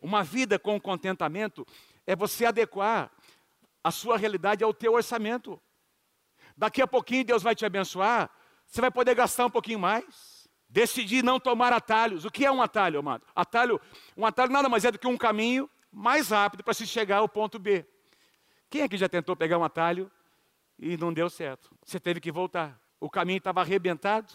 Uma 0.01 0.23
vida 0.23 0.59
com 0.59 0.79
contentamento 0.79 1.65
é 2.05 2.15
você 2.15 2.45
adequar 2.45 3.11
a 3.83 3.91
sua 3.91 4.17
realidade 4.17 4.63
ao 4.63 4.73
teu 4.73 4.93
orçamento. 4.93 5.61
Daqui 6.57 6.81
a 6.81 6.87
pouquinho 6.87 7.25
Deus 7.25 7.43
vai 7.43 7.55
te 7.55 7.65
abençoar, 7.65 8.29
você 8.65 8.81
vai 8.81 8.91
poder 8.91 9.15
gastar 9.15 9.45
um 9.45 9.49
pouquinho 9.49 9.79
mais. 9.79 10.35
Decidir 10.67 11.23
não 11.23 11.39
tomar 11.39 11.71
atalhos. 11.71 12.25
O 12.25 12.31
que 12.31 12.45
é 12.45 12.51
um 12.51 12.61
atalho, 12.61 12.99
amado? 12.99 13.25
Atalho, 13.33 13.79
um 14.17 14.25
atalho 14.25 14.51
nada 14.51 14.67
mais 14.67 14.83
é 14.83 14.91
do 14.91 14.99
que 14.99 15.07
um 15.07 15.17
caminho 15.17 15.69
mais 15.91 16.29
rápido 16.29 16.63
para 16.63 16.73
se 16.73 16.85
chegar 16.85 17.17
ao 17.17 17.29
ponto 17.29 17.57
B. 17.57 17.85
Quem 18.69 18.81
aqui 18.81 18.97
já 18.97 19.07
tentou 19.07 19.35
pegar 19.35 19.57
um 19.57 19.63
atalho 19.63 20.11
e 20.77 20.97
não 20.97 21.13
deu 21.13 21.29
certo? 21.29 21.69
Você 21.85 21.99
teve 21.99 22.19
que 22.19 22.31
voltar. 22.31 22.79
O 22.99 23.09
caminho 23.09 23.37
estava 23.37 23.61
arrebentado, 23.61 24.33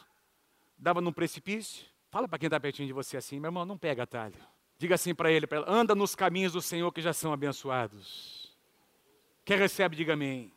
dava 0.80 1.00
num 1.00 1.12
precipício. 1.12 1.86
Fala 2.10 2.26
para 2.26 2.38
quem 2.38 2.46
está 2.46 2.58
pertinho 2.58 2.88
de 2.88 2.92
você 2.92 3.16
assim, 3.16 3.38
meu 3.38 3.48
irmão, 3.48 3.64
não 3.64 3.78
pega 3.78 4.02
atalho. 4.02 4.34
Diga 4.78 4.94
assim 4.94 5.14
para 5.14 5.30
ele, 5.30 5.46
ela, 5.48 5.66
anda 5.68 5.94
nos 5.94 6.14
caminhos 6.14 6.54
do 6.54 6.62
Senhor 6.62 6.90
que 6.90 7.02
já 7.02 7.12
são 7.12 7.32
abençoados. 7.32 8.56
Quem 9.44 9.56
recebe, 9.56 9.94
diga 9.94 10.14
amém. 10.14 10.52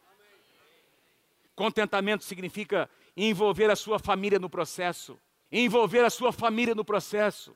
Contentamento 1.55 2.23
significa 2.23 2.89
envolver 3.15 3.69
a 3.69 3.75
sua 3.75 3.99
família 3.99 4.39
no 4.39 4.49
processo. 4.49 5.19
Envolver 5.51 6.03
a 6.03 6.09
sua 6.09 6.31
família 6.31 6.73
no 6.73 6.85
processo. 6.85 7.55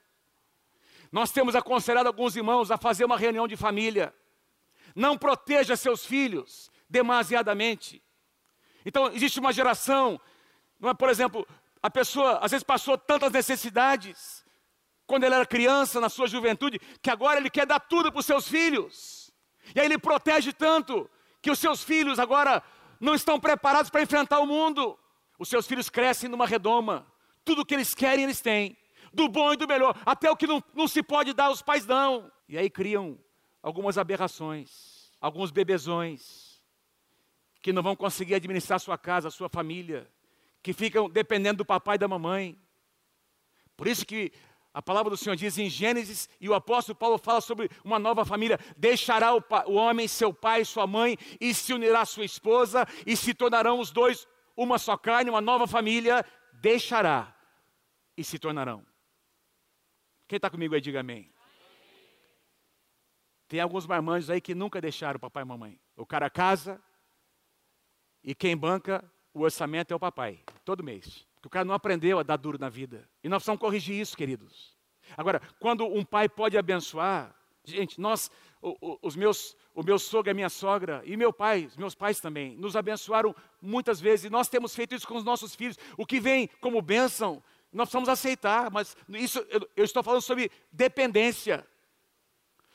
Nós 1.12 1.32
temos 1.32 1.56
aconselhado 1.56 2.08
alguns 2.08 2.36
irmãos 2.36 2.70
a 2.70 2.78
fazer 2.78 3.06
uma 3.06 3.18
reunião 3.18 3.48
de 3.48 3.56
família. 3.56 4.14
Não 4.94 5.18
proteja 5.18 5.76
seus 5.76 6.06
filhos 6.06 6.70
demasiadamente. 6.90 8.04
Então, 8.86 9.08
existe 9.08 9.40
uma 9.40 9.52
geração, 9.52 10.20
não 10.80 10.90
é, 10.90 10.94
por 10.94 11.10
exemplo, 11.10 11.48
a 11.88 11.90
pessoa 11.90 12.40
às 12.40 12.52
vezes 12.52 12.66
passou 12.66 12.98
tantas 12.98 13.32
necessidades 13.32 14.44
quando 15.06 15.24
ele 15.24 15.36
era 15.36 15.46
criança, 15.46 16.02
na 16.02 16.10
sua 16.10 16.28
juventude, 16.28 16.80
que 17.02 17.10
agora 17.10 17.40
ele 17.40 17.50
quer 17.50 17.66
dar 17.66 17.80
tudo 17.80 18.12
para 18.12 18.20
os 18.20 18.26
seus 18.26 18.46
filhos. 18.46 19.32
E 19.74 19.80
aí 19.80 19.86
ele 19.86 19.98
protege 19.98 20.52
tanto 20.52 21.10
que 21.42 21.50
os 21.50 21.58
seus 21.58 21.82
filhos 21.82 22.20
agora 22.20 22.62
não 23.00 23.16
estão 23.16 23.40
preparados 23.40 23.90
para 23.90 24.02
enfrentar 24.02 24.42
o 24.42 24.46
mundo. 24.46 25.00
Os 25.40 25.48
seus 25.48 25.66
filhos 25.66 25.90
crescem 25.90 26.30
numa 26.30 26.46
redoma. 26.46 27.08
Tudo 27.46 27.66
que 27.66 27.74
eles 27.74 27.94
querem, 27.94 28.26
eles 28.26 28.42
têm. 28.42 28.76
Do 29.14 29.30
bom 29.30 29.54
e 29.54 29.56
do 29.56 29.66
melhor. 29.66 29.98
Até 30.06 30.30
o 30.30 30.36
que 30.36 30.46
não, 30.46 30.62
não 30.74 30.90
se 30.90 31.02
pode 31.02 31.32
dar, 31.32 31.50
os 31.50 31.62
pais 31.62 31.86
dão. 31.86 32.30
E 32.50 32.58
aí 32.58 32.70
criam 32.70 33.18
algumas 33.64 33.98
aberrações, 33.98 35.10
alguns 35.22 35.52
bebezões, 35.52 36.62
que 37.62 37.72
não 37.72 37.82
vão 37.82 37.96
conseguir 37.96 38.36
administrar 38.36 38.78
sua 38.78 38.98
casa, 38.98 39.30
sua 39.30 39.48
família, 39.48 40.12
que 40.68 40.74
ficam 40.74 41.10
dependendo 41.10 41.60
do 41.60 41.66
papai 41.66 41.96
e 41.96 41.98
da 41.98 42.10
mamãe. 42.10 42.60
Por 43.78 43.88
isso 43.88 44.06
que 44.06 44.34
a 44.74 44.82
palavra 44.82 45.10
do 45.10 45.16
Senhor 45.16 45.38
diz 45.38 45.58
em 45.58 45.70
Gênesis, 45.70 46.28
e 46.42 46.50
o 46.50 46.54
apóstolo 46.54 46.98
Paulo 46.98 47.18
fala 47.18 47.40
sobre 47.40 47.70
uma 47.86 47.98
nova 47.98 48.26
família: 48.26 48.60
deixará 48.76 49.34
o, 49.34 49.42
o 49.68 49.76
homem 49.76 50.10
seu 50.10 50.34
pai 50.34 50.64
e 50.64 50.66
sua 50.66 50.86
mãe, 50.86 51.18
e 51.40 51.54
se 51.54 51.72
unirá 51.72 52.02
à 52.02 52.06
sua 52.06 52.26
esposa, 52.26 52.86
e 53.06 53.16
se 53.16 53.34
tornarão 53.34 53.80
os 53.80 53.92
dois 53.92 54.28
uma 54.58 54.78
só 54.78 54.98
carne, 54.98 55.30
uma 55.30 55.40
nova 55.40 55.68
família, 55.68 56.26
deixará 56.52 57.34
e 58.18 58.22
se 58.22 58.38
tornarão. 58.38 58.86
Quem 60.28 60.36
está 60.36 60.50
comigo 60.50 60.76
aí, 60.76 60.82
diga 60.82 61.00
amém. 61.00 61.32
Tem 63.48 63.62
alguns 63.62 63.88
marmanjos 63.88 64.30
aí 64.30 64.42
que 64.42 64.54
nunca 64.54 64.82
deixaram 64.82 65.18
papai 65.18 65.44
e 65.44 65.46
mamãe. 65.46 65.80
O 65.96 66.06
cara 66.06 66.30
casa 66.30 66.78
e 68.22 68.36
quem 68.36 68.58
banca 68.58 69.10
o 69.38 69.42
orçamento 69.42 69.92
é 69.92 69.96
o 69.96 70.00
papai, 70.00 70.40
todo 70.66 70.84
mês. 70.84 71.26
Porque 71.36 71.48
o 71.48 71.50
cara 71.52 71.66
não 71.66 71.76
aprendeu 71.76 72.20
a 72.20 72.24
dar 72.24 72.38
duro 72.38 72.58
na 72.60 72.70
vida. 72.70 73.08
E 73.24 73.30
nós 73.30 73.38
precisamos 73.38 73.62
corrigir 73.62 74.00
isso, 74.00 74.18
queridos. 74.18 74.76
Agora, 75.16 75.42
quando 75.60 75.86
um 75.86 76.04
pai 76.04 76.28
pode 76.28 76.58
abençoar, 76.58 77.34
gente, 77.64 78.02
nós, 78.02 78.32
os 79.02 79.16
meus, 79.16 79.56
o 79.74 79.84
meu 79.84 80.00
sogro 80.00 80.30
e 80.30 80.32
a 80.32 80.34
minha 80.34 80.50
sogra, 80.50 81.02
e 81.06 81.16
meu 81.16 81.32
pai, 81.32 81.66
os 81.66 81.78
meus 81.78 81.94
pais 81.94 82.20
também, 82.20 82.58
nos 82.58 82.76
abençoaram 82.76 83.36
muitas 83.62 84.02
vezes, 84.02 84.26
e 84.26 84.30
nós 84.30 84.50
temos 84.50 84.76
feito 84.76 84.96
isso 84.96 85.08
com 85.08 85.16
os 85.16 85.24
nossos 85.24 85.56
filhos. 85.56 85.78
O 85.96 86.06
que 86.06 86.20
vem 86.20 86.48
como 86.60 86.82
bênção, 86.82 87.42
nós 87.72 87.88
precisamos 87.88 88.10
aceitar, 88.10 88.72
mas 88.72 88.98
isso 89.10 89.40
eu, 89.50 89.70
eu 89.76 89.86
estou 89.86 90.02
falando 90.02 90.22
sobre 90.22 90.52
dependência, 90.72 91.66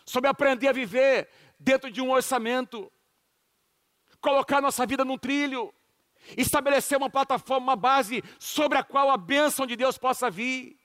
sobre 0.07 0.31
aprender 0.31 0.69
a 0.69 0.73
viver 0.73 1.29
dentro 1.59 1.91
de 1.91 2.01
um 2.01 2.11
orçamento, 2.11 2.91
colocar 4.21 4.61
nossa 4.61 4.87
vida 4.87 5.05
num 5.05 5.19
trilho 5.19 5.75
estabelecer 6.37 6.97
uma 6.99 7.11
plataforma, 7.11 7.73
uma 7.73 7.77
base 7.77 8.23
sobre 8.39 8.79
a 8.79 8.83
qual 8.83 9.11
a 9.11 9.17
bênção 9.17 9.67
de 9.67 9.77
Deus 9.77 9.99
possa 9.99 10.31
vir. 10.31 10.79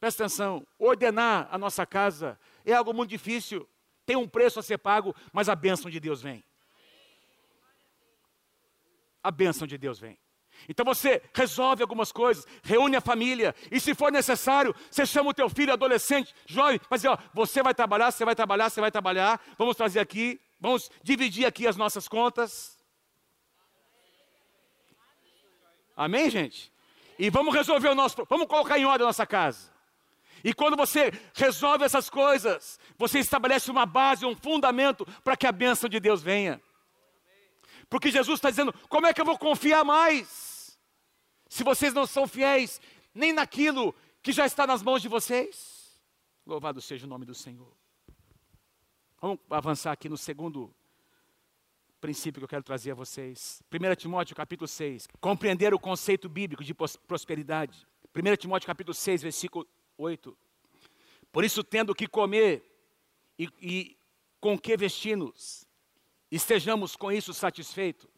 Presta 0.00 0.24
atenção, 0.24 0.66
ordenar 0.78 1.48
a 1.50 1.56
nossa 1.56 1.86
casa 1.86 2.38
é 2.64 2.72
algo 2.72 2.92
muito 2.92 3.10
difícil, 3.10 3.68
tem 4.04 4.16
um 4.16 4.28
preço 4.28 4.58
a 4.60 4.62
ser 4.62 4.78
pago, 4.78 5.14
mas 5.32 5.48
a 5.48 5.54
bênção 5.54 5.90
de 5.90 5.98
Deus 5.98 6.20
vem. 6.20 6.44
A 9.22 9.30
bênção 9.30 9.66
de 9.66 9.78
Deus 9.78 9.98
vem. 9.98 10.18
Então 10.68 10.84
você 10.84 11.22
resolve 11.34 11.82
algumas 11.82 12.12
coisas, 12.12 12.46
reúne 12.62 12.96
a 12.96 13.00
família, 13.00 13.54
e 13.70 13.80
se 13.80 13.94
for 13.94 14.12
necessário, 14.12 14.74
você 14.90 15.04
chama 15.04 15.30
o 15.30 15.34
teu 15.34 15.48
filho 15.48 15.72
adolescente, 15.72 16.34
jovem, 16.46 16.80
mas 16.88 17.04
ó, 17.04 17.18
você 17.32 17.62
vai 17.62 17.74
trabalhar, 17.74 18.10
você 18.10 18.24
vai 18.24 18.34
trabalhar, 18.34 18.70
você 18.70 18.80
vai 18.80 18.90
trabalhar, 18.90 19.40
vamos 19.58 19.76
trazer 19.76 20.00
aqui, 20.00 20.40
vamos 20.60 20.90
dividir 21.02 21.46
aqui 21.46 21.66
as 21.66 21.76
nossas 21.76 22.08
contas. 22.08 22.78
Amém, 25.96 26.28
gente? 26.30 26.72
E 27.18 27.30
vamos 27.30 27.54
resolver 27.54 27.88
o 27.88 27.94
nosso, 27.94 28.24
vamos 28.28 28.46
colocar 28.46 28.78
em 28.78 28.84
ordem 28.84 29.04
a 29.04 29.08
nossa 29.08 29.26
casa. 29.26 29.72
E 30.42 30.52
quando 30.52 30.76
você 30.76 31.10
resolve 31.34 31.84
essas 31.84 32.10
coisas, 32.10 32.78
você 32.98 33.18
estabelece 33.18 33.70
uma 33.70 33.86
base, 33.86 34.26
um 34.26 34.36
fundamento 34.36 35.06
para 35.22 35.36
que 35.36 35.46
a 35.46 35.52
bênção 35.52 35.88
de 35.88 35.98
Deus 35.98 36.22
venha. 36.22 36.60
Porque 37.88 38.10
Jesus 38.10 38.38
está 38.38 38.50
dizendo: 38.50 38.74
como 38.88 39.06
é 39.06 39.14
que 39.14 39.20
eu 39.20 39.24
vou 39.24 39.38
confiar 39.38 39.84
mais? 39.84 40.78
Se 41.48 41.62
vocês 41.62 41.94
não 41.94 42.06
são 42.06 42.26
fiéis 42.26 42.80
nem 43.14 43.32
naquilo 43.32 43.94
que 44.22 44.32
já 44.32 44.44
está 44.44 44.66
nas 44.66 44.82
mãos 44.82 45.00
de 45.00 45.08
vocês. 45.08 46.00
Louvado 46.44 46.80
seja 46.80 47.06
o 47.06 47.08
nome 47.08 47.24
do 47.24 47.34
Senhor. 47.34 47.72
Vamos 49.20 49.38
avançar 49.48 49.92
aqui 49.92 50.08
no 50.08 50.16
segundo 50.18 50.74
princípio 52.04 52.38
que 52.38 52.44
eu 52.44 52.48
quero 52.48 52.62
trazer 52.62 52.90
a 52.90 52.94
vocês. 52.94 53.62
1 53.72 53.94
Timóteo 53.94 54.36
capítulo 54.36 54.68
6. 54.68 55.08
Compreender 55.22 55.72
o 55.72 55.78
conceito 55.78 56.28
bíblico 56.28 56.62
de 56.62 56.74
prosperidade. 56.74 57.86
1 58.14 58.36
Timóteo 58.36 58.66
capítulo 58.66 58.92
6, 58.92 59.22
versículo 59.22 59.66
8. 59.96 60.36
Por 61.32 61.44
isso, 61.44 61.64
tendo 61.64 61.92
o 61.92 61.94
que 61.94 62.06
comer 62.06 62.62
e, 63.38 63.48
e 63.58 63.96
com 64.38 64.58
que 64.58 64.76
vestir-nos, 64.76 65.66
estejamos 66.30 66.94
com 66.94 67.10
isso 67.10 67.32
satisfeitos. 67.32 68.10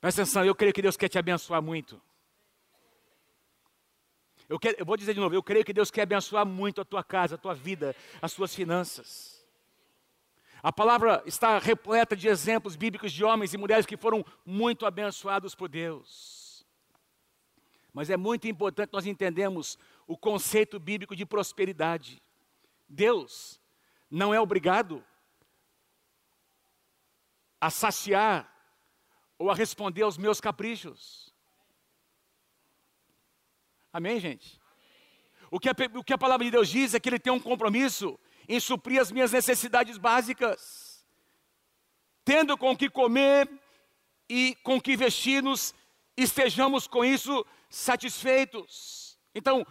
Presta 0.00 0.22
atenção, 0.22 0.44
eu 0.44 0.56
creio 0.56 0.72
que 0.74 0.82
Deus 0.82 0.96
quer 0.96 1.08
te 1.08 1.20
abençoar 1.20 1.62
muito. 1.62 2.02
Eu, 4.48 4.58
quero, 4.58 4.76
eu 4.76 4.84
vou 4.84 4.96
dizer 4.96 5.14
de 5.14 5.20
novo, 5.20 5.36
eu 5.36 5.42
creio 5.42 5.64
que 5.64 5.72
Deus 5.72 5.88
quer 5.88 6.02
abençoar 6.02 6.44
muito 6.44 6.80
a 6.80 6.84
tua 6.84 7.04
casa, 7.04 7.36
a 7.36 7.38
tua 7.38 7.54
vida, 7.54 7.94
as 8.20 8.32
suas 8.32 8.52
finanças. 8.52 9.37
A 10.62 10.72
palavra 10.72 11.22
está 11.24 11.58
repleta 11.58 12.16
de 12.16 12.28
exemplos 12.28 12.74
bíblicos 12.74 13.12
de 13.12 13.24
homens 13.24 13.54
e 13.54 13.58
mulheres 13.58 13.86
que 13.86 13.96
foram 13.96 14.24
muito 14.44 14.84
abençoados 14.84 15.54
por 15.54 15.68
Deus. 15.68 16.66
Mas 17.92 18.10
é 18.10 18.16
muito 18.16 18.48
importante 18.48 18.92
nós 18.92 19.06
entendermos 19.06 19.78
o 20.06 20.16
conceito 20.16 20.78
bíblico 20.78 21.14
de 21.14 21.24
prosperidade. 21.24 22.22
Deus 22.88 23.60
não 24.10 24.32
é 24.32 24.40
obrigado 24.40 25.04
a 27.60 27.70
saciar 27.70 28.52
ou 29.38 29.50
a 29.50 29.54
responder 29.54 30.02
aos 30.02 30.18
meus 30.18 30.40
caprichos. 30.40 31.32
Amém, 33.92 34.18
gente? 34.18 34.60
O 35.50 35.58
que, 35.58 35.68
a, 35.68 35.74
o 35.94 36.04
que 36.04 36.12
a 36.12 36.18
palavra 36.18 36.44
de 36.44 36.50
Deus 36.50 36.68
diz 36.68 36.94
é 36.94 37.00
que 37.00 37.08
Ele 37.08 37.18
tem 37.18 37.32
um 37.32 37.40
compromisso 37.40 38.18
em 38.48 38.58
suprir 38.58 39.00
as 39.00 39.12
minhas 39.12 39.32
necessidades 39.32 39.98
básicas, 39.98 41.04
tendo 42.24 42.56
com 42.56 42.76
que 42.76 42.88
comer 42.88 43.48
e 44.28 44.56
com 44.62 44.80
que 44.80 44.96
vestir-nos, 44.96 45.74
estejamos 46.16 46.86
com 46.86 47.04
isso 47.04 47.44
satisfeitos. 47.68 49.18
Então, 49.34 49.66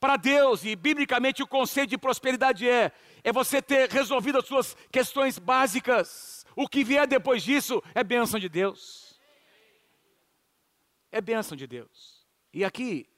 para 0.00 0.16
Deus 0.16 0.64
e 0.64 0.74
biblicamente 0.74 1.42
o 1.42 1.46
conceito 1.46 1.90
de 1.90 1.98
prosperidade 1.98 2.68
é 2.68 2.92
é 3.24 3.32
você 3.32 3.62
ter 3.62 3.90
resolvido 3.90 4.38
as 4.38 4.46
suas 4.46 4.76
questões 4.92 5.38
básicas. 5.38 6.44
O 6.54 6.68
que 6.68 6.84
vier 6.84 7.06
depois 7.06 7.42
disso 7.42 7.82
é 7.94 8.04
bênção 8.04 8.38
de 8.38 8.50
Deus. 8.50 9.18
É 11.10 11.22
bênção 11.22 11.56
de 11.56 11.66
Deus. 11.66 12.26
E 12.52 12.62
aqui 12.62 13.08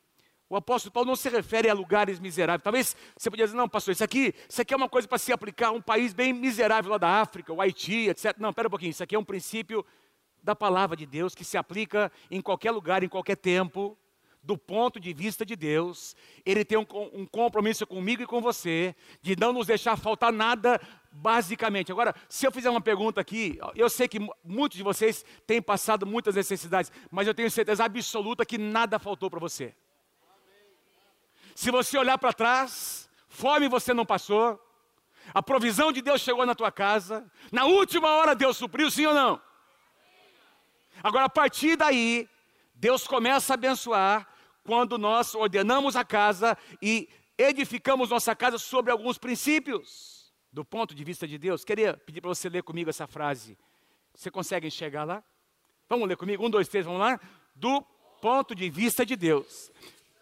o 0.49 0.57
apóstolo 0.57 0.92
Paulo 0.92 1.09
não 1.09 1.16
se 1.16 1.28
refere 1.28 1.68
a 1.68 1.74
lugares 1.74 2.20
miseráveis. 2.20 2.62
Talvez 2.62 2.97
você 3.16 3.28
podia 3.28 3.47
dizer, 3.47 3.57
não, 3.57 3.68
pastor, 3.68 3.92
isso 3.92 4.05
aqui, 4.05 4.32
isso 4.49 4.62
aqui 4.62 4.72
é 4.72 4.76
uma 4.76 4.88
coisa 4.88 5.09
para 5.09 5.18
se 5.18 5.32
aplicar 5.32 5.68
a 5.68 5.72
um 5.72 5.82
país 5.82 6.12
bem 6.12 6.32
miserável 6.32 6.92
lá 6.92 6.99
da 6.99 7.20
África, 7.20 7.53
o 7.53 7.61
Haiti, 7.61 8.09
etc. 8.09 8.36
Não, 8.38 8.51
espera 8.51 8.68
um 8.68 8.70
pouquinho, 8.70 8.90
isso 8.90 9.03
aqui 9.03 9.16
é 9.16 9.18
um 9.18 9.24
princípio 9.24 9.84
da 10.42 10.55
palavra 10.55 10.97
de 10.97 11.05
Deus 11.05 11.34
que 11.34 11.44
se 11.44 11.59
aplica 11.59 12.12
em 12.30 12.40
qualquer 12.40 12.70
lugar, 12.70 13.03
em 13.03 13.09
qualquer 13.09 13.34
tempo, 13.34 13.99
do 14.40 14.57
ponto 14.57 15.01
de 15.01 15.12
vista 15.12 15.44
de 15.44 15.57
Deus. 15.57 16.14
Ele 16.44 16.64
tem 16.64 16.78
um, 16.78 16.86
um 17.12 17.26
compromisso 17.26 17.84
comigo 17.84 18.22
e 18.22 18.26
com 18.26 18.40
você, 18.40 18.94
de 19.20 19.34
não 19.34 19.53
nos 19.53 19.66
deixar 19.66 19.97
faltar 19.97 20.32
nada, 20.32 20.80
basicamente. 21.11 21.90
Agora, 21.90 22.14
se 22.28 22.47
eu 22.47 22.53
fizer 22.53 22.70
uma 22.70 22.80
pergunta 22.80 23.20
aqui, 23.20 23.59
eu 23.74 23.90
sei 23.90 24.07
que 24.07 24.20
muitos 24.44 24.76
de 24.76 24.84
vocês 24.84 25.24
têm 25.44 25.61
passado 25.61 26.07
muitas 26.07 26.36
necessidades, 26.36 26.92
mas 27.11 27.26
eu 27.26 27.34
tenho 27.34 27.51
certeza 27.51 27.84
absoluta 27.84 28.47
que 28.47 28.57
nada 28.57 29.01
faltou 29.01 29.28
para 29.28 29.40
você. 29.40 29.74
Se 31.57 31.70
você 31.70 31.96
olhar 31.96 32.18
para 32.18 32.34
trás, 32.34 33.09
Fome 33.30 33.66
você 33.66 33.94
não 33.94 34.04
passou. 34.04 34.62
A 35.32 35.42
provisão 35.42 35.90
de 35.90 36.02
Deus 36.02 36.20
chegou 36.20 36.44
na 36.44 36.54
tua 36.54 36.70
casa. 36.70 37.30
Na 37.50 37.64
última 37.64 38.11
hora 38.11 38.34
Deus 38.34 38.59
supriu, 38.59 38.90
sim 38.90 39.07
ou 39.07 39.14
não? 39.14 39.40
Agora, 41.02 41.24
a 41.24 41.30
partir 41.30 41.74
daí, 41.76 42.28
Deus 42.74 43.07
começa 43.07 43.52
a 43.52 43.54
abençoar 43.54 44.28
quando 44.64 44.98
nós 44.98 45.34
ordenamos 45.34 45.96
a 45.96 46.04
casa 46.04 46.59
e 46.82 47.09
edificamos 47.38 48.11
nossa 48.11 48.36
casa 48.36 48.59
sobre 48.59 48.92
alguns 48.92 49.16
princípios. 49.16 50.30
Do 50.52 50.62
ponto 50.62 50.94
de 50.94 51.02
vista 51.04 51.26
de 51.26 51.38
Deus, 51.38 51.64
queria 51.64 51.96
pedir 51.96 52.20
para 52.20 52.28
você 52.28 52.50
ler 52.50 52.64
comigo 52.64 52.90
essa 52.90 53.07
frase. 53.07 53.57
Você 54.14 54.30
consegue 54.30 54.66
enxergar 54.66 55.04
lá? 55.04 55.24
Vamos 55.88 56.07
ler 56.07 56.18
comigo? 56.18 56.44
Um, 56.44 56.50
dois, 56.50 56.68
três, 56.68 56.84
vamos 56.84 57.00
lá? 57.00 57.18
Do 57.54 57.80
ponto 58.20 58.54
de 58.54 58.68
vista 58.68 59.07
de 59.07 59.16
Deus, 59.16 59.70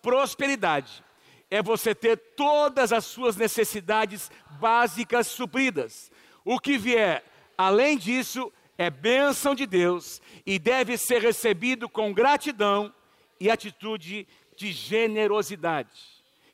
prosperidade 0.01 1.03
é 1.51 1.63
você 1.63 1.95
ter 1.95 2.17
todas 2.17 2.93
as 2.93 3.05
suas 3.05 3.37
necessidades 3.37 4.31
básicas 4.61 5.27
supridas. 5.27 6.11
O 6.45 6.59
que 6.59 6.77
vier 6.77 7.25
além 7.57 7.97
disso 7.97 8.53
é 8.77 8.91
bênção 8.91 9.55
de 9.55 9.67
Deus 9.67 10.21
e 10.45 10.59
deve 10.59 10.99
ser 10.99 11.23
recebido 11.23 11.89
com 11.89 12.13
gratidão 12.13 12.93
e 13.39 13.51
atitude 13.51 14.27
de 14.57 14.73
generosidade. 14.73 16.01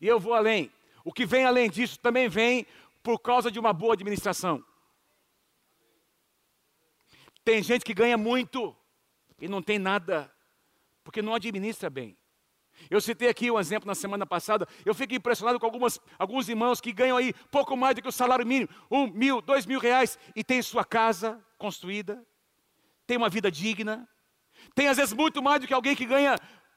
E 0.01 0.07
eu 0.07 0.19
vou 0.19 0.35
além. 0.35 0.71
O 1.05 1.13
que 1.13 1.27
vem 1.27 1.45
além 1.45 1.71
disso 1.71 1.99
também 1.99 2.29
vem 2.29 2.67
por 3.03 3.19
causa 3.19 3.51
de 3.51 3.59
uma 3.59 3.73
boa 3.73 3.95
administração. 3.95 4.63
Tem 7.45 7.63
gente 7.63 7.85
que 7.85 7.95
ganha 7.95 8.19
muito 8.19 8.77
e 9.41 9.49
não 9.49 9.63
tem 9.63 9.79
nada, 9.79 10.31
porque 11.03 11.23
não 11.23 11.35
administra 11.35 11.89
bem. 11.89 12.17
Eu 12.89 13.01
citei 13.01 13.29
aqui 13.29 13.51
um 13.51 13.59
exemplo 13.59 13.87
na 13.87 13.95
semana 13.95 14.25
passada. 14.25 14.67
Eu 14.85 14.95
fico 14.95 15.15
impressionado 15.15 15.59
com 15.59 15.67
algumas, 15.67 16.01
alguns 16.19 16.49
irmãos 16.49 16.81
que 16.81 16.93
ganham 16.93 17.17
aí 17.17 17.35
pouco 17.51 17.77
mais 17.77 17.95
do 17.95 18.03
que 18.03 18.09
o 18.09 18.13
salário 18.13 18.47
mínimo, 18.47 18.71
um 18.91 19.07
mil, 19.09 19.41
dois 19.41 19.67
mil 19.67 19.81
reais, 19.81 20.19
e 20.35 20.43
tem 20.43 20.63
sua 20.63 20.85
casa 20.85 21.45
construída, 21.59 22.25
tem 23.07 23.17
uma 23.17 23.29
vida 23.29 23.51
digna, 23.51 24.09
tem 24.75 24.89
às 24.89 24.97
vezes 24.97 25.13
muito 25.13 25.43
mais 25.43 25.61
do 25.61 25.67
que 25.67 25.75
alguém 25.75 25.97
que 25.97 26.07
ganha 26.07 26.37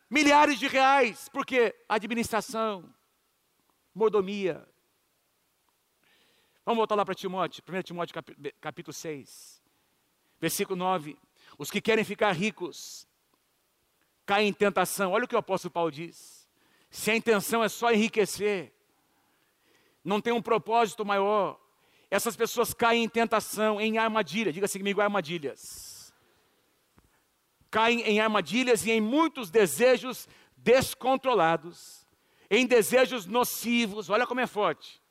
milhares 0.10 0.60
de 0.60 0.68
reais, 0.68 1.30
porque 1.30 1.76
administração, 1.88 2.94
mordomia. 3.94 4.68
Vamos 6.66 6.78
voltar 6.78 6.96
lá 6.96 7.06
para 7.06 7.14
Timóteo, 7.14 7.64
1 7.68 7.82
Timóteo 7.82 8.16
capítulo 8.62 8.94
6, 8.94 9.62
versículo 10.40 10.78
9. 10.78 11.18
Os 11.58 11.70
que 11.70 11.82
querem 11.82 12.04
ficar 12.04 12.32
ricos 12.32 13.08
caem 14.26 14.50
em 14.50 14.54
tentação. 14.54 15.12
Olha 15.12 15.26
o 15.26 15.28
que 15.28 15.36
o 15.36 15.40
apóstolo 15.40 15.72
Paulo 15.72 15.92
diz. 15.92 16.48
Se 16.90 17.12
a 17.12 17.16
intenção 17.16 17.64
é 17.64 17.70
só 17.70 17.92
enriquecer, 17.92 18.74
não 20.04 20.22
tem 20.22 20.34
um 20.34 20.42
propósito 20.42 21.06
maior, 21.06 21.60
essas 22.10 22.36
pessoas 22.36 22.74
caem 22.74 23.04
em 23.04 23.10
tentação, 23.10 23.82
em 23.82 23.98
armadilha. 23.98 24.54
Diga 24.54 24.66
assim 24.66 24.78
comigo, 24.78 25.02
armadilhas. 25.02 26.14
Caem 27.72 28.02
em 28.02 28.20
armadilhas 28.20 28.86
e 28.86 28.92
em 28.92 29.02
muitos 29.02 29.50
desejos 29.50 30.28
descontrolados, 30.56 32.06
em 32.50 32.68
desejos 32.68 33.26
nocivos, 33.26 34.12
olha 34.12 34.28
como 34.28 34.40
é 34.40 34.46
forte, 34.46 35.02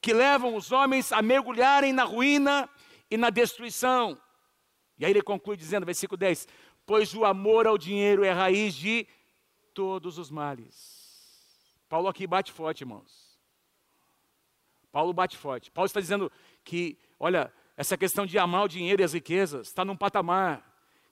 que 0.00 0.12
levam 0.12 0.56
os 0.56 0.72
homens 0.72 1.12
a 1.12 1.22
mergulharem 1.22 1.92
na 1.92 2.02
ruína 2.02 2.68
e 3.08 3.16
na 3.16 3.30
destruição. 3.30 4.20
E 4.98 5.04
aí 5.04 5.12
ele 5.12 5.22
conclui 5.22 5.56
dizendo, 5.56 5.86
versículo 5.86 6.18
10: 6.18 6.48
pois 6.88 7.12
o 7.14 7.22
amor 7.22 7.66
ao 7.66 7.76
dinheiro 7.76 8.24
é 8.24 8.32
raiz 8.32 8.74
de 8.74 9.06
todos 9.74 10.16
os 10.16 10.30
males. 10.30 11.44
Paulo 11.86 12.08
aqui 12.08 12.26
bate 12.26 12.50
forte, 12.50 12.80
irmãos. 12.80 13.38
Paulo 14.90 15.12
bate 15.12 15.36
forte. 15.36 15.70
Paulo 15.70 15.84
está 15.84 16.00
dizendo 16.00 16.32
que, 16.64 16.98
olha, 17.20 17.52
essa 17.76 17.94
questão 17.94 18.24
de 18.24 18.38
amar 18.38 18.64
o 18.64 18.68
dinheiro 18.68 19.02
e 19.02 19.04
as 19.04 19.12
riquezas 19.12 19.66
está 19.66 19.84
num 19.84 19.94
patamar 19.94 20.64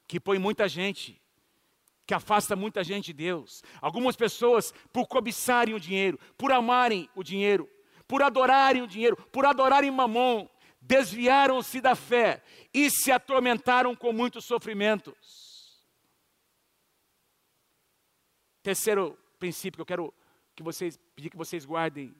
que 0.09 0.18
põe 0.18 0.39
muita 0.39 0.66
gente, 0.66 1.20
que 2.07 2.14
afasta 2.14 2.57
muita 2.57 2.83
gente 2.83 3.09
de 3.09 3.12
Deus. 3.12 3.62
Algumas 3.79 4.16
pessoas, 4.16 4.72
por 4.91 5.07
cobiçarem 5.07 5.74
o 5.74 5.81
dinheiro, 5.81 6.18
por 6.39 6.53
amarem 6.53 7.07
o 7.14 7.22
dinheiro, 7.22 7.68
por 8.09 8.22
adorarem 8.22 8.81
o 8.81 8.87
dinheiro, 8.87 9.14
por 9.31 9.45
adorarem 9.45 9.91
mamon, 9.91 10.49
desviaram-se 10.81 11.83
da 11.83 11.95
fé 11.95 12.43
e 12.72 12.91
se 12.91 13.12
atormentaram 13.12 13.95
com 13.95 14.11
muitos 14.11 14.47
sofrimentos. 14.47 15.45
Terceiro 18.67 19.17
princípio 19.39 19.77
que 19.77 19.83
eu 19.83 19.87
quero 19.87 20.14
que 20.57 20.61
vocês 20.61 20.99
pedir 21.14 21.31
que 21.31 21.37
vocês 21.37 21.64
guardem. 21.64 22.12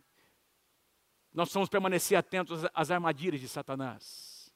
Nós 1.35 1.49
precisamos 1.49 1.69
permanecer 1.69 2.17
atentos 2.17 2.65
às 2.73 2.89
armadilhas 2.89 3.41
de 3.41 3.49
Satanás. 3.49 4.55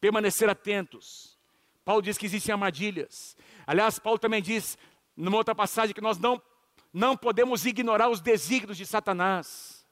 Permanecer 0.00 0.48
atentos. 0.48 1.38
Paulo 1.84 2.00
diz 2.00 2.16
que 2.16 2.24
existem 2.24 2.54
armadilhas. 2.54 3.36
Aliás, 3.66 3.98
Paulo 3.98 4.18
também 4.18 4.40
diz, 4.40 4.78
numa 5.14 5.36
outra 5.36 5.54
passagem, 5.54 5.94
que 5.94 6.00
nós 6.00 6.16
não, 6.16 6.40
não 6.90 7.14
podemos 7.14 7.66
ignorar 7.66 8.08
os 8.08 8.22
desígnios 8.22 8.78
de 8.78 8.86
Satanás. 8.86 9.86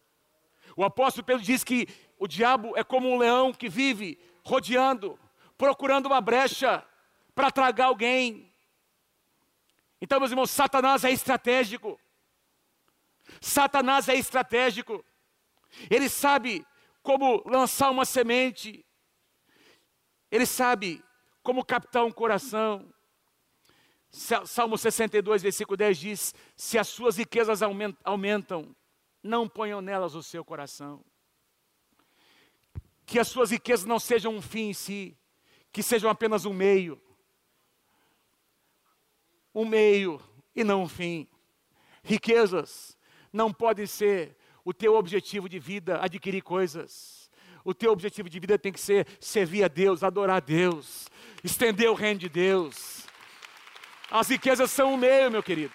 O 0.75 0.83
apóstolo 0.83 1.27
Pedro 1.27 1.43
diz 1.43 1.63
que 1.63 1.87
o 2.19 2.27
diabo 2.27 2.75
é 2.75 2.83
como 2.83 3.07
um 3.07 3.19
leão 3.19 3.53
que 3.53 3.69
vive 3.69 4.19
rodeando, 4.43 5.21
procurando 5.59 6.07
uma 6.07 6.23
brecha 6.23 6.83
para 7.35 7.51
tragar 7.51 7.89
alguém. 7.89 8.51
Então, 10.01 10.19
meus 10.21 10.31
irmãos, 10.31 10.51
Satanás 10.51 11.05
é 11.05 11.11
estratégico. 11.11 11.99
Satanás 13.41 14.09
é 14.09 14.15
estratégico. 14.15 15.05
Ele 15.91 16.09
sabe 16.09 16.67
como 17.03 17.43
lançar 17.47 17.91
uma 17.91 18.05
semente. 18.05 18.85
Ele 20.31 20.47
sabe 20.47 21.03
como 21.43 21.65
captar 21.65 22.05
um 22.05 22.13
coração. 22.13 22.93
Salmo 24.11 24.79
62, 24.79 25.43
versículo 25.43 25.77
10 25.77 25.99
diz: 25.99 26.35
Se 26.57 26.79
as 26.79 26.89
suas 26.89 27.17
riquezas 27.17 27.61
aumentam, 28.05 28.75
não 29.23 29.49
ponham 29.49 29.81
nelas 29.81 30.15
o 30.15 30.23
seu 30.23 30.45
coração. 30.45 31.05
Que 33.05 33.19
as 33.19 33.29
suas 33.29 33.51
riquezas 33.51 33.87
não 33.87 33.99
sejam 33.99 34.35
um 34.35 34.43
fim 34.43 34.71
em 34.71 34.73
si, 34.75 35.17
que 35.73 35.83
sejam 35.83 36.11
apenas 36.11 36.45
um 36.45 36.53
meio 36.53 37.01
um 39.57 39.65
meio 39.65 40.21
e 40.55 40.63
não 40.63 40.83
um 40.83 40.89
fim. 40.89 41.27
Riquezas 42.05 42.95
não 43.33 43.51
podem 43.51 43.87
ser 43.87 44.37
o 44.63 44.75
teu 44.75 44.95
objetivo 44.95 45.49
de 45.49 45.59
vida, 45.59 45.99
adquirir 45.99 46.43
coisas. 46.43 47.31
O 47.65 47.73
teu 47.73 47.91
objetivo 47.91 48.29
de 48.29 48.39
vida 48.39 48.59
tem 48.59 48.71
que 48.71 48.79
ser 48.79 49.07
servir 49.19 49.65
a 49.65 49.69
Deus, 49.69 50.03
adorar 50.03 50.37
a 50.37 50.41
Deus, 50.41 51.09
estender 51.43 51.89
o 51.89 51.95
reino 51.95 52.21
de 52.21 52.29
Deus. 52.29 53.07
As 54.11 54.29
riquezas 54.29 54.71
são 54.71 54.93
um 54.93 54.97
meio, 54.99 55.31
meu 55.31 55.43
querido. 55.43 55.73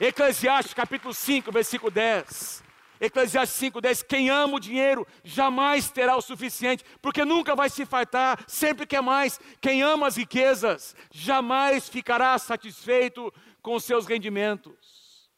Eclesiastes 0.00 0.74
capítulo 0.74 1.14
5, 1.14 1.52
versículo 1.52 1.92
10. 1.92 2.65
Eclesiastes 3.00 3.60
5,10: 3.60 4.04
Quem 4.04 4.30
ama 4.30 4.56
o 4.56 4.60
dinheiro 4.60 5.06
jamais 5.22 5.90
terá 5.90 6.16
o 6.16 6.22
suficiente, 6.22 6.84
porque 7.00 7.24
nunca 7.24 7.54
vai 7.54 7.68
se 7.68 7.84
fartar, 7.84 8.42
sempre 8.48 8.86
quer 8.86 9.02
mais. 9.02 9.38
Quem 9.60 9.82
ama 9.82 10.06
as 10.06 10.16
riquezas 10.16 10.94
jamais 11.10 11.88
ficará 11.88 12.38
satisfeito 12.38 13.32
com 13.62 13.74
os 13.74 13.84
seus 13.84 14.06
rendimentos. 14.06 15.30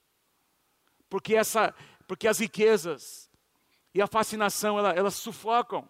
Porque, 1.09 1.35
essa, 1.35 1.75
porque 2.07 2.29
as 2.29 2.39
riquezas 2.39 3.31
e 3.95 4.03
a 4.03 4.07
fascinação, 4.07 4.79
elas, 4.79 5.15
sufocam. 5.15 5.89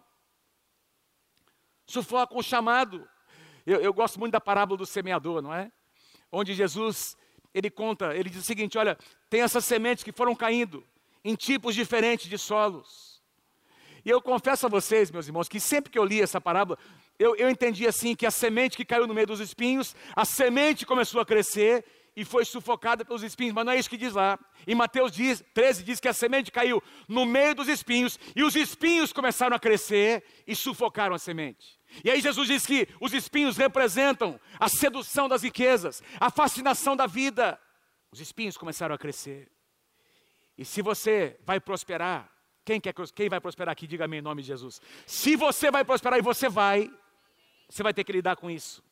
Sufocam 1.85 2.37
o 2.37 2.43
chamado. 2.43 3.07
Eu, 3.65 3.81
eu 3.81 3.93
gosto 3.93 4.19
muito 4.19 4.31
da 4.31 4.41
parábola 4.41 4.77
do 4.77 4.85
semeador, 4.85 5.41
não 5.41 5.53
é? 5.53 5.71
Onde 6.31 6.53
Jesus, 6.53 7.17
ele 7.53 7.69
conta, 7.69 8.15
ele 8.15 8.29
diz 8.29 8.39
o 8.39 8.45
seguinte: 8.45 8.77
olha, 8.77 8.97
tem 9.29 9.41
essas 9.41 9.65
sementes 9.65 10.03
que 10.03 10.11
foram 10.11 10.33
caindo 10.35 10.87
em 11.23 11.35
tipos 11.35 11.75
diferentes 11.75 12.29
de 12.29 12.37
solos. 12.37 13.21
E 14.05 14.09
eu 14.09 14.21
confesso 14.21 14.65
a 14.65 14.69
vocês, 14.69 15.11
meus 15.11 15.27
irmãos, 15.27 15.49
que 15.49 15.59
sempre 15.59 15.91
que 15.91 15.99
eu 15.99 16.05
li 16.05 16.21
essa 16.21 16.39
parábola, 16.39 16.77
eu, 17.17 17.35
eu 17.35 17.49
entendi 17.49 17.85
assim 17.85 18.15
que 18.15 18.25
a 18.25 18.31
semente 18.31 18.77
que 18.77 18.85
caiu 18.85 19.05
no 19.05 19.13
meio 19.13 19.27
dos 19.27 19.39
espinhos, 19.39 19.95
a 20.15 20.23
semente 20.23 20.85
começou 20.85 21.19
a 21.19 21.25
crescer 21.25 21.85
e 22.15 22.25
foi 22.25 22.43
sufocada 22.43 23.05
pelos 23.05 23.23
espinhos, 23.23 23.53
mas 23.53 23.65
não 23.65 23.73
é 23.73 23.79
isso 23.79 23.89
que 23.89 23.97
diz 23.97 24.13
lá. 24.13 24.39
Em 24.65 24.75
Mateus 24.75 25.11
10, 25.11 25.43
13 25.53 25.83
diz 25.83 25.99
que 25.99 26.07
a 26.07 26.13
semente 26.13 26.51
caiu 26.51 26.81
no 27.07 27.25
meio 27.25 27.55
dos 27.55 27.67
espinhos 27.67 28.17
e 28.35 28.43
os 28.43 28.55
espinhos 28.55 29.13
começaram 29.13 29.55
a 29.55 29.59
crescer 29.59 30.23
e 30.47 30.55
sufocaram 30.55 31.15
a 31.15 31.19
semente. 31.19 31.79
E 32.03 32.09
aí 32.09 32.21
Jesus 32.21 32.47
diz 32.47 32.65
que 32.65 32.87
os 32.99 33.13
espinhos 33.13 33.57
representam 33.57 34.39
a 34.59 34.69
sedução 34.69 35.27
das 35.27 35.43
riquezas, 35.43 36.03
a 36.19 36.29
fascinação 36.29 36.95
da 36.95 37.05
vida. 37.05 37.59
Os 38.11 38.19
espinhos 38.19 38.57
começaram 38.57 38.95
a 38.95 38.97
crescer. 38.97 39.49
E 40.59 40.65
se 40.65 40.81
você 40.81 41.39
vai 41.45 41.57
prosperar, 41.57 42.29
quem, 42.65 42.81
quer, 42.81 42.93
quem 43.15 43.29
vai 43.29 43.39
prosperar 43.39 43.71
aqui, 43.71 43.87
diga 43.87 44.03
amém 44.03 44.19
em 44.19 44.21
nome 44.21 44.41
de 44.41 44.49
Jesus. 44.49 44.81
Se 45.07 45.37
você 45.37 45.71
vai 45.71 45.85
prosperar 45.85 46.19
e 46.19 46.21
você 46.21 46.49
vai, 46.49 46.91
você 47.69 47.81
vai 47.81 47.93
ter 47.93 48.03
que 48.03 48.11
lidar 48.11 48.35
com 48.35 48.51
isso. 48.51 48.83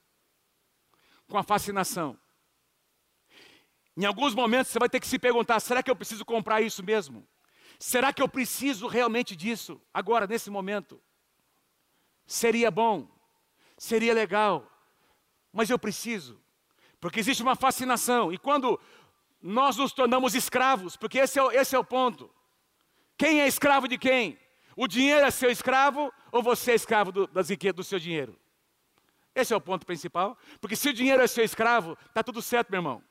Com 1.28 1.38
a 1.38 1.44
fascinação. 1.44 2.18
Em 3.98 4.06
alguns 4.06 4.34
momentos 4.34 4.72
você 4.72 4.80
vai 4.80 4.88
ter 4.88 5.02
que 5.02 5.08
se 5.08 5.20
perguntar: 5.20 5.60
será 5.60 5.84
que 5.84 5.92
eu 5.92 5.96
preciso 5.96 6.24
comprar 6.24 6.62
isso 6.62 6.82
mesmo? 6.82 7.28
Será 7.78 8.14
que 8.14 8.22
eu 8.22 8.30
preciso 8.30 8.88
realmente 8.88 9.36
disso, 9.36 9.82
agora, 9.94 10.26
nesse 10.26 10.50
momento? 10.50 11.04
Seria 12.26 12.72
bom, 12.72 13.10
seria 13.78 14.14
legal, 14.14 14.72
mas 15.52 15.70
eu 15.70 15.78
preciso, 15.78 16.42
porque 16.98 17.20
existe 17.20 17.44
uma 17.44 17.58
fascinação, 17.58 18.32
e 18.32 18.38
quando 18.38 18.80
nós 19.48 19.78
nos 19.78 19.94
tornamos 19.94 20.36
escravos, 20.36 20.98
porque 20.98 21.20
esse 21.20 21.40
é, 21.40 21.44
esse 21.56 21.74
é 21.74 21.80
o 21.80 21.84
ponto. 21.84 22.30
Quem 23.18 23.40
é 23.40 23.48
escravo 23.48 23.88
de 23.88 23.98
quem? 23.98 24.38
O 24.76 24.90
dinheiro 24.90 25.26
é 25.26 25.32
seu 25.32 25.50
escravo 25.50 26.12
ou 26.34 26.44
você 26.44 26.74
é 26.74 26.76
escravo 26.76 27.14
do, 27.14 27.28
das 27.28 27.48
riquezas 27.48 27.76
do 27.78 27.84
seu 27.84 27.98
dinheiro? 27.98 28.38
Esse 29.34 29.54
é 29.54 29.56
o 29.56 29.62
ponto 29.62 29.86
principal. 29.86 30.38
Porque 30.60 30.76
se 30.76 30.90
o 30.90 30.94
dinheiro 30.94 31.24
é 31.24 31.28
seu 31.28 31.46
escravo, 31.46 31.98
está 32.08 32.22
tudo 32.22 32.42
certo, 32.42 32.70
meu 32.70 32.80
irmão. 32.80 33.02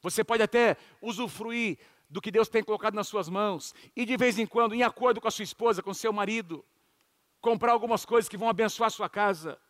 Você 0.00 0.24
pode 0.24 0.42
até 0.42 0.78
usufruir 1.02 1.78
do 2.08 2.22
que 2.22 2.30
Deus 2.30 2.48
tem 2.48 2.64
colocado 2.64 2.94
nas 2.94 3.06
suas 3.06 3.28
mãos 3.28 3.74
e 3.94 4.06
de 4.06 4.16
vez 4.16 4.38
em 4.38 4.46
quando, 4.46 4.74
em 4.74 4.82
acordo 4.82 5.20
com 5.20 5.28
a 5.28 5.30
sua 5.30 5.42
esposa, 5.42 5.82
com 5.82 5.90
o 5.90 5.94
seu 5.94 6.10
marido, 6.10 6.64
comprar 7.38 7.72
algumas 7.72 8.06
coisas 8.06 8.30
que 8.30 8.36
vão 8.38 8.48
abençoar 8.48 8.86
a 8.86 8.90
sua 8.90 9.10
casa. 9.10 9.60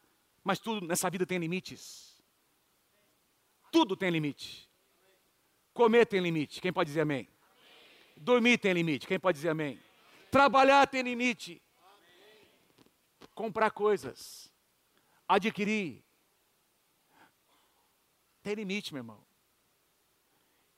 Mas 0.45 0.61
tudo 0.61 0.87
nessa 0.87 1.11
vida 1.11 1.27
tem 1.27 1.39
limites. 1.39 2.23
Tudo 3.73 3.97
tem 3.97 4.09
limite. 4.09 4.70
Comer 5.73 6.07
tem 6.07 6.21
limite. 6.21 6.61
Quem 6.61 6.73
pode 6.73 6.89
dizer 6.89 7.03
amém? 7.03 7.29
Dormir 8.17 8.59
tem 8.59 8.73
limite. 8.73 9.07
Quem 9.07 9.19
pode 9.19 9.37
dizer 9.37 9.51
amém? 9.51 9.81
Trabalhar 10.31 10.87
tem 10.87 11.03
limite. 11.03 11.63
Comprar 13.35 13.71
coisas. 13.71 14.53
Adquirir. 15.27 16.05
Tem 18.43 18.55
limite, 18.55 18.93
meu 18.93 19.01
irmão. 19.01 19.25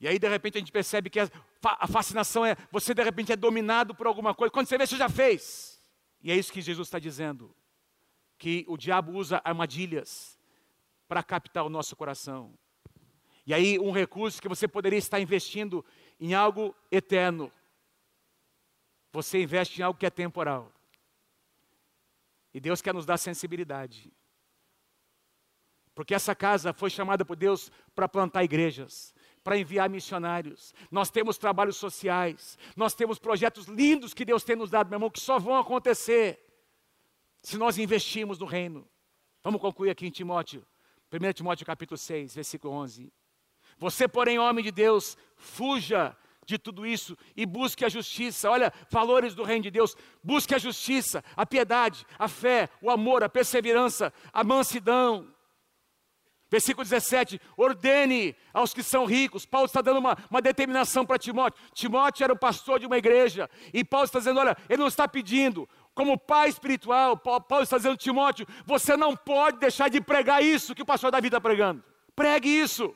E 0.01 0.09
aí, 0.09 0.19
de 0.19 0.29
repente, 0.29 0.57
a 0.57 0.59
gente 0.59 0.73
percebe 0.73 1.09
que 1.09 1.21
a 1.21 1.87
fascinação 1.87 2.45
é, 2.45 2.57
você 2.73 2.93
de 2.93 3.03
repente 3.05 3.33
é 3.33 3.37
dominado 3.37 3.95
por 3.95 4.07
alguma 4.07 4.35
coisa. 4.35 4.51
Quando 4.51 4.67
você 4.67 4.77
vê, 4.77 4.85
você 4.85 4.97
já 4.97 5.09
fez. 5.09 5.81
E 6.21 6.31
é 6.33 6.37
isso 6.37 6.53
que 6.53 6.61
Jesus 6.61 6.89
está 6.89 6.99
dizendo. 6.99 7.55
Que 8.37 8.65
o 8.69 8.77
diabo 8.77 9.13
usa 9.13 9.41
armadilhas 9.45 10.37
para 11.07 11.23
captar 11.23 11.65
o 11.65 11.69
nosso 11.69 11.95
coração. 11.95 12.53
E 13.45 13.53
aí, 13.53 13.79
um 13.79 13.91
recurso 13.91 14.41
que 14.41 14.49
você 14.49 14.69
poderia 14.69 14.99
estar 14.99 15.19
investindo 15.21 15.85
em 16.21 16.33
algo 16.33 16.75
eterno, 16.91 17.53
você 19.13 19.43
investe 19.43 19.81
em 19.81 19.85
algo 19.85 19.99
que 19.99 20.07
é 20.07 20.11
temporal. 20.11 20.73
E 22.55 22.61
Deus 22.61 22.81
quer 22.81 22.95
nos 22.95 23.07
dar 23.07 23.19
sensibilidade. 23.19 24.13
Porque 25.95 26.15
essa 26.15 26.35
casa 26.35 26.73
foi 26.73 26.89
chamada 26.89 27.25
por 27.25 27.37
Deus 27.37 27.71
para 27.95 28.09
plantar 28.09 28.45
igrejas, 28.45 29.15
para 29.45 29.59
enviar 29.59 29.91
missionários. 29.91 30.73
Nós 30.91 31.11
temos 31.11 31.37
trabalhos 31.37 31.77
sociais, 31.77 32.57
nós 32.77 32.95
temos 32.95 33.19
projetos 33.19 33.67
lindos 33.67 34.15
que 34.15 34.25
Deus 34.25 34.45
tem 34.45 34.57
nos 34.57 34.71
dado, 34.71 34.89
meu 34.89 34.97
irmão, 34.97 35.11
que 35.11 35.21
só 35.21 35.39
vão 35.39 35.57
acontecer 35.57 36.39
se 37.43 37.59
nós 37.59 37.77
investirmos 37.77 38.39
no 38.39 38.47
reino. 38.47 38.89
Vamos 39.43 39.61
concluir 39.61 39.91
aqui 39.91 40.07
em 40.07 40.11
Timóteo, 40.11 40.65
1 41.13 41.33
Timóteo 41.33 41.67
capítulo 41.67 41.99
6, 41.99 42.37
versículo 42.37 42.73
11. 42.75 43.13
Você, 43.83 44.07
porém, 44.07 44.39
homem 44.39 44.65
de 44.65 44.71
Deus, 44.71 45.19
fuja 45.37 46.17
de 46.47 46.57
tudo 46.57 46.87
isso 46.87 47.19
e 47.37 47.45
busque 47.45 47.85
a 47.85 47.89
justiça. 47.89 48.49
Olha, 48.49 48.73
valores 48.89 49.35
do 49.35 49.43
reino 49.43 49.65
de 49.65 49.73
Deus. 49.73 49.97
Busque 50.23 50.55
a 50.55 50.59
justiça, 50.59 51.25
a 51.37 51.45
piedade, 51.45 52.07
a 52.17 52.29
fé, 52.29 52.69
o 52.81 52.89
amor, 52.89 53.25
a 53.25 53.29
perseverança, 53.29 54.13
a 54.33 54.45
mansidão. 54.45 55.27
Versículo 56.49 56.85
17: 56.85 57.41
ordene 57.57 58.37
aos 58.55 58.73
que 58.73 58.85
são 58.85 59.05
ricos. 59.05 59.45
Paulo 59.45 59.67
está 59.67 59.83
dando 59.83 59.99
uma, 59.99 60.17
uma 60.31 60.41
determinação 60.41 61.05
para 61.05 61.19
Timóteo. 61.19 61.61
Timóteo 61.75 62.23
era 62.23 62.33
o 62.33 62.39
pastor 62.39 62.79
de 62.79 62.87
uma 62.87 62.99
igreja. 62.99 63.51
E 63.75 63.83
Paulo 63.83 64.05
está 64.05 64.21
dizendo: 64.21 64.39
olha, 64.39 64.57
ele 64.69 64.79
não 64.79 64.87
está 64.87 65.09
pedindo, 65.09 65.69
como 65.93 66.17
pai 66.17 66.49
espiritual, 66.49 67.17
Paulo 67.17 67.65
está 67.65 67.79
dizendo, 67.79 67.97
Timóteo, 67.97 68.47
você 68.65 68.97
não 68.97 69.17
pode 69.17 69.59
deixar 69.59 69.91
de 69.91 70.01
pregar 70.01 70.41
isso 70.41 70.73
que 70.73 70.83
o 70.83 70.87
pastor 70.87 71.11
Davi 71.11 71.27
está 71.27 71.41
pregando. 71.41 71.83
Pregue 72.15 72.49
isso. 72.49 72.95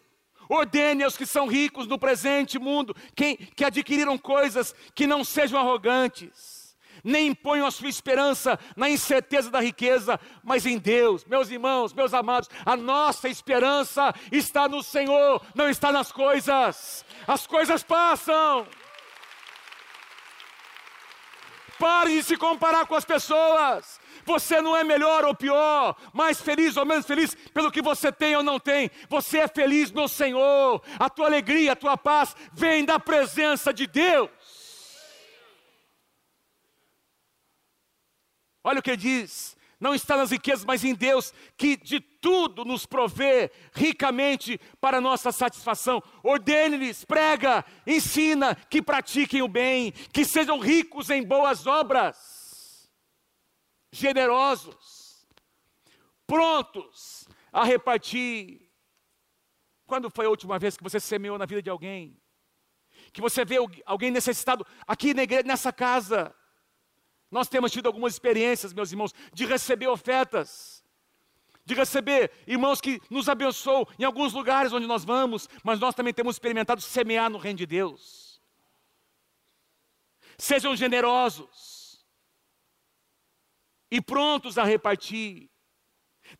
Ordene 0.48 1.04
aos 1.04 1.16
que 1.16 1.26
são 1.26 1.46
ricos 1.46 1.86
no 1.86 1.98
presente 1.98 2.58
mundo, 2.58 2.94
quem, 3.14 3.36
que 3.36 3.64
adquiriram 3.64 4.16
coisas 4.16 4.74
que 4.94 5.06
não 5.06 5.24
sejam 5.24 5.58
arrogantes, 5.58 6.76
nem 7.02 7.28
imponham 7.28 7.66
a 7.66 7.70
sua 7.70 7.88
esperança 7.88 8.58
na 8.76 8.88
incerteza 8.88 9.50
da 9.50 9.60
riqueza, 9.60 10.18
mas 10.42 10.66
em 10.66 10.78
Deus. 10.78 11.24
Meus 11.24 11.50
irmãos, 11.50 11.92
meus 11.92 12.12
amados, 12.12 12.48
a 12.64 12.76
nossa 12.76 13.28
esperança 13.28 14.14
está 14.32 14.68
no 14.68 14.82
Senhor, 14.82 15.40
não 15.54 15.68
está 15.68 15.92
nas 15.92 16.10
coisas. 16.10 17.04
As 17.26 17.46
coisas 17.46 17.82
passam. 17.82 18.66
Pare 21.78 22.16
de 22.16 22.22
se 22.22 22.36
comparar 22.36 22.86
com 22.86 22.94
as 22.94 23.04
pessoas. 23.04 24.00
Você 24.26 24.60
não 24.60 24.76
é 24.76 24.82
melhor 24.82 25.24
ou 25.24 25.34
pior, 25.34 25.96
mais 26.12 26.40
feliz 26.40 26.76
ou 26.76 26.84
menos 26.84 27.06
feliz 27.06 27.34
pelo 27.54 27.70
que 27.70 27.80
você 27.80 28.10
tem 28.10 28.34
ou 28.34 28.42
não 28.42 28.58
tem. 28.58 28.90
Você 29.08 29.38
é 29.38 29.48
feliz 29.48 29.92
no 29.92 30.08
Senhor. 30.08 30.82
A 30.98 31.08
tua 31.08 31.26
alegria, 31.26 31.72
a 31.72 31.76
tua 31.76 31.96
paz 31.96 32.34
vem 32.52 32.84
da 32.84 32.98
presença 32.98 33.72
de 33.72 33.86
Deus. 33.86 34.28
Olha 38.64 38.80
o 38.80 38.82
que 38.82 38.96
diz: 38.96 39.56
não 39.78 39.94
está 39.94 40.16
nas 40.16 40.32
riquezas, 40.32 40.64
mas 40.64 40.82
em 40.82 40.92
Deus, 40.92 41.32
que 41.56 41.76
de 41.76 42.00
tudo 42.00 42.64
nos 42.64 42.84
provê 42.84 43.52
ricamente 43.72 44.60
para 44.80 45.00
nossa 45.00 45.30
satisfação. 45.30 46.02
Ordene-lhes, 46.20 47.04
prega, 47.04 47.64
ensina 47.86 48.56
que 48.56 48.82
pratiquem 48.82 49.40
o 49.40 49.48
bem, 49.48 49.92
que 50.12 50.24
sejam 50.24 50.58
ricos 50.58 51.10
em 51.10 51.22
boas 51.22 51.64
obras 51.64 52.35
generosos, 53.96 55.26
prontos 56.26 57.26
a 57.52 57.64
repartir. 57.64 58.70
Quando 59.86 60.10
foi 60.10 60.26
a 60.26 60.30
última 60.30 60.58
vez 60.58 60.76
que 60.76 60.82
você 60.82 61.00
semeou 61.00 61.38
na 61.38 61.46
vida 61.46 61.62
de 61.62 61.70
alguém? 61.70 62.20
Que 63.12 63.20
você 63.20 63.44
vê 63.44 63.56
alguém 63.84 64.10
necessitado 64.10 64.66
aqui 64.86 65.14
na 65.14 65.22
igreja, 65.22 65.44
nessa 65.44 65.72
casa? 65.72 66.34
Nós 67.30 67.48
temos 67.48 67.72
tido 67.72 67.86
algumas 67.86 68.12
experiências, 68.12 68.72
meus 68.72 68.90
irmãos, 68.92 69.14
de 69.32 69.46
receber 69.46 69.88
ofertas, 69.88 70.84
de 71.64 71.74
receber 71.74 72.30
irmãos 72.46 72.80
que 72.80 73.00
nos 73.10 73.28
abençoam 73.28 73.86
em 73.98 74.04
alguns 74.04 74.32
lugares 74.32 74.72
onde 74.72 74.86
nós 74.86 75.04
vamos, 75.04 75.48
mas 75.64 75.80
nós 75.80 75.94
também 75.94 76.12
temos 76.12 76.36
experimentado 76.36 76.80
semear 76.80 77.30
no 77.30 77.38
reino 77.38 77.58
de 77.58 77.66
Deus. 77.66 78.40
Sejam 80.38 80.76
generosos 80.76 81.75
e 83.90 84.00
prontos 84.00 84.58
a 84.58 84.64
repartir. 84.64 85.48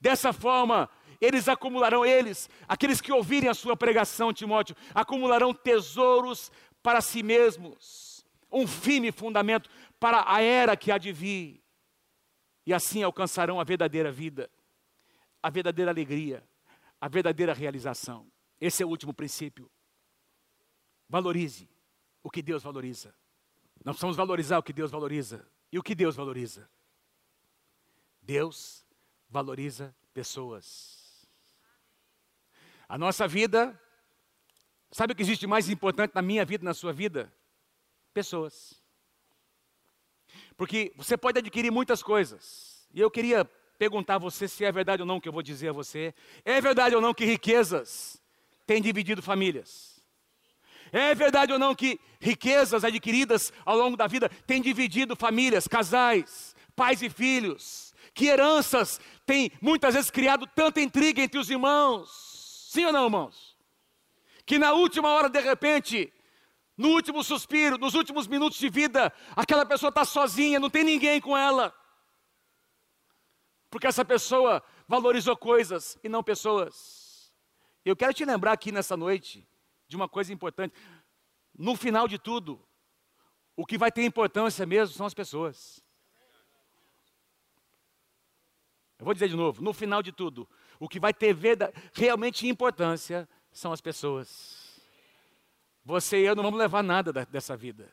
Dessa 0.01 0.33
forma, 0.33 0.91
eles 1.21 1.49
acumularão, 1.49 2.05
eles, 2.05 2.49
aqueles 2.67 3.01
que 3.01 3.13
ouvirem 3.13 3.49
a 3.49 3.55
sua 3.55 3.77
pregação, 3.77 4.33
Timóteo, 4.33 4.77
acumularão 4.95 5.55
tesouros 5.55 6.51
para 6.83 7.01
si 7.01 7.23
mesmos, 7.23 8.25
um 8.51 8.67
firme 8.67 9.11
fundamento 9.11 9.69
para 9.99 10.25
a 10.27 10.41
era 10.41 10.77
que 10.77 10.93
há 10.93 10.99
de 10.99 11.13
vir, 11.13 11.63
e 12.65 12.75
assim 12.75 13.03
alcançarão 13.03 13.61
a 13.61 13.65
verdadeira 13.65 14.11
vida, 14.11 14.51
a 15.43 15.51
verdadeira 15.51 15.91
alegria, 15.91 16.47
a 17.01 17.09
verdadeira 17.09 17.53
realização. 17.53 18.31
Esse 18.61 18.83
é 18.83 18.87
o 18.87 18.89
último 18.89 19.13
princípio. 19.13 19.71
Valorize 21.09 21.69
o 22.23 22.31
que 22.31 22.43
Deus 22.43 22.63
valoriza. 22.63 23.15
Nós 23.85 23.95
precisamos 23.95 24.17
valorizar 24.17 24.59
o 24.59 24.63
que 24.63 24.73
Deus 24.73 24.91
valoriza. 24.91 25.47
E 25.71 25.79
o 25.79 25.83
que 25.83 25.95
Deus 25.95 26.17
valoriza? 26.17 26.69
Deus 28.27 28.85
valoriza 29.31 29.95
pessoas. 30.13 31.27
A 32.89 32.99
nossa 32.99 33.29
vida, 33.29 33.81
sabe 34.91 35.13
o 35.13 35.17
que 35.17 35.23
existe 35.23 35.47
mais 35.47 35.71
importante 35.71 36.13
na 36.13 36.23
minha 36.23 36.45
vida, 36.45 36.65
na 36.65 36.75
sua 36.75 36.93
vida? 36.93 37.33
Pessoas. 38.13 38.83
Porque 40.57 40.93
você 40.97 41.17
pode 41.17 41.39
adquirir 41.39 41.71
muitas 41.71 42.03
coisas. 42.03 42.89
E 42.93 43.01
eu 43.01 43.11
queria 43.11 43.45
perguntar 43.79 44.17
a 44.17 44.19
você 44.19 44.49
se 44.49 44.65
é 44.65 44.73
verdade 44.73 45.03
ou 45.03 45.07
não 45.07 45.19
o 45.19 45.21
que 45.21 45.29
eu 45.29 45.33
vou 45.33 45.43
dizer 45.43 45.69
a 45.69 45.73
você. 45.73 46.13
É 46.45 46.61
verdade 46.61 46.97
ou 46.97 47.01
não 47.01 47.15
que 47.15 47.25
riquezas 47.25 48.21
têm 48.67 48.83
dividido 48.83 49.23
famílias? 49.23 50.01
É 50.91 51.15
verdade 51.15 51.53
ou 51.53 51.59
não 51.59 51.75
que 51.75 52.01
riquezas 52.21 52.83
adquiridas 52.83 53.53
ao 53.65 53.77
longo 53.77 53.97
da 53.97 54.09
vida 54.09 54.29
têm 54.47 54.61
dividido 54.61 55.15
famílias, 55.15 55.69
casais, 55.69 56.57
pais 56.75 57.03
e 57.03 57.11
filhos? 57.11 57.95
Que 58.17 58.29
heranças 58.29 58.99
têm 59.27 59.53
muitas 59.61 59.95
vezes 59.95 60.11
criado 60.11 60.47
tanta 60.47 60.81
intriga 60.81 61.21
entre 61.21 61.39
os 61.39 61.51
irmãos. 61.51 62.69
Sim 62.71 62.87
ou 62.87 62.93
não, 62.93 63.05
irmãos? 63.05 63.55
Que 64.47 64.59
na 64.59 64.73
última 64.73 65.11
hora, 65.11 65.29
de 65.29 65.39
repente, 65.39 66.11
no 66.79 66.89
último 66.89 67.23
suspiro, 67.23 67.77
nos 67.77 67.93
últimos 67.93 68.27
minutos 68.27 68.59
de 68.59 68.71
vida, 68.71 69.13
aquela 69.37 69.67
pessoa 69.67 69.91
está 69.91 70.03
sozinha, 70.03 70.59
não 70.59 70.71
tem 70.71 70.83
ninguém 70.83 71.21
com 71.21 71.37
ela. 71.37 71.75
Porque 73.69 73.87
essa 73.87 74.05
pessoa 74.05 74.63
valorizou 74.89 75.37
coisas 75.37 75.99
e 76.03 76.09
não 76.09 76.25
pessoas. 76.25 77.31
Eu 77.85 77.95
quero 77.95 78.15
te 78.15 78.25
lembrar 78.25 78.53
aqui 78.53 78.73
nessa 78.73 78.97
noite 78.97 79.47
de 79.87 79.95
uma 79.95 80.09
coisa 80.09 80.33
importante. 80.33 80.75
No 81.55 81.77
final 81.77 82.09
de 82.09 82.19
tudo, 82.19 82.67
o 83.55 83.67
que 83.67 83.77
vai 83.77 83.93
ter 83.93 84.05
importância 84.05 84.65
mesmo 84.65 84.95
são 84.95 85.05
as 85.05 85.13
pessoas. 85.13 85.85
Eu 88.99 89.05
vou 89.05 89.13
dizer 89.13 89.29
de 89.29 89.37
novo, 89.37 89.63
no 89.63 89.73
final 89.73 90.03
de 90.03 90.11
tudo, 90.11 90.49
o 90.79 90.89
que 90.89 90.99
vai 90.99 91.13
ter 91.13 91.37
realmente 91.93 92.47
importância 92.47 93.29
são 93.53 93.73
as 93.73 93.81
pessoas. 93.81 94.81
Você 95.85 96.23
e 96.23 96.27
eu 96.27 96.35
não 96.35 96.43
vamos 96.43 96.59
levar 96.59 96.83
nada 96.83 97.13
dessa 97.27 97.57
vida. 97.57 97.93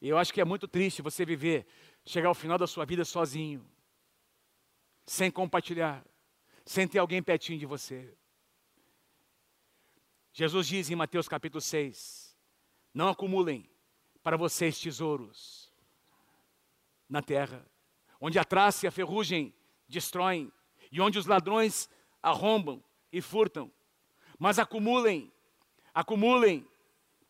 E 0.00 0.08
eu 0.08 0.16
acho 0.16 0.32
que 0.32 0.40
é 0.40 0.44
muito 0.44 0.68
triste 0.68 1.02
você 1.02 1.24
viver, 1.24 1.66
chegar 2.06 2.28
ao 2.28 2.34
final 2.34 2.56
da 2.56 2.66
sua 2.66 2.84
vida 2.84 3.04
sozinho, 3.04 3.68
sem 5.04 5.30
compartilhar, 5.30 6.04
sem 6.64 6.86
ter 6.86 6.98
alguém 6.98 7.22
pertinho 7.22 7.58
de 7.58 7.66
você. 7.66 8.16
Jesus 10.32 10.68
diz 10.68 10.88
em 10.88 10.94
Mateus 10.94 11.26
capítulo 11.26 11.60
6: 11.60 12.36
Não 12.94 13.08
acumulem 13.08 13.68
para 14.22 14.36
vocês 14.36 14.78
tesouros 14.78 15.72
na 17.08 17.20
terra, 17.20 17.66
onde 18.20 18.38
a 18.38 18.44
traça 18.44 18.86
e 18.86 18.88
a 18.88 18.92
ferrugem 18.92 19.52
destroem, 19.88 20.52
e 20.92 21.00
onde 21.00 21.18
os 21.18 21.26
ladrões 21.26 21.88
arrombam 22.22 22.82
e 23.12 23.20
furtam. 23.20 23.70
Mas 24.38 24.58
acumulem, 24.58 25.32
acumulem 25.94 26.66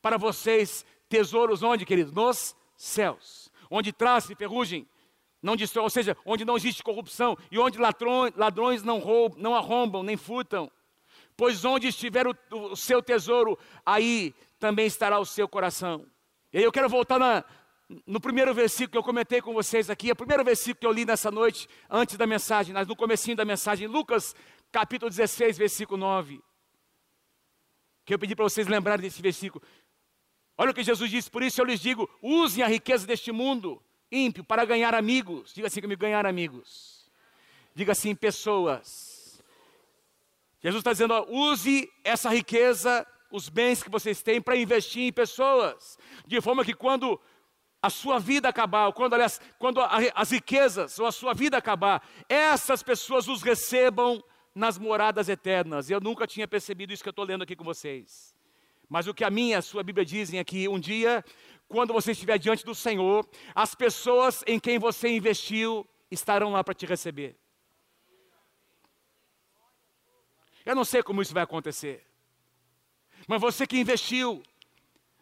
para 0.02 0.16
vocês 0.16 0.84
tesouros 1.08 1.62
onde, 1.62 1.86
queridos? 1.86 2.12
Nos 2.12 2.56
céus, 2.76 3.50
onde 3.70 3.92
traça 3.92 4.32
e 4.32 4.36
ferrugem 4.36 4.86
não 5.42 5.56
destrói, 5.56 5.84
ou 5.84 5.90
seja, 5.90 6.16
onde 6.24 6.44
não 6.44 6.56
existe 6.56 6.82
corrupção 6.82 7.36
e 7.50 7.58
onde 7.58 7.78
ladrões, 7.78 8.34
ladrões 8.34 8.82
não, 8.82 8.98
roubam, 8.98 9.38
não 9.40 9.54
arrombam 9.54 10.02
nem 10.02 10.16
furtam. 10.16 10.70
Pois 11.36 11.64
onde 11.64 11.86
estiver 11.86 12.26
o, 12.26 12.34
o 12.50 12.76
seu 12.76 13.00
tesouro, 13.00 13.56
aí 13.86 14.34
também 14.58 14.86
estará 14.86 15.20
o 15.20 15.24
seu 15.24 15.48
coração. 15.48 16.04
E 16.52 16.58
aí 16.58 16.64
eu 16.64 16.72
quero 16.72 16.88
voltar 16.88 17.18
na, 17.18 17.44
no 18.06 18.20
primeiro 18.20 18.52
versículo 18.52 18.90
que 18.90 18.98
eu 18.98 19.02
comentei 19.02 19.40
com 19.40 19.54
vocês 19.54 19.88
aqui, 19.88 20.10
é 20.10 20.12
o 20.12 20.16
primeiro 20.16 20.44
versículo 20.44 20.76
que 20.76 20.86
eu 20.86 20.92
li 20.92 21.04
nessa 21.04 21.30
noite, 21.30 21.66
antes 21.88 22.16
da 22.16 22.26
mensagem, 22.26 22.74
no 22.74 22.96
comecinho 22.96 23.36
da 23.36 23.44
mensagem, 23.44 23.86
Lucas 23.86 24.34
capítulo 24.70 25.10
16, 25.10 25.56
versículo 25.56 25.96
9. 25.98 26.42
Que 28.04 28.12
eu 28.12 28.18
pedi 28.18 28.36
para 28.36 28.44
vocês 28.44 28.66
lembrarem 28.66 29.02
desse 29.02 29.22
versículo. 29.22 29.64
Olha 30.56 30.70
o 30.70 30.74
que 30.74 30.82
Jesus 30.82 31.10
disse, 31.10 31.30
por 31.30 31.42
isso 31.42 31.60
eu 31.60 31.64
lhes 31.64 31.80
digo: 31.80 32.08
usem 32.22 32.62
a 32.62 32.66
riqueza 32.66 33.06
deste 33.06 33.32
mundo 33.32 33.82
ímpio 34.10 34.44
para 34.44 34.64
ganhar 34.64 34.94
amigos. 34.94 35.54
Diga 35.54 35.68
assim 35.68 35.80
comigo: 35.80 36.00
ganhar 36.00 36.26
amigos. 36.26 37.10
Diga 37.74 37.92
assim: 37.92 38.14
pessoas. 38.14 39.42
Jesus 40.60 40.80
está 40.80 40.92
dizendo: 40.92 41.14
ó, 41.14 41.26
use 41.28 41.90
essa 42.04 42.28
riqueza, 42.28 43.06
os 43.30 43.48
bens 43.48 43.82
que 43.82 43.90
vocês 43.90 44.22
têm, 44.22 44.42
para 44.42 44.56
investir 44.56 45.02
em 45.02 45.12
pessoas, 45.12 45.98
de 46.26 46.40
forma 46.40 46.64
que 46.64 46.74
quando 46.74 47.20
a 47.80 47.90
sua 47.90 48.18
vida 48.18 48.48
acabar, 48.48 48.92
quando, 48.92 49.14
aliás, 49.14 49.40
quando 49.58 49.80
as 49.80 50.30
riquezas 50.30 50.98
ou 50.98 51.06
a 51.06 51.12
sua 51.12 51.32
vida 51.32 51.56
acabar, 51.56 52.06
essas 52.28 52.82
pessoas 52.82 53.28
os 53.28 53.42
recebam 53.42 54.22
nas 54.54 54.76
moradas 54.76 55.28
eternas. 55.28 55.88
Eu 55.88 56.00
nunca 56.00 56.26
tinha 56.26 56.48
percebido 56.48 56.92
isso 56.92 57.02
que 57.02 57.08
eu 57.08 57.12
estou 57.12 57.24
lendo 57.24 57.42
aqui 57.42 57.54
com 57.54 57.64
vocês. 57.64 58.34
Mas 58.88 59.06
o 59.06 59.14
que 59.14 59.22
a 59.22 59.30
minha, 59.30 59.58
a 59.58 59.62
sua 59.62 59.82
Bíblia 59.82 60.04
dizem 60.04 60.40
aqui, 60.40 60.66
um 60.66 60.80
dia, 60.80 61.24
quando 61.68 61.92
você 61.92 62.12
estiver 62.12 62.38
diante 62.38 62.64
do 62.64 62.74
Senhor, 62.74 63.28
as 63.54 63.74
pessoas 63.74 64.42
em 64.46 64.58
quem 64.58 64.78
você 64.78 65.08
investiu 65.08 65.88
estarão 66.10 66.52
lá 66.52 66.64
para 66.64 66.74
te 66.74 66.86
receber. 66.86 67.38
Eu 70.64 70.74
não 70.74 70.84
sei 70.84 71.02
como 71.02 71.22
isso 71.22 71.32
vai 71.32 71.42
acontecer. 71.44 72.04
Mas 73.26 73.40
você 73.40 73.66
que 73.66 73.78
investiu 73.78 74.42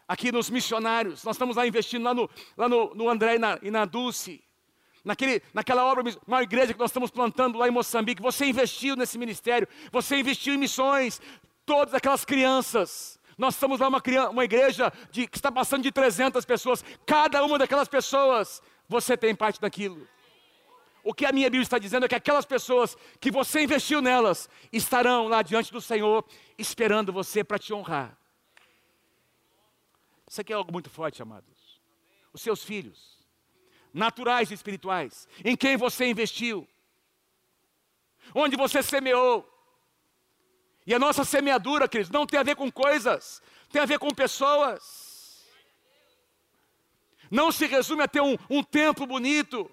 aqui 0.09 0.31
nos 0.31 0.51
missionários, 0.51 1.25
nós 1.25 1.37
estamos 1.37 1.57
lá 1.57 1.67
investindo 1.67 2.05
lá 2.05 2.15
no, 2.15 2.31
lá 2.57 2.69
no, 2.69 2.95
no 2.95 3.09
André 3.09 3.37
e 3.37 3.39
na, 3.39 3.59
e 3.63 3.71
na 3.71 3.85
Dulce, 3.85 4.43
naquele, 5.05 5.43
naquela 5.53 5.85
obra, 5.85 6.05
uma 6.27 6.43
igreja 6.43 6.73
que 6.73 6.79
nós 6.79 6.91
estamos 6.91 7.11
plantando 7.11 7.59
lá 7.59 7.69
em 7.69 7.71
Moçambique. 7.73 8.23
Você 8.23 8.47
investiu 8.47 8.97
nesse 8.97 9.19
ministério, 9.19 9.67
você 9.91 10.17
investiu 10.17 10.55
em 10.55 10.59
missões, 10.59 11.21
todas 11.65 11.95
aquelas 11.95 12.25
crianças 12.25 13.17
nós 13.39 13.55
estamos 13.55 13.81
lá 13.81 13.89
uma, 13.89 14.03
uma 14.31 14.45
igreja 14.45 14.93
de, 15.11 15.27
que 15.27 15.37
está 15.37 15.53
passando 15.53 15.83
de 15.83 15.93
300 15.93 16.45
pessoas. 16.45 16.83
Cada 17.05 17.45
uma 17.45 17.59
daquelas 17.59 17.89
pessoas, 17.89 18.63
você 18.89 19.17
tem 19.17 19.35
parte 19.35 19.61
daquilo. 19.61 20.09
O 21.05 21.13
que 21.13 21.27
a 21.27 21.33
minha 21.33 21.49
Bíblia 21.49 21.63
está 21.63 21.79
dizendo 21.79 22.07
é 22.07 22.09
que 22.09 22.15
aquelas 22.15 22.47
pessoas 22.47 22.97
que 23.21 23.31
você 23.31 23.63
investiu 23.63 24.01
nelas 24.01 24.49
estarão 24.73 25.29
lá 25.29 25.43
diante 25.43 25.71
do 25.71 25.81
Senhor 25.81 26.25
esperando 26.59 27.13
você 27.13 27.45
para 27.45 27.59
te 27.59 27.73
honrar. 27.73 28.17
Isso 30.29 30.41
aqui 30.41 30.53
é 30.53 30.57
algo 30.57 30.73
muito 30.73 30.91
forte, 30.91 31.23
amados. 31.23 31.81
Os 32.33 32.43
seus 32.43 32.63
filhos, 32.65 33.25
naturais 33.93 34.51
e 34.51 34.55
espirituais, 34.55 35.29
em 35.45 35.57
quem 35.57 35.77
você 35.77 36.07
investiu, 36.07 36.69
onde 38.35 38.57
você 38.57 38.83
semeou, 38.83 39.49
e 40.87 40.95
a 40.95 40.99
nossa 40.99 41.25
semeadura, 41.25 41.89
queridos, 41.89 42.13
não 42.13 42.27
tem 42.27 42.39
a 42.39 42.45
ver 42.45 42.55
com 42.55 42.71
coisas, 42.71 43.43
tem 43.71 43.83
a 43.83 43.87
ver 43.87 43.99
com 43.99 44.15
pessoas. 44.15 45.45
Não 47.29 47.51
se 47.51 47.67
resume 47.67 48.05
a 48.05 48.09
ter 48.09 48.21
um, 48.21 48.37
um 48.49 48.63
templo 48.63 49.05
bonito, 49.05 49.69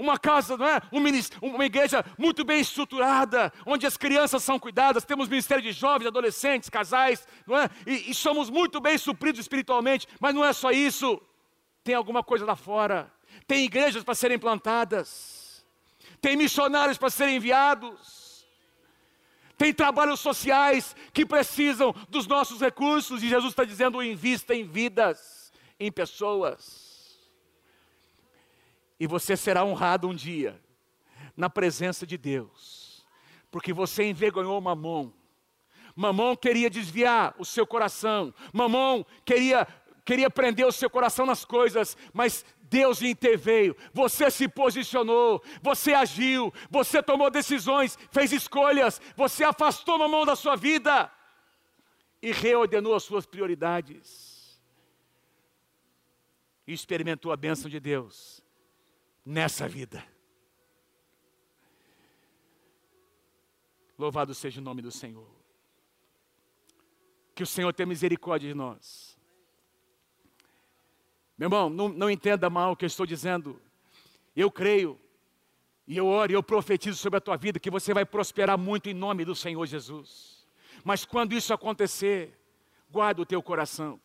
uma 0.00 0.18
casa, 0.18 0.56
não 0.56 0.66
é? 0.66 0.80
Um 0.92 1.00
uma 1.42 1.64
igreja 1.64 2.04
muito 2.18 2.44
bem 2.44 2.60
estruturada, 2.60 3.52
onde 3.66 3.86
as 3.86 3.96
crianças 3.96 4.42
são 4.42 4.58
cuidadas, 4.58 5.04
temos 5.04 5.28
ministério 5.28 5.62
de 5.62 5.72
jovens, 5.72 6.06
adolescentes, 6.06 6.68
casais, 6.68 7.26
não 7.46 7.58
é? 7.58 7.68
E, 7.86 8.10
e 8.10 8.14
somos 8.14 8.48
muito 8.48 8.80
bem 8.80 8.96
supridos 8.96 9.40
espiritualmente, 9.40 10.06
mas 10.18 10.34
não 10.34 10.44
é 10.44 10.52
só 10.52 10.70
isso. 10.70 11.20
Tem 11.84 11.94
alguma 11.94 12.22
coisa 12.22 12.44
lá 12.44 12.56
fora. 12.56 13.12
Tem 13.46 13.64
igrejas 13.64 14.02
para 14.02 14.14
serem 14.14 14.38
plantadas. 14.38 15.64
Tem 16.20 16.36
missionários 16.36 16.98
para 16.98 17.10
serem 17.10 17.36
enviados 17.36 18.30
tem 19.60 19.74
trabalhos 19.74 20.20
sociais 20.20 20.96
que 21.12 21.26
precisam 21.26 21.94
dos 22.08 22.26
nossos 22.26 22.62
recursos, 22.62 23.22
e 23.22 23.28
Jesus 23.28 23.52
está 23.52 23.62
dizendo: 23.62 24.02
invista 24.02 24.54
em 24.54 24.64
vidas, 24.64 25.52
em 25.78 25.92
pessoas. 25.92 26.89
E 29.00 29.06
você 29.06 29.34
será 29.34 29.64
honrado 29.64 30.06
um 30.06 30.14
dia, 30.14 30.60
na 31.34 31.48
presença 31.48 32.06
de 32.06 32.18
Deus, 32.18 33.06
porque 33.50 33.72
você 33.72 34.04
envergonhou 34.04 34.60
Mamon. 34.60 35.10
Mamon 35.96 36.36
queria 36.36 36.68
desviar 36.68 37.34
o 37.38 37.44
seu 37.44 37.66
coração, 37.66 38.34
Mamon 38.52 39.02
queria, 39.24 39.66
queria 40.04 40.28
prender 40.28 40.66
o 40.66 40.72
seu 40.72 40.90
coração 40.90 41.24
nas 41.24 41.46
coisas, 41.46 41.96
mas 42.12 42.44
Deus 42.60 43.00
interveio, 43.00 43.74
você 43.90 44.30
se 44.30 44.46
posicionou, 44.46 45.42
você 45.62 45.94
agiu, 45.94 46.52
você 46.68 47.02
tomou 47.02 47.30
decisões, 47.30 47.98
fez 48.12 48.32
escolhas, 48.32 49.00
você 49.16 49.44
afastou 49.44 49.96
uma 49.96 50.08
mão 50.08 50.26
da 50.26 50.36
sua 50.36 50.56
vida 50.56 51.10
e 52.20 52.32
reordenou 52.32 52.94
as 52.94 53.02
suas 53.02 53.24
prioridades. 53.24 54.60
E 56.66 56.74
experimentou 56.74 57.32
a 57.32 57.36
bênção 57.36 57.68
de 57.68 57.80
Deus 57.80 58.44
nessa 59.24 59.68
vida. 59.68 60.04
Louvado 63.98 64.34
seja 64.34 64.60
o 64.60 64.64
nome 64.64 64.80
do 64.80 64.90
Senhor. 64.90 65.28
Que 67.34 67.42
o 67.42 67.46
Senhor 67.46 67.72
tenha 67.72 67.86
misericórdia 67.86 68.48
de 68.48 68.54
nós. 68.54 69.18
Meu 71.36 71.46
irmão, 71.46 71.70
não, 71.70 71.88
não 71.88 72.10
entenda 72.10 72.50
mal 72.50 72.72
o 72.72 72.76
que 72.76 72.84
eu 72.84 72.88
estou 72.88 73.06
dizendo. 73.06 73.60
Eu 74.34 74.50
creio, 74.50 74.98
e 75.86 75.96
eu 75.96 76.06
oro, 76.06 76.32
e 76.32 76.34
eu 76.34 76.42
profetizo 76.42 76.98
sobre 76.98 77.16
a 77.16 77.20
tua 77.20 77.36
vida 77.36 77.58
que 77.58 77.70
você 77.70 77.92
vai 77.92 78.04
prosperar 78.04 78.58
muito 78.58 78.88
em 78.88 78.94
nome 78.94 79.24
do 79.24 79.34
Senhor 79.34 79.64
Jesus. 79.66 80.46
Mas 80.84 81.04
quando 81.04 81.32
isso 81.32 81.52
acontecer, 81.52 82.38
guarda 82.90 83.22
o 83.22 83.26
teu 83.26 83.42
coração. 83.42 84.00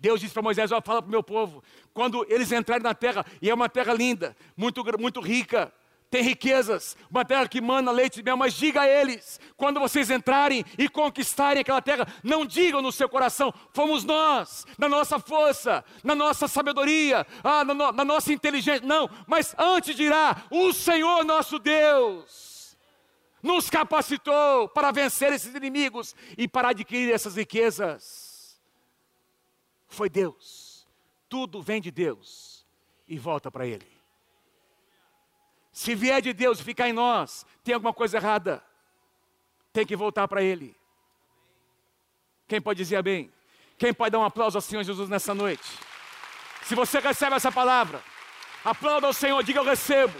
Deus 0.00 0.20
disse 0.20 0.32
para 0.32 0.42
Moisés: 0.42 0.72
ó, 0.72 0.80
fala 0.80 1.02
para 1.02 1.08
o 1.08 1.12
meu 1.12 1.22
povo, 1.22 1.62
quando 1.92 2.26
eles 2.28 2.50
entrarem 2.50 2.82
na 2.82 2.94
terra, 2.94 3.24
e 3.40 3.50
é 3.50 3.54
uma 3.54 3.68
terra 3.68 3.92
linda, 3.92 4.34
muito, 4.56 4.82
muito 4.98 5.20
rica, 5.20 5.72
tem 6.10 6.22
riquezas, 6.22 6.96
uma 7.08 7.24
terra 7.24 7.46
que 7.46 7.60
mana 7.60 7.92
leite 7.92 8.18
e 8.18 8.22
mel, 8.22 8.36
mas 8.36 8.54
diga 8.54 8.80
a 8.80 8.88
eles, 8.88 9.38
quando 9.56 9.78
vocês 9.78 10.10
entrarem 10.10 10.64
e 10.76 10.88
conquistarem 10.88 11.60
aquela 11.60 11.80
terra, 11.80 12.06
não 12.24 12.44
digam 12.44 12.82
no 12.82 12.90
seu 12.90 13.08
coração, 13.08 13.54
fomos 13.72 14.02
nós, 14.02 14.66
na 14.76 14.88
nossa 14.88 15.20
força, 15.20 15.84
na 16.02 16.14
nossa 16.14 16.48
sabedoria, 16.48 17.24
ah, 17.44 17.64
na, 17.64 17.74
no, 17.74 17.92
na 17.92 18.04
nossa 18.04 18.32
inteligência, 18.32 18.84
não, 18.84 19.08
mas 19.26 19.54
antes 19.56 19.94
dirá, 19.94 20.44
o 20.50 20.72
Senhor 20.72 21.24
nosso 21.24 21.60
Deus 21.60 22.76
nos 23.42 23.70
capacitou 23.70 24.68
para 24.68 24.90
vencer 24.90 25.32
esses 25.32 25.54
inimigos 25.54 26.16
e 26.36 26.48
para 26.48 26.70
adquirir 26.70 27.12
essas 27.12 27.36
riquezas. 27.36 28.29
Foi 29.90 30.08
Deus, 30.08 30.86
tudo 31.28 31.60
vem 31.60 31.80
de 31.80 31.90
Deus 31.90 32.64
e 33.08 33.18
volta 33.18 33.50
para 33.50 33.66
Ele. 33.66 33.86
Se 35.72 35.96
vier 35.96 36.22
de 36.22 36.32
Deus 36.32 36.60
e 36.60 36.64
ficar 36.64 36.88
em 36.88 36.92
nós, 36.92 37.44
tem 37.64 37.74
alguma 37.74 37.92
coisa 37.92 38.16
errada. 38.16 38.62
Tem 39.72 39.84
que 39.84 39.96
voltar 39.96 40.28
para 40.28 40.42
Ele. 40.42 40.76
Quem 42.46 42.60
pode 42.60 42.78
dizer 42.78 42.96
amém? 42.96 43.32
Quem 43.76 43.92
pode 43.92 44.12
dar 44.12 44.20
um 44.20 44.24
aplauso 44.24 44.56
ao 44.56 44.62
Senhor 44.62 44.84
Jesus 44.84 45.08
nessa 45.08 45.34
noite? 45.34 45.68
Se 46.62 46.74
você 46.76 47.00
recebe 47.00 47.34
essa 47.34 47.50
palavra, 47.50 48.02
aplauda 48.64 49.08
ao 49.08 49.12
Senhor, 49.12 49.42
diga 49.42 49.58
eu 49.58 49.64
recebo, 49.64 50.18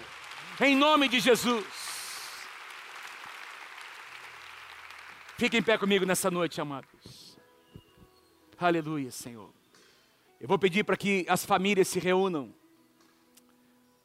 em 0.61 0.75
nome 0.75 1.09
de 1.09 1.21
Jesus. 1.21 1.65
Fique 5.39 5.57
em 5.57 5.63
pé 5.63 5.79
comigo 5.79 6.05
nessa 6.05 6.29
noite, 6.29 6.61
amados. 6.61 7.39
Aleluia, 8.59 9.11
Senhor. 9.13 9.60
Eu 10.41 10.49
vou 10.49 10.59
pedir 10.59 10.85
para 10.85 10.97
que 10.97 11.27
as 11.29 11.45
famílias 11.45 11.87
se 11.87 12.01
reúnam. 12.01 12.55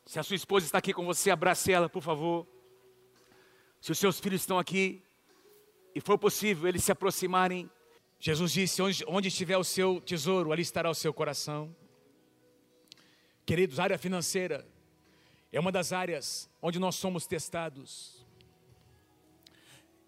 Se 0.05 0.19
a 0.19 0.23
sua 0.23 0.35
esposa 0.35 0.65
está 0.65 0.79
aqui 0.79 0.93
com 0.93 1.05
você, 1.05 1.31
abrace 1.31 1.71
ela, 1.71 1.87
por 1.87 2.03
favor. 2.03 2.45
Se 3.79 3.93
os 3.93 3.97
seus 3.97 4.19
filhos 4.19 4.41
estão 4.41 4.59
aqui, 4.59 5.01
e 5.95 6.01
for 6.01 6.17
possível 6.17 6.67
eles 6.67 6.83
se 6.83 6.91
aproximarem, 6.91 7.71
Jesus 8.19 8.51
disse: 8.51 8.81
onde, 8.81 9.05
onde 9.07 9.27
estiver 9.29 9.57
o 9.57 9.63
seu 9.63 10.01
tesouro, 10.01 10.51
ali 10.51 10.61
estará 10.61 10.89
o 10.89 10.93
seu 10.93 11.13
coração. 11.13 11.73
Queridos, 13.45 13.79
área 13.79 13.97
financeira 13.97 14.67
é 15.53 15.59
uma 15.59 15.71
das 15.71 15.93
áreas 15.93 16.49
onde 16.61 16.79
nós 16.79 16.95
somos 16.95 17.25
testados. 17.25 18.25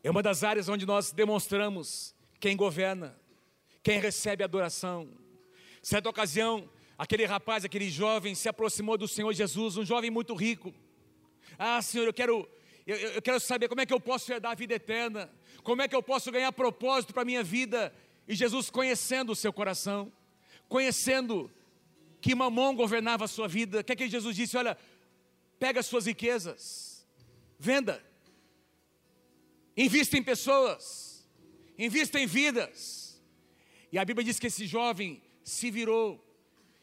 É 0.03 0.11
uma 0.11 0.21
das 0.21 0.43
áreas 0.43 0.67
onde 0.67 0.85
nós 0.85 1.13
demonstramos 1.13 2.13
quem 2.37 2.57
governa, 2.57 3.17
quem 3.81 3.97
recebe 3.97 4.43
adoração. 4.43 5.07
Certa 5.81 6.09
ocasião, 6.09 6.69
aquele 6.97 7.25
rapaz, 7.25 7.63
aquele 7.63 7.89
jovem 7.89 8.33
se 8.35 8.49
aproximou 8.49 8.97
do 8.97 9.07
Senhor 9.07 9.31
Jesus, 9.33 9.77
um 9.77 9.85
jovem 9.85 10.09
muito 10.09 10.33
rico. 10.33 10.73
Ah, 11.57 11.81
Senhor, 11.81 12.05
eu 12.05 12.13
quero, 12.13 12.49
eu, 12.85 12.95
eu 12.95 13.21
quero 13.21 13.39
saber 13.39 13.67
como 13.67 13.81
é 13.81 13.85
que 13.85 13.93
eu 13.93 13.99
posso 13.99 14.31
herdar 14.31 14.51
a 14.51 14.55
vida 14.55 14.73
eterna, 14.73 15.29
como 15.63 15.81
é 15.81 15.87
que 15.87 15.95
eu 15.95 16.03
posso 16.03 16.31
ganhar 16.31 16.51
propósito 16.51 17.13
para 17.13 17.21
a 17.21 17.25
minha 17.25 17.43
vida. 17.43 17.93
E 18.27 18.35
Jesus, 18.35 18.69
conhecendo 18.69 19.31
o 19.31 19.35
seu 19.35 19.53
coração, 19.53 20.11
conhecendo 20.67 21.51
que 22.19 22.35
Mamon 22.35 22.75
governava 22.75 23.25
a 23.25 23.27
sua 23.27 23.47
vida, 23.47 23.79
o 23.79 23.83
que 23.83 23.93
é 23.93 23.95
que 23.95 24.09
Jesus 24.09 24.35
disse? 24.35 24.57
Olha, 24.57 24.77
pega 25.59 25.79
as 25.79 25.85
suas 25.85 26.05
riquezas, 26.05 27.07
venda, 27.57 28.03
invista 29.75 30.17
em 30.17 30.23
pessoas, 30.23 31.27
invista 31.77 32.19
em 32.19 32.25
vidas. 32.25 33.21
E 33.91 33.97
a 33.97 34.03
Bíblia 34.03 34.25
diz 34.25 34.39
que 34.39 34.47
esse 34.47 34.65
jovem 34.65 35.21
se 35.47 35.71
virou, 35.71 36.21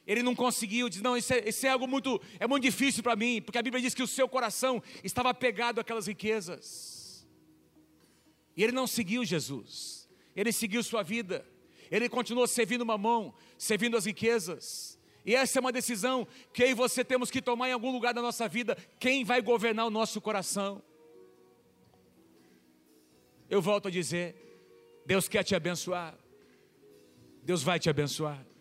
ele 0.06 0.22
não 0.22 0.34
conseguiu, 0.34 0.88
diz: 0.88 1.02
Não, 1.02 1.16
isso 1.16 1.34
é, 1.34 1.46
isso 1.46 1.66
é 1.66 1.68
algo 1.68 1.86
muito, 1.86 2.20
é 2.40 2.46
muito 2.46 2.62
difícil 2.62 3.02
para 3.02 3.14
mim, 3.14 3.42
porque 3.42 3.58
a 3.58 3.62
Bíblia 3.62 3.82
diz 3.82 3.94
que 3.94 4.02
o 4.02 4.06
seu 4.06 4.26
coração 4.26 4.82
estava 5.02 5.28
apegado 5.28 5.80
àquelas 5.80 6.06
riquezas. 6.06 7.26
E 8.56 8.62
ele 8.62 8.72
não 8.72 8.86
seguiu 8.86 9.22
Jesus, 9.22 10.08
ele 10.34 10.50
seguiu 10.50 10.82
sua 10.82 11.02
vida, 11.02 11.46
ele 11.90 12.08
continuou 12.08 12.46
servindo 12.46 12.86
mamão, 12.86 13.34
servindo 13.58 13.98
as 13.98 14.06
riquezas. 14.06 14.98
E 15.26 15.34
essa 15.34 15.58
é 15.58 15.60
uma 15.60 15.72
decisão 15.72 16.26
que 16.52 16.62
eu 16.62 16.68
e 16.68 16.74
você 16.74 17.04
temos 17.04 17.30
que 17.30 17.42
tomar 17.42 17.68
em 17.68 17.72
algum 17.72 17.90
lugar 17.92 18.14
da 18.14 18.22
nossa 18.22 18.48
vida. 18.48 18.76
Quem 18.98 19.24
vai 19.24 19.42
governar 19.42 19.86
o 19.86 19.90
nosso 19.90 20.22
coração? 20.22 20.82
Eu 23.50 23.60
volto 23.60 23.88
a 23.88 23.90
dizer: 23.90 24.34
Deus 25.04 25.28
quer 25.28 25.42
te 25.42 25.54
abençoar. 25.54 26.16
Deus 27.42 27.62
vai 27.62 27.78
te 27.78 27.90
abençoar. 27.90 28.53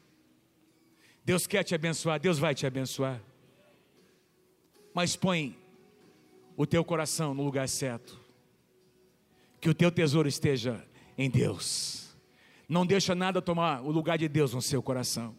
Deus 1.26 1.48
quer 1.48 1.64
te 1.64 1.74
abençoar, 1.74 2.20
Deus 2.20 2.38
vai 2.38 2.54
te 2.54 2.66
abençoar. 2.66 3.22
Mas 4.94 5.16
põe 5.16 5.56
o 6.58 6.66
teu 6.66 6.84
coração 6.84 7.34
no 7.34 7.44
lugar 7.44 7.68
certo. 7.68 8.20
Que 9.60 9.70
o 9.70 9.74
teu 9.74 9.90
tesouro 9.90 10.28
esteja 10.28 10.86
em 11.18 11.30
Deus. 11.30 12.16
Não 12.68 12.86
deixa 12.86 13.16
nada 13.16 13.42
tomar 13.42 13.82
o 13.82 13.92
lugar 13.92 14.18
de 14.18 14.28
Deus 14.28 14.54
no 14.54 14.62
seu 14.62 14.82
coração. 14.82 15.36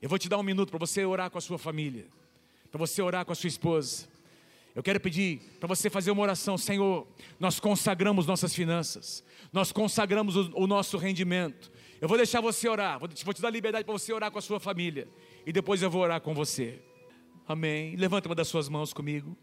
Eu 0.00 0.08
vou 0.08 0.18
te 0.18 0.28
dar 0.28 0.38
um 0.38 0.42
minuto 0.42 0.70
para 0.70 0.78
você 0.78 1.04
orar 1.04 1.30
com 1.30 1.38
a 1.38 1.40
sua 1.40 1.58
família, 1.58 2.06
para 2.70 2.78
você 2.78 3.02
orar 3.02 3.24
com 3.24 3.32
a 3.32 3.34
sua 3.34 3.48
esposa. 3.48 4.06
Eu 4.74 4.82
quero 4.82 5.00
pedir 5.00 5.40
para 5.58 5.66
você 5.66 5.88
fazer 5.88 6.10
uma 6.10 6.22
oração, 6.22 6.58
Senhor. 6.58 7.06
Nós 7.40 7.58
consagramos 7.58 8.26
nossas 8.26 8.54
finanças, 8.54 9.24
nós 9.52 9.72
consagramos 9.72 10.36
o, 10.36 10.52
o 10.54 10.66
nosso 10.66 10.96
rendimento. 10.98 11.72
Eu 12.00 12.08
vou 12.08 12.16
deixar 12.16 12.40
você 12.40 12.68
orar, 12.68 12.98
vou 12.98 13.08
te, 13.08 13.42
dar 13.42 13.50
liberdade 13.50 13.84
para 13.84 13.92
você 13.92 14.12
orar 14.12 14.30
com 14.30 14.38
a 14.38 14.42
sua 14.42 14.60
família, 14.60 15.08
e 15.46 15.52
depois 15.52 15.82
eu 15.82 15.90
vou 15.90 16.02
orar 16.02 16.20
com 16.20 16.34
você. 16.34 16.82
Amém. 17.46 17.96
Levanta 17.96 18.28
uma 18.28 18.34
das 18.34 18.48
suas 18.48 18.68
mãos 18.68 18.92
comigo. 18.92 19.36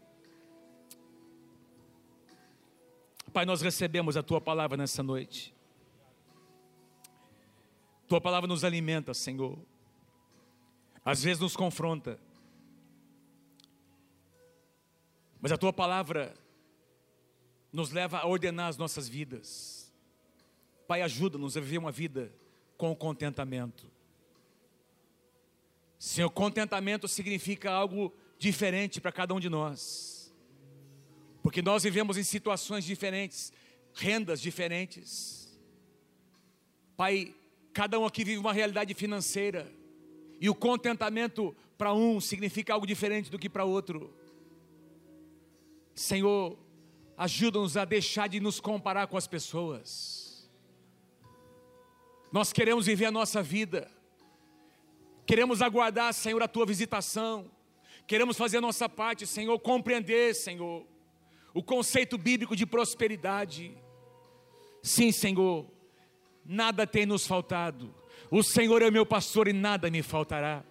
Pai, 3.32 3.44
nós 3.44 3.60
recebemos 3.60 4.16
a 4.16 4.22
tua 4.22 4.40
palavra 4.40 4.76
nessa 4.76 5.02
noite. 5.02 5.54
Tua 8.06 8.20
palavra 8.20 8.46
nos 8.46 8.62
alimenta, 8.62 9.12
Senhor 9.12 9.58
às 11.04 11.22
vezes 11.22 11.40
nos 11.40 11.54
confronta. 11.54 12.18
Mas 15.40 15.52
a 15.52 15.58
tua 15.58 15.72
palavra 15.72 16.34
nos 17.70 17.90
leva 17.90 18.18
a 18.18 18.26
ordenar 18.26 18.68
as 18.68 18.78
nossas 18.78 19.06
vidas. 19.06 19.92
Pai, 20.88 21.02
ajuda-nos 21.02 21.56
a 21.56 21.60
viver 21.60 21.78
uma 21.78 21.92
vida 21.92 22.32
com 22.76 22.94
contentamento. 22.94 23.90
Senhor, 25.98 26.28
contentamento 26.30 27.08
significa 27.08 27.70
algo 27.70 28.12
diferente 28.38 29.00
para 29.00 29.12
cada 29.12 29.32
um 29.34 29.40
de 29.40 29.48
nós. 29.48 30.34
Porque 31.42 31.62
nós 31.62 31.82
vivemos 31.82 32.16
em 32.16 32.22
situações 32.22 32.84
diferentes, 32.84 33.52
rendas 33.94 34.40
diferentes. 34.40 35.58
Pai, 36.96 37.34
cada 37.72 37.98
um 37.98 38.06
aqui 38.06 38.24
vive 38.24 38.38
uma 38.38 38.52
realidade 38.52 38.94
financeira 38.94 39.70
e 40.40 40.48
o 40.48 40.54
contentamento 40.54 41.54
para 41.76 41.92
um 41.92 42.20
significa 42.20 42.72
algo 42.72 42.86
diferente 42.86 43.30
do 43.30 43.38
que 43.38 43.48
para 43.48 43.64
outro. 43.64 44.14
Senhor, 45.94 46.58
ajuda-nos 47.16 47.76
a 47.76 47.84
deixar 47.84 48.28
de 48.28 48.40
nos 48.40 48.60
comparar 48.60 49.06
com 49.06 49.16
as 49.16 49.26
pessoas. 49.26 50.23
Nós 52.34 52.52
queremos 52.52 52.84
viver 52.84 53.06
a 53.06 53.10
nossa 53.10 53.42
vida, 53.42 53.90
queremos 55.24 55.62
aguardar, 55.62 56.12
Senhor, 56.12 56.42
a 56.42 56.48
tua 56.48 56.66
visitação, 56.66 57.50
queremos 58.06 58.36
fazer 58.36 58.58
a 58.58 58.60
nossa 58.60 58.88
parte, 58.88 59.26
Senhor, 59.26 59.58
compreender, 59.60 60.34
Senhor, 60.34 60.84
o 61.54 61.62
conceito 61.62 62.18
bíblico 62.18 62.54
de 62.54 62.66
prosperidade. 62.66 63.72
Sim, 64.82 65.12
Senhor, 65.12 65.64
nada 66.44 66.86
tem 66.86 67.06
nos 67.06 67.26
faltado 67.26 67.94
o 68.30 68.42
Senhor 68.42 68.82
é 68.82 68.90
meu 68.90 69.06
pastor 69.06 69.46
e 69.46 69.52
nada 69.52 69.88
me 69.88 70.02
faltará. 70.02 70.64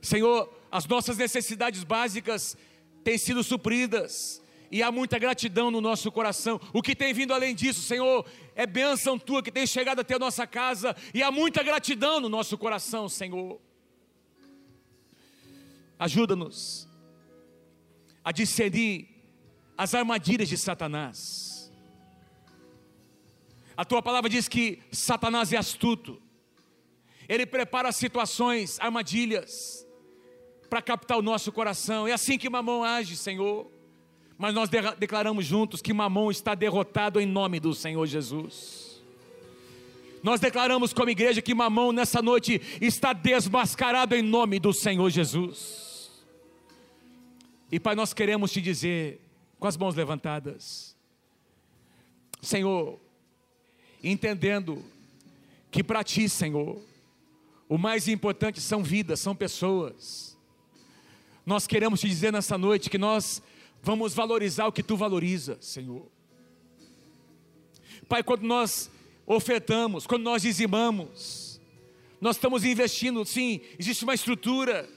Senhor, 0.00 0.48
as 0.70 0.86
nossas 0.86 1.16
necessidades 1.16 1.82
básicas 1.82 2.56
têm 3.02 3.18
sido 3.18 3.42
supridas 3.42 4.40
e 4.70 4.82
há 4.82 4.90
muita 4.90 5.18
gratidão 5.18 5.70
no 5.70 5.80
nosso 5.80 6.10
coração. 6.10 6.60
O 6.72 6.82
que 6.82 6.94
tem 6.94 7.12
vindo 7.12 7.32
além 7.32 7.54
disso, 7.54 7.82
Senhor, 7.82 8.26
é 8.54 8.66
bênção 8.66 9.18
tua 9.18 9.42
que 9.42 9.52
tem 9.52 9.66
chegado 9.66 10.00
até 10.00 10.14
a 10.14 10.18
nossa 10.18 10.46
casa 10.46 10.96
e 11.14 11.22
há 11.22 11.30
muita 11.30 11.62
gratidão 11.62 12.20
no 12.20 12.28
nosso 12.28 12.56
coração, 12.56 13.08
Senhor. 13.08 13.60
Ajuda-nos 15.98 16.88
a 18.22 18.32
discernir 18.32 19.08
as 19.78 19.94
armadilhas 19.94 20.48
de 20.48 20.56
Satanás. 20.56 21.72
A 23.76 23.84
tua 23.84 24.02
palavra 24.02 24.28
diz 24.30 24.48
que 24.48 24.82
Satanás 24.90 25.52
é 25.52 25.56
astuto. 25.56 26.20
Ele 27.28 27.44
prepara 27.44 27.92
situações, 27.92 28.80
armadilhas, 28.80 29.86
para 30.70 30.80
captar 30.80 31.18
o 31.18 31.22
nosso 31.22 31.52
coração. 31.52 32.08
É 32.08 32.12
assim 32.12 32.38
que 32.38 32.48
Mamão 32.48 32.82
age, 32.82 33.16
Senhor. 33.16 33.70
Mas 34.38 34.54
nós 34.54 34.68
de 34.68 34.78
declaramos 34.98 35.46
juntos 35.46 35.80
que 35.80 35.92
Mamão 35.92 36.30
está 36.30 36.54
derrotado 36.54 37.20
em 37.20 37.26
nome 37.26 37.58
do 37.58 37.74
Senhor 37.74 38.06
Jesus. 38.06 39.00
Nós 40.22 40.40
declaramos 40.40 40.92
como 40.92 41.08
igreja 41.08 41.40
que 41.40 41.54
Mamão 41.54 41.92
nessa 41.92 42.20
noite 42.20 42.60
está 42.80 43.12
desmascarado 43.12 44.14
em 44.14 44.22
nome 44.22 44.58
do 44.58 44.72
Senhor 44.72 45.08
Jesus. 45.08 46.10
E 47.70 47.80
Pai, 47.80 47.94
nós 47.94 48.12
queremos 48.12 48.52
te 48.52 48.60
dizer, 48.60 49.20
com 49.58 49.66
as 49.66 49.76
mãos 49.76 49.94
levantadas, 49.94 50.94
Senhor, 52.42 52.98
entendendo 54.02 54.84
que 55.70 55.82
para 55.82 56.04
ti, 56.04 56.28
Senhor, 56.28 56.80
o 57.68 57.76
mais 57.76 58.06
importante 58.06 58.60
são 58.60 58.82
vidas, 58.82 59.18
são 59.20 59.34
pessoas. 59.34 60.36
Nós 61.44 61.66
queremos 61.66 62.00
te 62.00 62.08
dizer 62.08 62.32
nessa 62.32 62.56
noite 62.56 62.90
que 62.90 62.98
nós 62.98 63.42
vamos 63.86 64.14
valorizar 64.14 64.66
o 64.66 64.72
que 64.72 64.82
tu 64.82 64.96
valoriza, 64.96 65.56
Senhor. 65.60 66.10
Pai, 68.08 68.20
quando 68.20 68.42
nós 68.42 68.90
ofertamos, 69.24 70.08
quando 70.08 70.24
nós 70.24 70.42
dizimamos, 70.42 71.60
nós 72.20 72.34
estamos 72.34 72.64
investindo, 72.64 73.24
sim, 73.24 73.60
existe 73.78 74.02
uma 74.02 74.14
estrutura, 74.14 74.90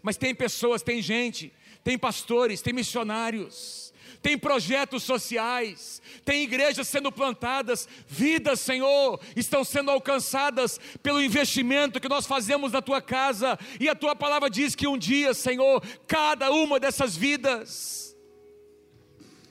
mas 0.00 0.16
tem 0.16 0.32
pessoas, 0.32 0.80
tem 0.80 1.02
gente, 1.02 1.52
tem 1.82 1.98
pastores, 1.98 2.62
tem 2.62 2.72
missionários, 2.72 3.92
tem 4.22 4.36
projetos 4.36 5.02
sociais, 5.02 6.02
tem 6.24 6.42
igrejas 6.42 6.88
sendo 6.88 7.10
plantadas, 7.12 7.88
vidas, 8.06 8.60
Senhor, 8.60 9.20
estão 9.36 9.62
sendo 9.62 9.90
alcançadas 9.90 10.78
pelo 11.02 11.22
investimento 11.22 12.00
que 12.00 12.08
nós 12.08 12.26
fazemos 12.26 12.72
na 12.72 12.82
tua 12.82 13.00
casa, 13.00 13.58
e 13.78 13.88
a 13.88 13.94
tua 13.94 14.16
palavra 14.16 14.50
diz 14.50 14.74
que 14.74 14.88
um 14.88 14.98
dia, 14.98 15.32
Senhor, 15.34 15.82
cada 16.06 16.50
uma 16.50 16.80
dessas 16.80 17.16
vidas 17.16 18.16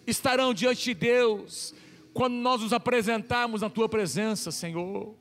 estarão 0.05 0.53
diante 0.53 0.83
de 0.83 0.93
Deus, 0.93 1.73
quando 2.13 2.35
nós 2.35 2.61
nos 2.61 2.73
apresentarmos 2.73 3.61
na 3.61 3.69
tua 3.69 3.87
presença, 3.87 4.51
Senhor. 4.51 5.15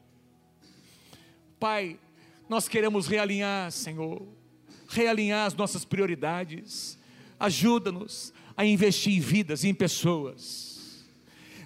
Pai, 1.59 1.99
nós 2.49 2.69
queremos 2.69 3.07
realinhar, 3.07 3.71
Senhor, 3.71 4.27
realinhar 4.89 5.47
as 5.47 5.55
nossas 5.55 5.85
prioridades. 5.85 6.99
Ajuda-nos 7.39 8.33
a 8.57 8.65
investir 8.65 9.17
em 9.17 9.21
vidas 9.21 9.65
em 9.65 9.75
pessoas. 9.75 11.05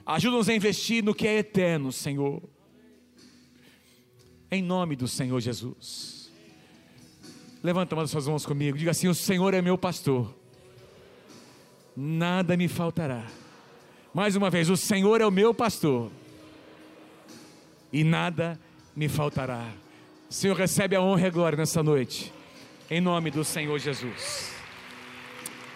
Ajuda-nos 0.04 0.48
a 0.48 0.54
investir 0.54 1.04
no 1.04 1.14
que 1.14 1.26
é 1.26 1.38
eterno, 1.38 1.92
Senhor. 1.92 2.42
Em 4.50 4.62
nome 4.62 4.96
do 4.96 5.06
Senhor 5.06 5.38
Jesus. 5.40 6.30
Levanta 7.62 8.00
as 8.00 8.10
suas 8.10 8.26
mãos 8.26 8.44
comigo. 8.44 8.76
Diga 8.76 8.90
assim: 8.90 9.06
O 9.06 9.14
Senhor 9.14 9.54
é 9.54 9.62
meu 9.62 9.78
pastor. 9.78 10.34
Nada 11.96 12.56
me 12.56 12.66
faltará. 12.66 13.26
Mais 14.12 14.34
uma 14.34 14.50
vez, 14.50 14.68
o 14.68 14.76
Senhor 14.76 15.20
é 15.20 15.26
o 15.26 15.30
meu 15.30 15.54
pastor. 15.54 16.10
E 17.92 18.02
nada 18.02 18.58
me 18.96 19.08
faltará. 19.08 19.72
Senhor, 20.28 20.56
recebe 20.56 20.96
a 20.96 21.02
honra 21.02 21.22
e 21.22 21.26
a 21.26 21.30
glória 21.30 21.56
nessa 21.56 21.82
noite. 21.82 22.32
Em 22.90 23.00
nome 23.00 23.30
do 23.30 23.44
Senhor 23.44 23.78
Jesus. 23.78 24.52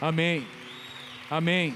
Amém. 0.00 0.44
Amém. 1.34 1.74